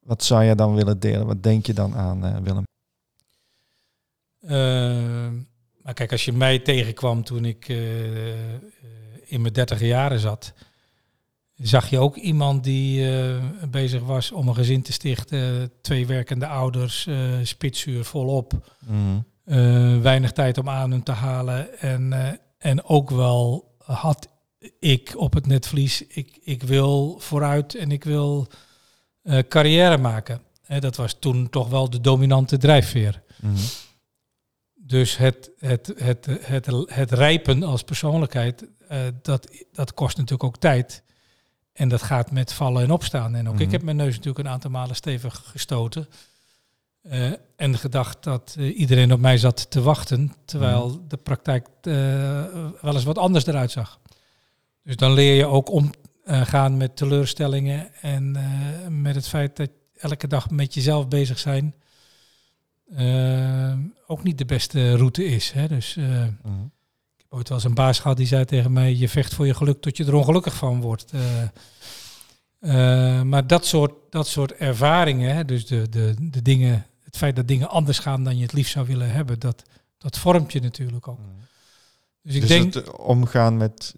wat 0.00 0.24
zou 0.24 0.44
je 0.44 0.54
dan 0.54 0.74
willen 0.74 1.00
delen? 1.00 1.26
Wat 1.26 1.42
denk 1.42 1.66
je 1.66 1.72
dan 1.72 1.94
aan, 1.94 2.42
Willem? 2.44 2.64
maar 5.82 5.94
kijk, 5.94 6.12
als 6.12 6.24
je 6.24 6.32
mij 6.32 6.58
tegenkwam 6.58 7.24
toen 7.24 7.44
ik 7.44 7.68
in 9.24 9.40
mijn 9.40 9.52
dertig 9.52 9.80
jaren 9.80 10.18
zat, 10.18 10.52
zag 11.56 11.90
je 11.90 11.98
ook 11.98 12.16
iemand 12.16 12.64
die 12.64 13.08
bezig 13.70 14.02
was 14.02 14.32
om 14.32 14.48
een 14.48 14.54
gezin 14.54 14.82
te 14.82 14.92
stichten, 14.92 15.72
twee 15.80 16.06
werkende 16.06 16.46
ouders, 16.46 17.08
spitsuur 17.42 18.04
volop. 18.04 18.76
Mm. 18.86 19.24
Uh, 19.46 20.00
weinig 20.00 20.32
tijd 20.32 20.58
om 20.58 20.68
adem 20.68 21.02
te 21.02 21.12
halen. 21.12 21.78
En, 21.78 22.12
uh, 22.12 22.28
en 22.58 22.84
ook 22.84 23.10
wel 23.10 23.72
had 23.78 24.28
ik 24.78 25.12
op 25.16 25.34
het 25.34 25.46
netvlies, 25.46 26.06
ik, 26.06 26.38
ik 26.42 26.62
wil 26.62 27.18
vooruit 27.18 27.74
en 27.74 27.90
ik 27.90 28.04
wil 28.04 28.46
uh, 29.22 29.38
carrière 29.48 29.98
maken. 29.98 30.40
Hè, 30.62 30.80
dat 30.80 30.96
was 30.96 31.16
toen 31.18 31.50
toch 31.50 31.68
wel 31.68 31.90
de 31.90 32.00
dominante 32.00 32.56
drijfveer. 32.56 33.22
Mm 33.40 33.54
-hmm. 33.54 33.64
Dus 34.74 35.16
het, 35.16 35.50
het, 35.58 35.92
het, 35.96 36.26
het, 36.26 36.66
het, 36.66 36.90
het 36.90 37.12
rijpen 37.12 37.62
als 37.62 37.82
persoonlijkheid, 37.82 38.66
dat, 39.22 39.48
dat 39.72 39.94
kost 39.94 40.16
natuurlijk 40.16 40.44
ook 40.44 40.58
tijd. 40.58 41.02
En 41.74 41.88
dat 41.88 42.02
gaat 42.02 42.30
met 42.30 42.52
vallen 42.52 42.82
en 42.82 42.90
opstaan. 42.90 43.34
En 43.34 43.46
ook 43.46 43.52
mm 43.52 43.58
-hmm. 43.58 43.66
ik 43.66 43.72
heb 43.72 43.82
mijn 43.82 43.96
neus 43.96 44.14
natuurlijk 44.16 44.46
een 44.46 44.52
aantal 44.52 44.70
malen 44.70 44.96
stevig 44.96 45.42
gestoten. 45.44 46.08
Uh, 47.02 47.32
en 47.56 47.78
gedacht 47.78 48.22
dat 48.22 48.56
uh, 48.58 48.78
iedereen 48.78 49.12
op 49.12 49.20
mij 49.20 49.38
zat 49.38 49.70
te 49.70 49.82
wachten, 49.82 50.32
terwijl 50.44 50.88
mm. 50.88 51.08
de 51.08 51.16
praktijk 51.16 51.66
uh, 51.82 51.94
wel 52.80 52.94
eens 52.94 53.04
wat 53.04 53.18
anders 53.18 53.46
eruit 53.46 53.70
zag. 53.70 54.00
Dus 54.82 54.96
dan 54.96 55.12
leer 55.12 55.34
je 55.34 55.46
ook 55.46 55.70
omgaan 55.70 56.76
met 56.76 56.96
teleurstellingen 56.96 57.94
en 58.00 58.36
met 59.02 59.14
het 59.14 59.28
feit 59.28 59.56
dat 59.56 59.70
elke 59.96 60.26
dag 60.26 60.50
met 60.50 60.74
jezelf 60.74 61.08
bezig 61.08 61.38
zijn 61.38 61.74
ook 64.06 64.22
niet 64.22 64.38
de 64.38 64.44
beste 64.44 64.96
route 64.96 65.24
is. 65.24 65.50
Hè? 65.50 65.68
Dus 65.68 65.94
mm. 65.94 66.04
heb 66.04 66.70
ooit 67.34 67.50
eens 67.50 67.64
een 67.64 67.74
baas 67.74 67.98
gehad 67.98 68.16
die 68.16 68.26
zei 68.26 68.44
tegen 68.44 68.72
mij, 68.72 68.94
je 68.94 69.08
vecht 69.08 69.34
voor 69.34 69.46
je 69.46 69.54
geluk 69.54 69.80
tot 69.80 69.96
je 69.96 70.04
er 70.04 70.14
ongelukkig 70.14 70.54
van 70.54 70.80
wordt. 70.80 71.12
maar 73.24 73.46
dat 73.46 73.66
soort, 73.66 73.92
dat 74.10 74.26
soort 74.26 74.52
ervaringen, 74.52 75.34
hè? 75.34 75.44
dus 75.44 75.66
de, 75.66 75.88
de, 75.88 76.14
de 76.18 76.42
dingen 76.42 76.86
het 77.14 77.22
feit 77.22 77.36
dat 77.36 77.48
dingen 77.48 77.68
anders 77.68 77.98
gaan 77.98 78.24
dan 78.24 78.36
je 78.36 78.42
het 78.42 78.52
liefst 78.52 78.72
zou 78.72 78.86
willen 78.86 79.10
hebben, 79.10 79.38
dat, 79.38 79.62
dat 79.98 80.18
vormt 80.18 80.52
je 80.52 80.60
natuurlijk 80.60 81.08
ook. 81.08 81.18
Mm. 81.18 81.24
Dus 82.22 82.34
ik 82.34 82.40
dus 82.40 82.50
denk. 82.50 82.74
Het 82.74 82.96
omgaan 82.96 83.56
met 83.56 83.94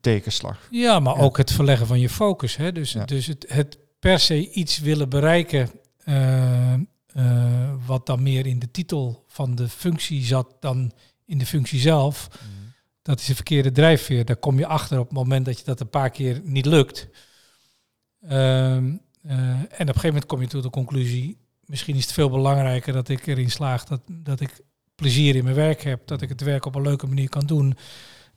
tegenslag. 0.00 0.68
Ja, 0.70 1.00
maar 1.00 1.18
ook 1.18 1.36
het 1.36 1.52
verleggen 1.52 1.86
van 1.86 2.00
je 2.00 2.08
focus. 2.08 2.56
Hè? 2.56 2.72
Dus, 2.72 2.92
ja. 2.92 3.04
dus 3.04 3.26
het, 3.26 3.44
het 3.48 3.78
per 3.98 4.18
se 4.18 4.50
iets 4.50 4.78
willen 4.78 5.08
bereiken. 5.08 5.70
Uh, 6.04 6.74
uh, 7.16 7.70
wat 7.86 8.06
dan 8.06 8.22
meer 8.22 8.46
in 8.46 8.58
de 8.58 8.70
titel 8.70 9.24
van 9.28 9.54
de 9.54 9.68
functie 9.68 10.24
zat 10.24 10.56
dan 10.60 10.92
in 11.24 11.38
de 11.38 11.46
functie 11.46 11.80
zelf. 11.80 12.28
Mm. 12.30 12.61
Dat 13.02 13.20
is 13.20 13.26
de 13.26 13.34
verkeerde 13.34 13.72
drijfveer. 13.72 14.24
Daar 14.24 14.36
kom 14.36 14.58
je 14.58 14.66
achter 14.66 14.98
op 14.98 15.08
het 15.08 15.16
moment 15.16 15.44
dat 15.44 15.58
je 15.58 15.64
dat 15.64 15.80
een 15.80 15.90
paar 15.90 16.10
keer 16.10 16.40
niet 16.44 16.66
lukt. 16.66 17.08
Uh, 18.22 18.74
en 18.74 19.00
op 19.22 19.78
een 19.78 19.86
gegeven 19.86 20.06
moment 20.06 20.26
kom 20.26 20.40
je 20.40 20.46
tot 20.46 20.62
de 20.62 20.70
conclusie: 20.70 21.38
misschien 21.64 21.96
is 21.96 22.04
het 22.04 22.12
veel 22.12 22.30
belangrijker 22.30 22.92
dat 22.92 23.08
ik 23.08 23.26
erin 23.26 23.50
slaag 23.50 23.84
dat, 23.84 24.00
dat 24.06 24.40
ik 24.40 24.60
plezier 24.94 25.36
in 25.36 25.44
mijn 25.44 25.56
werk 25.56 25.82
heb, 25.82 26.06
dat 26.06 26.22
ik 26.22 26.28
het 26.28 26.40
werk 26.40 26.64
op 26.64 26.74
een 26.74 26.82
leuke 26.82 27.06
manier 27.06 27.28
kan 27.28 27.46
doen, 27.46 27.76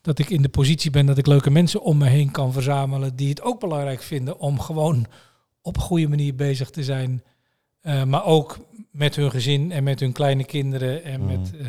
dat 0.02 0.20
ik 0.20 0.30
in 0.30 0.42
de 0.42 0.50
positie 0.50 0.92
ben 0.92 1.06
dat 1.06 1.18
ik 1.18 1.28
leuke 1.28 1.50
mensen 1.50 1.82
om 1.82 1.98
me 1.98 2.08
heen 2.08 2.32
kan 2.32 2.54
verzamelen 2.54 3.16
die 3.16 3.30
het 3.30 3.42
ook 3.42 3.60
belangrijk 3.60 4.02
vinden 4.02 4.40
om 4.40 4.60
gewoon 4.60 5.06
op 5.62 5.76
een 5.76 5.82
goede 5.82 6.08
manier 6.08 6.36
bezig 6.36 6.70
te 6.70 6.84
zijn, 6.84 7.24
uh, 7.82 8.04
maar 8.04 8.26
ook 8.26 8.60
met 8.92 9.16
hun 9.16 9.32
gezin 9.32 9.72
en 9.72 9.84
met 9.84 10.00
hun 10.00 10.12
kleine 10.12 10.44
kinderen 10.44 11.04
en 11.04 11.22
mm. 11.22 11.28
met 11.28 11.52
uh, 11.54 11.66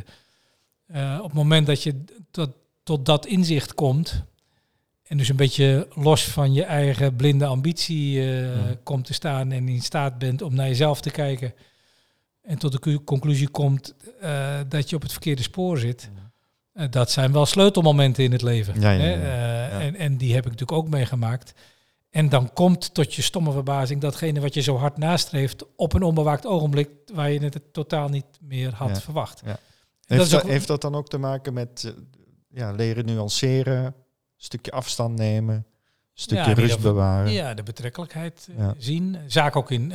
uh, 0.96 1.18
op 1.18 1.24
het 1.24 1.32
moment 1.32 1.66
dat 1.66 1.82
je 1.82 2.04
tot, 2.30 2.50
tot 2.86 3.06
dat 3.06 3.26
inzicht 3.26 3.74
komt, 3.74 4.24
en 5.02 5.16
dus 5.16 5.28
een 5.28 5.36
beetje 5.36 5.88
los 5.94 6.24
van 6.24 6.52
je 6.52 6.64
eigen 6.64 7.16
blinde 7.16 7.46
ambitie 7.46 8.16
uh, 8.16 8.56
ja. 8.56 8.76
komt 8.82 9.04
te 9.04 9.14
staan 9.14 9.52
en 9.52 9.68
in 9.68 9.82
staat 9.82 10.18
bent 10.18 10.42
om 10.42 10.54
naar 10.54 10.66
jezelf 10.66 11.00
te 11.00 11.10
kijken. 11.10 11.54
En 12.42 12.58
tot 12.58 12.82
de 12.82 13.04
conclusie 13.04 13.48
komt 13.48 13.94
uh, 14.22 14.60
dat 14.68 14.90
je 14.90 14.96
op 14.96 15.02
het 15.02 15.12
verkeerde 15.12 15.42
spoor 15.42 15.78
zit. 15.78 16.10
Ja. 16.14 16.82
Uh, 16.82 16.90
dat 16.90 17.10
zijn 17.10 17.32
wel 17.32 17.46
sleutelmomenten 17.46 18.24
in 18.24 18.32
het 18.32 18.42
leven. 18.42 18.80
Ja, 18.80 18.90
hè? 18.90 19.12
En, 19.78 19.96
en 19.96 20.16
die 20.16 20.34
heb 20.34 20.44
ik 20.44 20.50
natuurlijk 20.50 20.78
ook 20.78 20.88
meegemaakt. 20.88 21.52
En 22.10 22.28
dan 22.28 22.52
komt 22.52 22.94
tot 22.94 23.14
je 23.14 23.22
stomme 23.22 23.52
verbazing 23.52 24.00
datgene 24.00 24.40
wat 24.40 24.54
je 24.54 24.60
zo 24.60 24.76
hard 24.76 24.96
nastreeft 24.96 25.64
op 25.76 25.92
een 25.92 26.02
onbewaakt 26.02 26.46
ogenblik 26.46 26.90
waar 27.12 27.30
je 27.30 27.40
het 27.40 27.60
totaal 27.72 28.08
niet 28.08 28.26
meer 28.40 28.74
had 28.74 29.02
verwacht. 29.02 29.42
Heeft, 30.06 30.30
dat, 30.30 30.42
heeft 30.42 30.66
dat 30.66 30.80
dan 30.80 30.94
ook 30.94 31.08
te 31.08 31.18
maken 31.18 31.52
met 31.52 31.94
ja, 32.56 32.70
leren 32.70 33.06
nuanceren? 33.06 33.94
stukje 34.36 34.70
afstand 34.70 35.16
nemen, 35.18 35.54
een 35.54 35.64
stukje 36.14 36.50
ja, 36.50 36.54
rust 36.54 36.80
bewaren. 36.80 37.32
Ja, 37.32 37.54
de 37.54 37.62
betrekkelijkheid 37.62 38.48
uh, 38.58 38.70
zien. 38.78 39.16
Zaak 39.26 39.56
ook 39.56 39.70
in. 39.70 39.92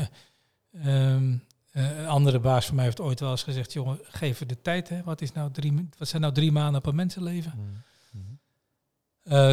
Uh, 0.72 1.14
um, 1.14 1.44
uh, 1.74 2.00
een 2.00 2.08
andere 2.08 2.40
baas 2.40 2.66
van 2.66 2.76
mij 2.76 2.86
heeft 2.86 3.00
ooit 3.00 3.20
wel 3.20 3.32
eens 3.32 3.44
gezegd: 3.44 3.74
jongen, 3.74 4.00
geef 4.04 4.40
er 4.40 4.48
de 4.48 4.62
tijd. 4.62 4.90
Hè. 4.90 5.04
Wat, 5.04 5.22
is 5.22 5.32
nou 5.32 5.52
drie, 5.52 5.90
wat 5.98 6.08
zijn 6.08 6.22
nou 6.22 6.34
drie 6.34 6.52
maanden 6.52 6.82
per 6.82 6.96
mensenleven? 6.96 7.54
Mm. 7.56 7.84
Mm. 8.12 8.40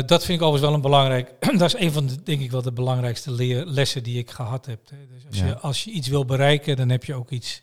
dat 0.07 0.25
vind 0.25 0.41
ik 0.41 0.47
overigens 0.47 0.61
wel 0.61 0.75
een 0.75 0.81
belangrijk. 0.81 1.35
dat 1.59 1.75
is 1.75 1.81
een 1.81 1.93
van 1.93 2.07
de, 2.07 2.23
denk 2.23 2.41
ik 2.41 2.51
wel, 2.51 2.63
de 2.63 2.73
belangrijkste 2.73 3.31
leer, 3.31 3.67
lessen 3.67 4.03
die 4.03 4.19
ik 4.19 4.31
gehad 4.31 4.67
heb. 4.67 4.91
Hè. 4.91 5.07
Dus 5.07 5.27
als, 5.27 5.39
ja. 5.39 5.47
je, 5.47 5.59
als 5.59 5.85
je 5.85 5.91
iets 5.91 6.09
wil 6.09 6.25
bereiken, 6.25 6.77
dan 6.77 6.89
heb 6.89 7.05
je 7.05 7.15
ook 7.15 7.31
iets, 7.31 7.63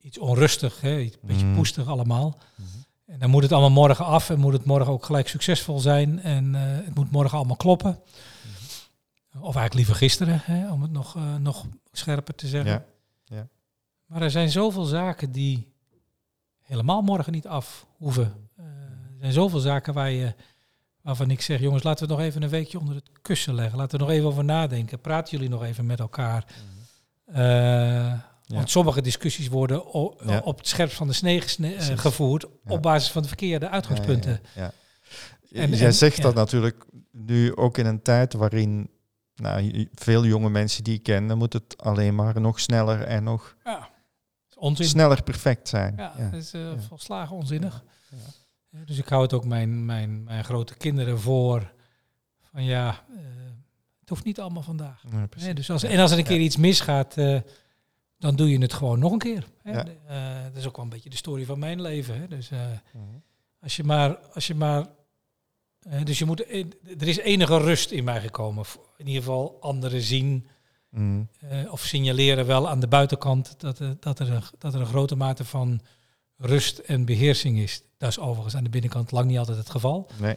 iets 0.00 0.18
onrustig, 0.18 0.80
hè. 0.80 0.98
Iets, 0.98 1.14
een 1.14 1.28
beetje 1.28 1.46
mm. 1.46 1.54
poestig 1.54 1.86
allemaal. 1.86 2.40
-hmm. 2.54 2.79
En 3.10 3.18
dan 3.18 3.30
moet 3.30 3.42
het 3.42 3.52
allemaal 3.52 3.70
morgen 3.70 4.04
af 4.04 4.30
en 4.30 4.38
moet 4.38 4.52
het 4.52 4.64
morgen 4.64 4.92
ook 4.92 5.04
gelijk 5.04 5.28
succesvol 5.28 5.78
zijn. 5.78 6.20
En 6.22 6.54
uh, 6.54 6.60
het 6.62 6.94
moet 6.94 7.10
morgen 7.10 7.36
allemaal 7.38 7.56
kloppen. 7.56 7.90
Mm-hmm. 7.90 9.42
Of 9.42 9.56
eigenlijk 9.56 9.74
liever 9.74 9.94
gisteren, 9.94 10.40
hè, 10.44 10.72
om 10.72 10.82
het 10.82 10.90
nog, 10.90 11.16
uh, 11.16 11.36
nog 11.36 11.66
scherper 11.92 12.34
te 12.34 12.46
zeggen. 12.46 12.72
Ja. 12.72 12.84
Ja. 13.36 13.48
Maar 14.06 14.22
er 14.22 14.30
zijn 14.30 14.50
zoveel 14.50 14.84
zaken 14.84 15.32
die 15.32 15.72
helemaal 16.62 17.02
morgen 17.02 17.32
niet 17.32 17.46
af 17.46 17.86
hoeven. 17.96 18.48
Uh, 18.58 18.64
er 18.64 19.18
zijn 19.20 19.32
zoveel 19.32 19.60
zaken 19.60 19.94
waar 19.94 20.10
je, 20.10 20.34
waarvan 21.00 21.30
ik 21.30 21.40
zeg, 21.40 21.60
jongens, 21.60 21.82
laten 21.82 22.06
we 22.06 22.12
nog 22.12 22.22
even 22.22 22.42
een 22.42 22.48
weekje 22.48 22.78
onder 22.78 22.94
het 22.94 23.10
kussen 23.22 23.54
leggen. 23.54 23.78
Laten 23.78 23.98
we 23.98 24.04
nog 24.04 24.14
even 24.14 24.28
over 24.28 24.44
nadenken. 24.44 25.00
Praten 25.00 25.32
jullie 25.32 25.52
nog 25.52 25.64
even 25.64 25.86
met 25.86 26.00
elkaar. 26.00 26.44
Mm-hmm. 27.26 28.22
Ja. 28.50 28.56
Want 28.56 28.70
sommige 28.70 29.02
discussies 29.02 29.48
worden 29.48 29.86
op, 29.86 30.22
ja. 30.26 30.40
op 30.44 30.58
het 30.58 30.68
scherpst 30.68 30.96
van 30.96 31.06
de 31.06 31.12
snee 31.12 31.42
uh, 31.58 31.78
gevoerd 31.80 32.42
ja. 32.42 32.72
op 32.72 32.82
basis 32.82 33.10
van 33.10 33.22
de 33.22 33.28
verkeerde 33.28 33.68
uitgangspunten. 33.68 34.40
Ja, 34.54 34.72
en, 35.52 35.70
Jij 35.70 35.86
en, 35.86 35.94
zegt 35.94 36.22
dat 36.22 36.34
natuurlijk 36.34 36.84
nu 37.10 37.56
ook 37.56 37.78
in 37.78 37.86
een 37.86 38.02
tijd 38.02 38.32
waarin 38.32 38.90
nou, 39.34 39.88
veel 39.94 40.24
jonge 40.24 40.50
mensen 40.50 40.84
die 40.84 40.94
ik 40.94 41.02
ken, 41.02 41.26
dan 41.26 41.38
moet 41.38 41.52
het 41.52 41.78
alleen 41.78 42.14
maar 42.14 42.40
nog 42.40 42.60
sneller 42.60 43.02
en 43.02 43.24
nog 43.24 43.56
sneller 44.74 45.22
perfect 45.22 45.68
zijn. 45.68 45.94
Ja, 45.96 46.14
dat 46.30 46.40
is 46.40 46.54
uh, 46.54 46.72
volslagen 46.88 47.36
onzinnig. 47.36 47.84
Dus 48.84 48.98
ik 48.98 49.08
hou 49.08 49.22
het 49.22 49.32
ook 49.32 49.44
mijn, 49.44 49.84
mijn, 49.84 50.24
mijn 50.24 50.44
grote 50.44 50.74
kinderen 50.74 51.20
voor 51.20 51.72
van 52.42 52.64
ja, 52.64 53.04
uh, 53.10 53.18
hoeft 54.10 54.24
niet 54.24 54.40
allemaal 54.40 54.62
vandaag. 54.62 55.02
Nee, 55.36 55.54
dus 55.54 55.70
als, 55.70 55.82
en 55.82 55.98
als 55.98 56.10
er 56.10 56.18
een 56.18 56.24
keer 56.24 56.40
iets 56.40 56.56
misgaat, 56.56 57.16
eh, 57.16 57.40
dan 58.20 58.36
doe 58.36 58.50
je 58.50 58.58
het 58.58 58.72
gewoon 58.72 58.98
nog 58.98 59.12
een 59.12 59.18
keer. 59.18 59.46
Hè. 59.62 59.70
Ja. 59.72 59.86
Eh, 60.06 60.44
dat 60.44 60.56
is 60.56 60.66
ook 60.66 60.76
wel 60.76 60.84
een 60.84 60.90
beetje 60.90 61.10
de 61.10 61.16
story 61.16 61.44
van 61.44 61.58
mijn 61.58 61.80
leven. 61.80 62.20
Hè. 62.20 62.28
Dus 62.28 62.50
eh, 62.50 62.58
Mhm. 62.92 63.04
als 63.60 63.76
je 63.76 63.84
maar, 63.84 64.16
als 64.16 64.46
je 64.46 64.54
maar, 64.54 64.86
dus 66.04 66.18
je 66.18 66.24
moet, 66.24 66.44
eh, 66.44 66.64
er 66.98 67.08
is 67.08 67.18
enige 67.18 67.58
rust 67.58 67.90
in 67.90 68.04
mij 68.04 68.20
gekomen. 68.20 68.64
In 68.96 69.06
ieder 69.06 69.22
geval 69.22 69.56
anderen 69.60 70.00
zien 70.00 70.46
Mhm. 70.90 71.22
of 71.70 71.80
signaleren 71.80 72.46
wel 72.46 72.68
aan 72.68 72.80
de 72.80 72.88
buitenkant 72.88 73.60
dat, 73.60 73.78
er 73.78 73.96
dat, 74.00 74.18
er 74.18 74.30
een, 74.32 74.42
dat 74.58 74.74
er 74.74 74.80
een 74.80 74.86
grote 74.86 75.16
mate 75.16 75.44
van 75.44 75.80
rust 76.36 76.78
en 76.78 77.04
beheersing 77.04 77.58
is. 77.58 77.82
Dat 77.98 78.08
is 78.08 78.18
overigens 78.18 78.54
aan 78.56 78.64
de 78.64 78.70
binnenkant 78.70 79.10
lang 79.10 79.26
niet 79.26 79.38
altijd 79.38 79.56
het 79.58 79.70
geval. 79.70 80.10
Nee. 80.18 80.36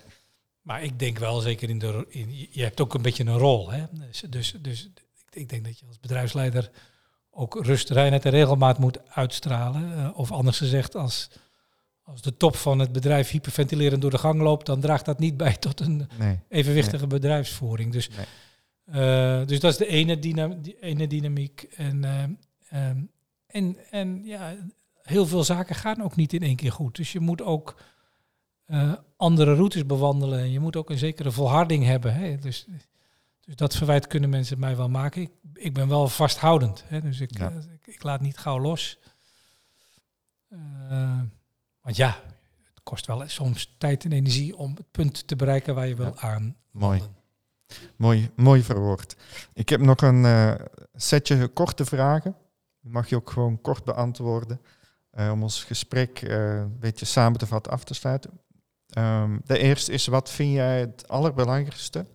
Maar 0.61 0.83
ik 0.83 0.99
denk 0.99 1.17
wel, 1.17 1.39
zeker 1.39 1.69
in 1.69 1.79
de. 1.79 2.05
In, 2.09 2.47
je 2.51 2.61
hebt 2.63 2.81
ook 2.81 2.93
een 2.93 3.01
beetje 3.01 3.23
een 3.25 3.37
rol. 3.37 3.69
Hè? 3.71 3.83
Dus, 3.91 4.23
dus, 4.29 4.55
dus 4.61 4.85
ik, 4.85 5.01
ik 5.29 5.49
denk 5.49 5.65
dat 5.65 5.79
je 5.79 5.85
als 5.87 5.99
bedrijfsleider 5.99 6.71
ook 7.35 7.65
rust, 7.65 7.89
reinheid 7.89 8.25
en 8.25 8.31
regelmaat 8.31 8.77
moet 8.79 9.09
uitstralen. 9.09 9.97
Eh, 9.97 10.09
of 10.17 10.31
anders 10.31 10.57
gezegd, 10.57 10.95
als, 10.95 11.29
als 12.03 12.21
de 12.21 12.37
top 12.37 12.55
van 12.55 12.79
het 12.79 12.91
bedrijf 12.91 13.29
hyperventilerend 13.29 14.01
door 14.01 14.11
de 14.11 14.17
gang 14.17 14.41
loopt, 14.41 14.65
dan 14.65 14.79
draagt 14.79 15.05
dat 15.05 15.19
niet 15.19 15.37
bij 15.37 15.55
tot 15.55 15.79
een 15.79 16.07
Nee. 16.17 16.39
evenwichtige 16.49 17.07
bedrijfsvoering. 17.07 17.91
Dus, 17.91 18.09
Nee. 18.09 18.25
eh, 19.41 19.47
dus 19.47 19.59
dat 19.59 19.71
is 19.71 19.77
de 19.77 19.87
ene, 19.87 20.19
dyna 20.19 20.47
die 20.47 20.79
ene 20.79 21.07
dynamiek. 21.07 21.61
En, 21.75 22.03
ehm, 22.03 22.31
ehm, 22.69 22.97
en, 23.47 23.77
en 23.91 24.21
ja, 24.25 24.53
heel 25.01 25.25
veel 25.27 25.43
zaken 25.43 25.75
gaan 25.75 26.03
ook 26.03 26.15
niet 26.15 26.33
in 26.33 26.41
één 26.41 26.55
keer 26.55 26.71
goed. 26.71 26.95
Dus 26.95 27.11
je 27.11 27.19
moet 27.19 27.41
ook 27.41 27.75
eh, 28.65 28.93
andere 29.17 29.55
routes 29.55 29.85
bewandelen. 29.85 30.39
En 30.39 30.51
je 30.51 30.59
moet 30.59 30.75
ook 30.75 30.89
een 30.89 30.97
zekere 30.97 31.31
volharding 31.31 31.85
hebben. 31.85 32.13
Hè? 32.13 32.37
Dus, 32.37 32.65
dus 33.45 33.55
dat 33.55 33.75
verwijt 33.75 34.07
kunnen 34.07 34.29
mensen 34.29 34.59
mij 34.59 34.75
wel 34.77 34.89
maken. 34.89 35.21
Ik, 35.21 35.31
ik 35.53 35.73
ben 35.73 35.87
wel 35.87 36.07
vasthoudend. 36.07 36.83
Hè? 36.87 37.01
Dus 37.01 37.19
ik, 37.19 37.37
Ja. 37.37 37.49
eh, 37.51 37.57
ik, 37.57 37.87
ik 37.87 38.03
laat 38.03 38.21
niet 38.21 38.37
gauw 38.37 38.59
los. 38.59 38.99
Eh, 40.49 41.19
want 41.81 41.95
ja, 41.95 42.07
het 42.73 42.83
kost 42.83 43.05
wel 43.05 43.23
soms 43.27 43.75
tijd 43.77 44.03
en 44.05 44.11
energie 44.11 44.57
om 44.57 44.75
het 44.75 44.91
punt 44.91 45.27
te 45.27 45.35
bereiken 45.35 45.75
waar 45.75 45.87
je 45.87 45.95
wil 45.95 46.17
aan. 46.17 46.55
Mooi. 46.71 47.01
Mooi, 47.95 48.29
mooi 48.35 48.61
verwoord. 48.63 49.15
Ik 49.53 49.69
heb 49.69 49.81
nog 49.81 50.01
een 50.01 50.25
eh, 50.25 50.53
setje 50.93 51.47
korte 51.47 51.85
vragen. 51.85 52.35
Die 52.79 52.91
mag 52.91 53.09
je 53.09 53.15
ook 53.15 53.29
gewoon 53.31 53.61
kort 53.61 53.83
beantwoorden. 53.83 54.61
om 55.31 55.43
ons 55.43 55.63
gesprek 55.63 56.21
een 56.21 56.79
beetje 56.79 57.05
samen 57.05 57.39
te 57.39 57.47
vatten, 57.47 57.71
af 57.71 57.83
te 57.83 57.93
sluiten. 57.93 58.31
Ehm, 58.87 59.39
de 59.45 59.57
eerste 59.57 59.91
is, 59.91 60.07
wat 60.07 60.29
vind 60.31 60.53
jij 60.53 60.79
het 60.79 61.07
allerbelangrijkste 61.07 62.05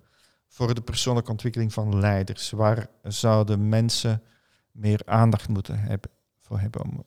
voor 0.48 0.74
de 0.74 0.80
persoonlijke 0.80 1.30
ontwikkeling 1.30 1.72
van 1.72 1.98
leiders? 1.98 2.50
Waar 2.50 2.86
zouden 3.02 3.68
mensen 3.68 4.22
meer 4.72 5.00
aandacht 5.04 5.48
moeten 5.48 5.78
hebben 5.78 6.10
voor 6.38 6.60
hebben 6.60 6.82
om 6.82 7.04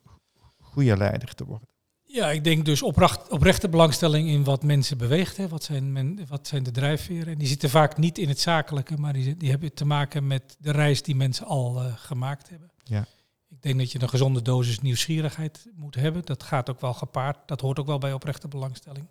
goede 0.60 0.98
leider 0.98 1.36
te 1.36 1.46
worden? 1.46 1.70
Ja, 2.04 2.32
ik 2.32 2.44
denk 2.44 2.66
dus 2.66 2.82
opracht, 2.82 3.30
oprechte 3.30 3.70
belangstelling 3.70 4.30
in 4.30 4.44
wat 4.44 4.64
mensen 4.64 4.98
beweegt. 4.98 5.38
Hè. 5.38 5.48
Wat, 5.48 5.64
zijn 5.64 5.92
men, 5.92 6.28
wat 6.28 6.48
zijn 6.48 6.64
de 6.64 6.72
drijfveren? 6.72 7.34
En 7.34 7.38
die 7.38 7.48
zitten 7.48 7.70
vaak 7.70 7.98
niet 7.98 8.18
in 8.18 8.28
het 8.28 8.40
zakelijke, 8.40 8.98
maar 8.98 9.14
die, 9.14 9.38
die 9.38 9.50
hebben 9.50 9.74
te 9.74 9.86
maken 9.86 10.28
met 10.28 10.58
de 10.60 10.72
reis 10.72 11.02
die 11.02 11.16
mensen 11.16 11.46
al 11.46 11.82
eh, 11.82 11.94
gemaakt 11.96 12.50
hebben. 12.50 12.72
Ja. 12.84 13.06
Ik 13.50 13.62
denk 13.62 13.78
dat 13.78 13.92
je 13.92 14.02
een 14.02 14.10
gezonde 14.10 14.42
dosis 14.42 14.80
nieuwsgierigheid 14.80 15.68
moet 15.76 15.96
hebben. 15.96 16.26
Dat 16.26 16.44
gaat 16.44 16.70
ook 16.70 16.82
wel 16.82 16.94
gepaard. 16.94 17.38
Dat 17.48 17.62
hoort 17.62 17.80
ook 17.80 17.88
wel 17.88 17.98
bij 17.98 18.14
oprechte 18.14 18.48
belangstelling. 18.48 19.08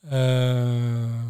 Eh, 0.00 1.26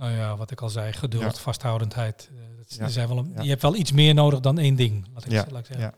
nou 0.00 0.12
ja, 0.12 0.36
wat 0.36 0.50
ik 0.50 0.60
al 0.60 0.68
zei, 0.70 0.92
geduld, 0.92 1.22
Ja. 1.36 1.42
vasthoudendheid. 1.42 2.30
Eh, 2.32 2.56
dat, 2.56 2.74
Ja. 2.74 2.88
zijn 2.88 3.08
wel 3.08 3.18
een, 3.18 3.32
Ja. 3.34 3.42
Je 3.42 3.48
hebt 3.48 3.62
wel 3.62 3.74
iets 3.76 3.92
meer 3.92 4.14
nodig 4.14 4.40
dan 4.40 4.58
één 4.58 4.74
ding, 4.74 5.06
laat 5.14 5.24
ik, 5.24 5.30
Ja. 5.30 5.46
laat 5.50 5.60
ik 5.60 5.66
zeggen. 5.66 5.84
Ja. 5.84 5.94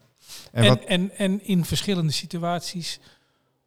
En 0.53 0.65
En, 0.65 0.87
en, 0.89 1.11
en, 1.17 1.45
in 1.45 1.65
verschillende 1.65 2.13
situaties 2.13 3.01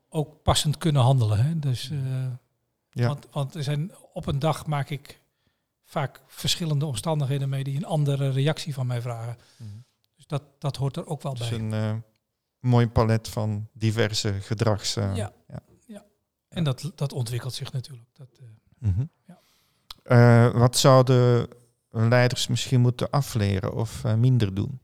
ook 0.09 0.41
passend 0.43 0.77
kunnen 0.77 1.01
handelen. 1.01 1.45
Hè? 1.45 1.59
Dus, 1.59 1.91
Ja. 2.91 3.07
want, 3.07 3.27
want 3.31 3.55
er 3.55 3.63
zijn, 3.63 3.91
op 4.13 4.25
een 4.27 4.39
dag 4.39 4.65
maak 4.65 4.89
ik 4.89 5.21
vaak 5.83 6.21
verschillende 6.27 6.85
omstandigheden 6.85 7.49
mee 7.49 7.63
die 7.63 7.75
een 7.75 7.85
andere 7.85 8.29
reactie 8.29 8.73
van 8.73 8.87
mij 8.87 9.01
vragen. 9.01 9.37
Mhm. 9.57 9.69
Dus 10.15 10.27
dat, 10.27 10.43
dat 10.59 10.75
hoort 10.75 10.97
er 10.97 11.07
ook 11.07 11.21
wel 11.21 11.33
dus 11.33 11.49
bij. 11.49 11.59
een 11.59 11.73
eh, 11.73 11.95
mooi 12.59 12.87
palet 12.87 13.27
van 13.27 13.67
diverse 13.73 14.33
gedrags... 14.33 14.95
eh, 14.95 15.15
Ja. 15.15 15.33
En 16.49 16.63
dat, 16.63 16.91
dat 16.95 17.13
ontwikkelt 17.13 17.53
zich 17.53 17.71
natuurlijk. 17.71 18.09
Dat, 18.13 18.27
Mhm. 18.79 19.05
Ja. 19.27 19.39
Eh, 20.05 20.51
wat 20.51 20.77
zouden 20.77 21.47
leiders 21.89 22.47
misschien 22.47 22.81
moeten 22.81 23.09
afleren 23.09 23.73
of 23.73 24.03
eh, 24.03 24.13
minder 24.13 24.53
doen? 24.53 24.79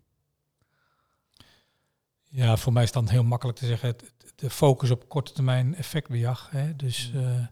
ja, 2.30 2.58
voor 2.58 2.74
mij 2.74 2.84
is 2.84 2.92
dan 2.92 3.10
heel 3.10 3.24
makkelijk 3.24 3.58
te 3.58 3.66
zeggen, 3.66 3.88
het, 3.88 4.04
de 4.36 4.50
focus 4.50 4.92
op 4.92 5.10
korte 5.10 5.34
termijn 5.34 5.76
effectbejag. 5.76 6.50
Hè? 6.52 6.76
Dus, 6.76 7.12
Mm. 7.14 7.50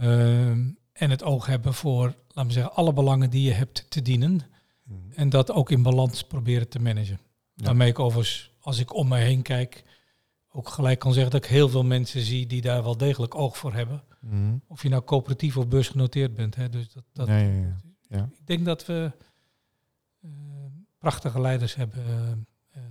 eh, 0.00 0.48
en 0.92 1.10
het 1.10 1.22
oog 1.22 1.46
hebben 1.46 1.74
voor, 1.74 2.14
laten 2.28 2.46
we 2.46 2.52
zeggen, 2.52 2.74
alle 2.74 2.92
belangen 2.92 3.30
die 3.30 3.42
je 3.42 3.52
hebt 3.52 3.90
te 3.90 4.02
dienen. 4.02 4.40
En 5.14 5.28
dat 5.28 5.50
ook 5.52 5.70
in 5.70 5.82
balans 5.82 6.22
proberen 6.24 6.68
te 6.68 6.78
managen. 6.78 7.20
Ja. 7.54 7.64
Waarmee 7.64 7.88
ik 7.88 7.98
overigens, 7.98 8.50
als 8.60 8.78
ik 8.78 8.94
om 8.94 9.08
me 9.08 9.16
heen 9.18 9.42
kijk, 9.42 9.84
ook 10.52 10.68
gelijk 10.68 10.98
kan 10.98 11.12
zeggen 11.12 11.32
dat 11.32 11.44
ik 11.44 11.50
heel 11.50 11.68
veel 11.68 11.84
mensen 11.84 12.20
zie 12.20 12.46
die 12.46 12.60
daar 12.60 12.82
wel 12.82 12.96
degelijk 12.96 13.34
oog 13.34 13.56
voor 13.58 13.72
hebben. 13.74 14.02
Mhm. 14.20 14.56
Of 14.66 14.82
je 14.82 14.88
nou 14.88 15.04
coöperatief 15.04 15.56
of 15.56 15.68
beursgenoteerd 15.68 16.34
bent. 16.34 16.54
Hè. 16.54 16.68
Dus 16.68 16.92
dat, 16.92 17.04
dat, 17.12 17.26
Ja, 17.26 17.36
ja, 17.36 17.52
ja. 17.52 17.76
Ja. 18.08 18.28
Ik 18.32 18.46
denk 18.46 18.64
dat 18.64 18.86
we 18.86 19.12
eh, 20.22 20.30
prachtige 20.98 21.40
leiders 21.40 21.74
hebben 21.74 22.04
eh, 22.06 22.30
eh, 22.70 22.82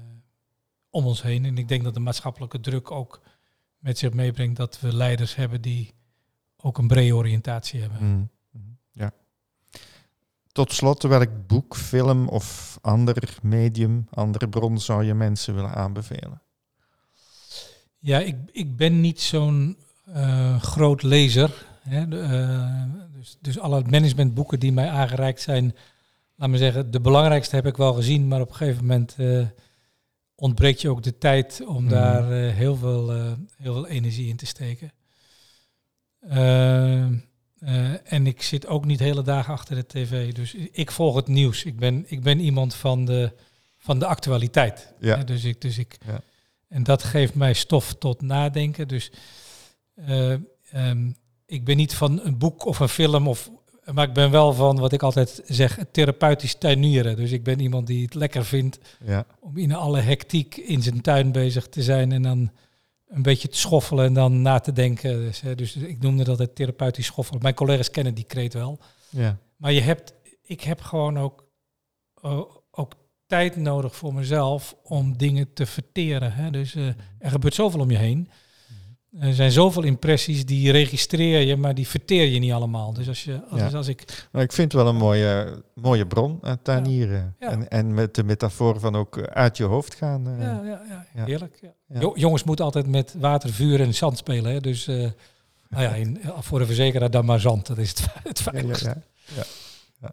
om 0.89 1.05
ons 1.05 1.21
heen. 1.21 1.45
En 1.45 1.57
ik 1.57 1.67
denk 1.67 1.84
dat 1.84 1.93
de 1.93 1.99
maatschappelijke 1.99 2.59
druk 2.59 2.91
ook 2.91 3.21
met 3.78 3.97
zich 3.97 4.13
meebrengt 4.13 4.57
dat 4.57 4.80
we 4.80 4.95
leiders 4.95 5.36
hebben 5.36 5.61
die 5.61 5.93
ook 6.57 6.78
een 6.78 6.88
brede 6.88 7.15
oriëntatie 7.15 7.82
hebben. 7.82 7.97
Mhm. 8.11 8.25
Mhm. 8.51 8.73
Ja. 8.91 9.11
Tot 10.51 10.73
slot, 10.73 11.03
welk 11.03 11.47
boek, 11.47 11.75
film 11.75 12.28
of 12.28 12.78
ander 12.82 13.38
medium, 13.41 14.07
andere 14.09 14.49
bron 14.49 14.80
zou 14.80 15.03
je 15.03 15.13
mensen 15.13 15.55
willen 15.55 15.73
aanbevelen? 15.73 16.41
Ja, 17.99 18.19
ik, 18.19 18.36
ik 18.51 18.75
ben 18.75 19.01
niet 19.01 19.21
zo'n 19.21 19.78
eh, 20.14 20.62
groot 20.62 21.03
lezer. 21.03 21.66
Hè. 21.82 22.08
De, 22.08 22.20
eh, 22.20 22.84
dus, 23.18 23.38
dus 23.41 23.60
alle 23.60 23.84
managementboeken 23.89 24.60
die 24.60 24.72
mij 24.72 24.89
aangereikt 24.89 25.41
zijn, 25.41 25.76
laat 26.36 26.49
me 26.49 26.58
zeggen, 26.58 26.91
de 26.91 26.99
belangrijkste 27.01 27.55
heb 27.55 27.66
ik 27.66 27.78
wel 27.78 27.93
gezien, 27.93 28.28
maar 28.28 28.41
op 28.41 28.49
een 28.49 28.55
gegeven 28.55 28.86
moment 28.86 29.16
eh, 29.18 29.45
ontbreekt 30.36 30.82
je 30.82 30.89
ook 30.89 31.03
de 31.03 31.18
tijd 31.18 31.62
om 31.66 31.84
Mhm. 31.84 31.93
daar 31.93 32.32
heel, 32.32 32.76
veel, 32.76 33.12
heel 33.58 33.74
veel 33.74 33.88
energie 33.88 34.28
in 34.30 34.36
te 34.36 34.45
steken. 34.45 34.91
Eh, 36.20 37.03
eh, 37.03 37.14
en 38.14 38.28
ik 38.28 38.41
zit 38.41 38.68
ook 38.68 38.86
niet 38.86 38.99
hele 38.99 39.22
dagen 39.22 39.53
achter 39.53 39.76
de 39.76 39.86
tv, 39.86 40.34
dus 40.34 40.53
ik 40.72 40.91
volg 40.91 41.16
het 41.16 41.28
nieuws. 41.28 41.64
Ik 41.64 41.78
ben, 41.78 42.03
ik 42.08 42.22
ben 42.22 42.39
iemand 42.39 42.76
van 42.76 43.05
de, 43.05 43.32
van 43.78 43.99
de 43.99 44.05
actualiteit. 44.05 44.93
Ja. 44.99 45.18
Hè, 45.18 45.24
dus 45.24 45.43
ik, 45.43 45.62
dus 45.62 45.78
ik, 45.78 45.97
Ja. 46.05 46.22
En 46.68 46.84
dat 46.84 47.03
geeft 47.03 47.36
mij 47.36 47.53
stof 47.53 47.93
tot 47.93 48.22
nadenken. 48.22 48.88
Dus 48.88 49.12
eh, 50.06 50.34
ehm, 50.72 51.12
ik 51.45 51.66
ben 51.66 51.78
niet 51.78 51.93
van 51.95 52.20
een 52.24 52.38
boek 52.38 52.66
of 52.66 52.80
een 52.80 52.89
film, 52.89 53.28
of, 53.28 53.50
maar 53.93 54.08
ik 54.08 54.14
ben 54.14 54.32
wel 54.32 54.54
van 54.54 54.80
wat 54.80 54.93
ik 54.93 55.04
altijd 55.04 55.41
zeg, 55.45 55.80
therapeutisch 55.91 56.56
tuinieren. 56.56 57.16
Dus 57.16 57.32
ik 57.32 57.43
ben 57.43 57.60
iemand 57.60 57.88
die 57.88 58.04
het 58.06 58.14
lekker 58.14 58.45
vindt 58.45 58.80
Ja. 59.06 59.26
om 59.39 59.58
in 59.58 59.74
alle 59.74 60.00
hectiek 60.00 60.58
in 60.58 60.82
zijn 60.82 61.02
tuin 61.02 61.32
bezig 61.32 61.68
te 61.68 61.84
zijn 61.84 62.12
en 62.12 62.22
dan 62.22 62.52
een 63.08 63.22
beetje 63.22 63.48
te 63.48 63.58
schoffelen 63.58 64.06
en 64.06 64.14
dan 64.14 64.41
na 64.41 64.60
te 64.60 64.72
denken. 64.74 65.20
Dus, 65.20 65.41
hè, 65.41 65.56
dus 65.56 65.76
ik 65.76 66.02
noemde 66.02 66.24
dat 66.24 66.39
het 66.39 66.56
therapeutisch 66.56 67.06
schoffelen. 67.06 67.41
Mijn 67.41 67.54
collega's 67.54 67.91
kennen 67.91 68.14
die 68.14 68.24
kreet 68.24 68.54
wel. 68.54 68.80
Ja. 69.10 69.38
Maar 69.58 69.72
je 69.72 69.82
hebt, 69.82 70.14
ik 70.43 70.62
heb 70.62 70.82
gewoon 70.82 71.18
ook, 71.20 71.45
eh, 72.22 72.41
ook 72.72 72.93
tijd 73.28 73.56
nodig 73.56 73.95
voor 73.95 74.14
mezelf 74.14 74.76
om 74.84 75.18
dingen 75.18 75.54
te 75.54 75.66
verteren. 75.66 76.34
Hè? 76.34 76.50
Dus 76.52 76.76
eh, 76.76 76.88
er 77.20 77.30
gebeurt 77.32 77.54
zoveel 77.54 77.80
om 77.80 77.91
je 77.91 77.98
heen. 77.98 78.30
Er 79.20 79.34
zijn 79.34 79.51
zoveel 79.51 79.84
impressies 79.84 80.45
die 80.45 80.72
registreer 80.72 81.41
je, 81.41 81.55
maar 81.55 81.74
die 81.76 81.88
verteer 81.88 82.26
je 82.26 82.39
niet 82.39 82.51
allemaal. 82.51 82.93
Dus 82.93 83.08
als, 83.08 83.24
je, 83.24 83.43
als, 83.49 83.60
Ja. 83.60 83.66
dus 83.66 83.74
als 83.76 83.88
ik. 83.88 84.28
Maar 84.32 84.41
ik 84.43 84.51
vind 84.51 84.72
het 84.72 84.82
wel 84.82 84.91
een 84.91 84.97
mooie, 84.99 85.64
mooie 85.74 86.08
bron, 86.08 86.39
uh, 86.43 86.51
tuinieren. 86.62 87.36
Ja. 87.39 87.49
En, 87.49 87.70
en 87.70 87.93
met 87.93 88.16
de 88.16 88.24
metafoor 88.24 88.80
van 88.80 88.95
ook 88.95 89.18
eh, 89.18 89.24
uit 89.24 89.58
je 89.58 89.64
hoofd 89.64 89.95
gaan. 89.95 90.28
eh. 90.28 90.39
Ja, 90.41 90.62
ja, 91.16 91.24
heerlijk. 91.24 91.60
Jongens 92.14 92.43
moeten 92.43 92.66
altijd 92.66 92.88
met 92.88 93.16
water, 93.20 93.49
vuur 93.53 93.82
en 93.82 93.93
zand 93.93 94.18
spelen. 94.18 94.51
Hè? 94.51 94.60
Dus 94.60 94.86
nou 94.86 95.84
ja, 95.84 95.93
in, 95.95 96.20
voor 96.39 96.60
een 96.60 96.66
verzekeraar 96.66 97.12
dan 97.12 97.26
maar 97.26 97.39
zand. 97.39 97.68
Dat 97.68 97.78
is 97.78 97.89
het, 97.89 98.05
het 98.24 98.41
veiligste. 98.41 98.86
ja. 98.86 99.01
Ja. 99.36 99.43
Ja. 100.01 100.12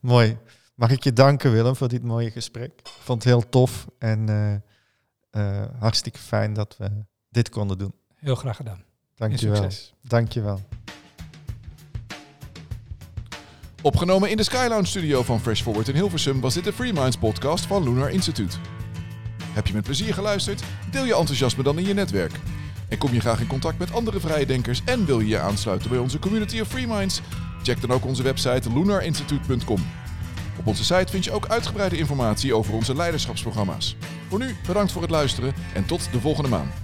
Mooi. 0.00 0.36
Mag 0.74 0.90
ik 0.90 1.04
je 1.04 1.12
danken, 1.12 1.52
Willem, 1.52 1.76
voor 1.76 1.88
dit 1.88 2.02
mooie 2.02 2.30
gesprek. 2.30 2.72
Ik 2.78 2.86
vond 3.00 3.22
het 3.24 3.32
heel 3.32 3.48
tof 3.48 3.86
en 3.98 4.28
hartstikke 5.78 6.18
fijn 6.18 6.52
dat 6.52 6.76
we 6.78 6.90
dit 7.30 7.48
konden 7.48 7.78
doen. 7.78 7.92
Heel 8.24 8.34
graag 8.34 8.56
gedaan. 8.56 8.76
En 8.76 8.84
Dank 9.16 9.36
je 9.36 9.48
wel. 9.48 9.56
succes. 9.56 9.94
Dank 10.02 10.32
je 10.32 10.40
wel. 10.40 10.60
Opgenomen 13.82 14.30
in 14.30 14.36
de 14.36 14.42
Skylounge 14.42 14.86
studio 14.86 15.22
van 15.22 15.40
Fresh 15.40 15.62
Forward 15.62 15.88
in 15.88 15.94
Hilversum 15.94 16.40
was 16.40 16.54
dit 16.54 16.64
de 16.64 16.72
Free 16.72 16.92
Minds 16.92 17.16
podcast 17.16 17.66
van 17.66 17.82
Lunar 17.82 18.10
Institute. 18.10 18.56
Heb 19.52 19.66
je 19.66 19.72
met 19.72 19.84
plezier 19.84 20.14
geluisterd? 20.14 20.62
Deel 20.90 21.04
je 21.04 21.16
enthousiasme 21.16 21.62
dan 21.62 21.78
in 21.78 21.86
je 21.86 21.94
netwerk. 21.94 22.32
En 22.88 22.98
kom 22.98 23.12
je 23.12 23.20
graag 23.20 23.40
in 23.40 23.46
contact 23.46 23.78
met 23.78 23.92
andere 23.92 24.20
vrije 24.20 24.46
denkers 24.46 24.82
en 24.84 25.06
wil 25.06 25.20
je 25.20 25.28
je 25.28 25.38
aansluiten 25.38 25.90
bij 25.90 25.98
onze 25.98 26.18
community 26.18 26.60
of 26.60 26.68
Free 26.68 26.86
Minds? 26.86 27.20
Check 27.62 27.80
dan 27.80 27.90
ook 27.90 28.04
onze 28.04 28.22
website 28.22 28.72
lunarinstitute.com. 28.72 29.80
Op 30.58 30.66
onze 30.66 30.84
site 30.84 31.10
vind 31.10 31.24
je 31.24 31.32
ook 31.32 31.48
uitgebreide 31.48 31.96
informatie 31.96 32.54
over 32.54 32.74
onze 32.74 32.94
leiderschapsprogramma's. 32.96 33.96
Voor 34.28 34.38
nu 34.38 34.56
bedankt 34.66 34.92
voor 34.92 35.02
het 35.02 35.10
luisteren 35.10 35.54
en 35.74 35.86
tot 35.86 36.12
de 36.12 36.20
volgende 36.20 36.50
maand. 36.50 36.83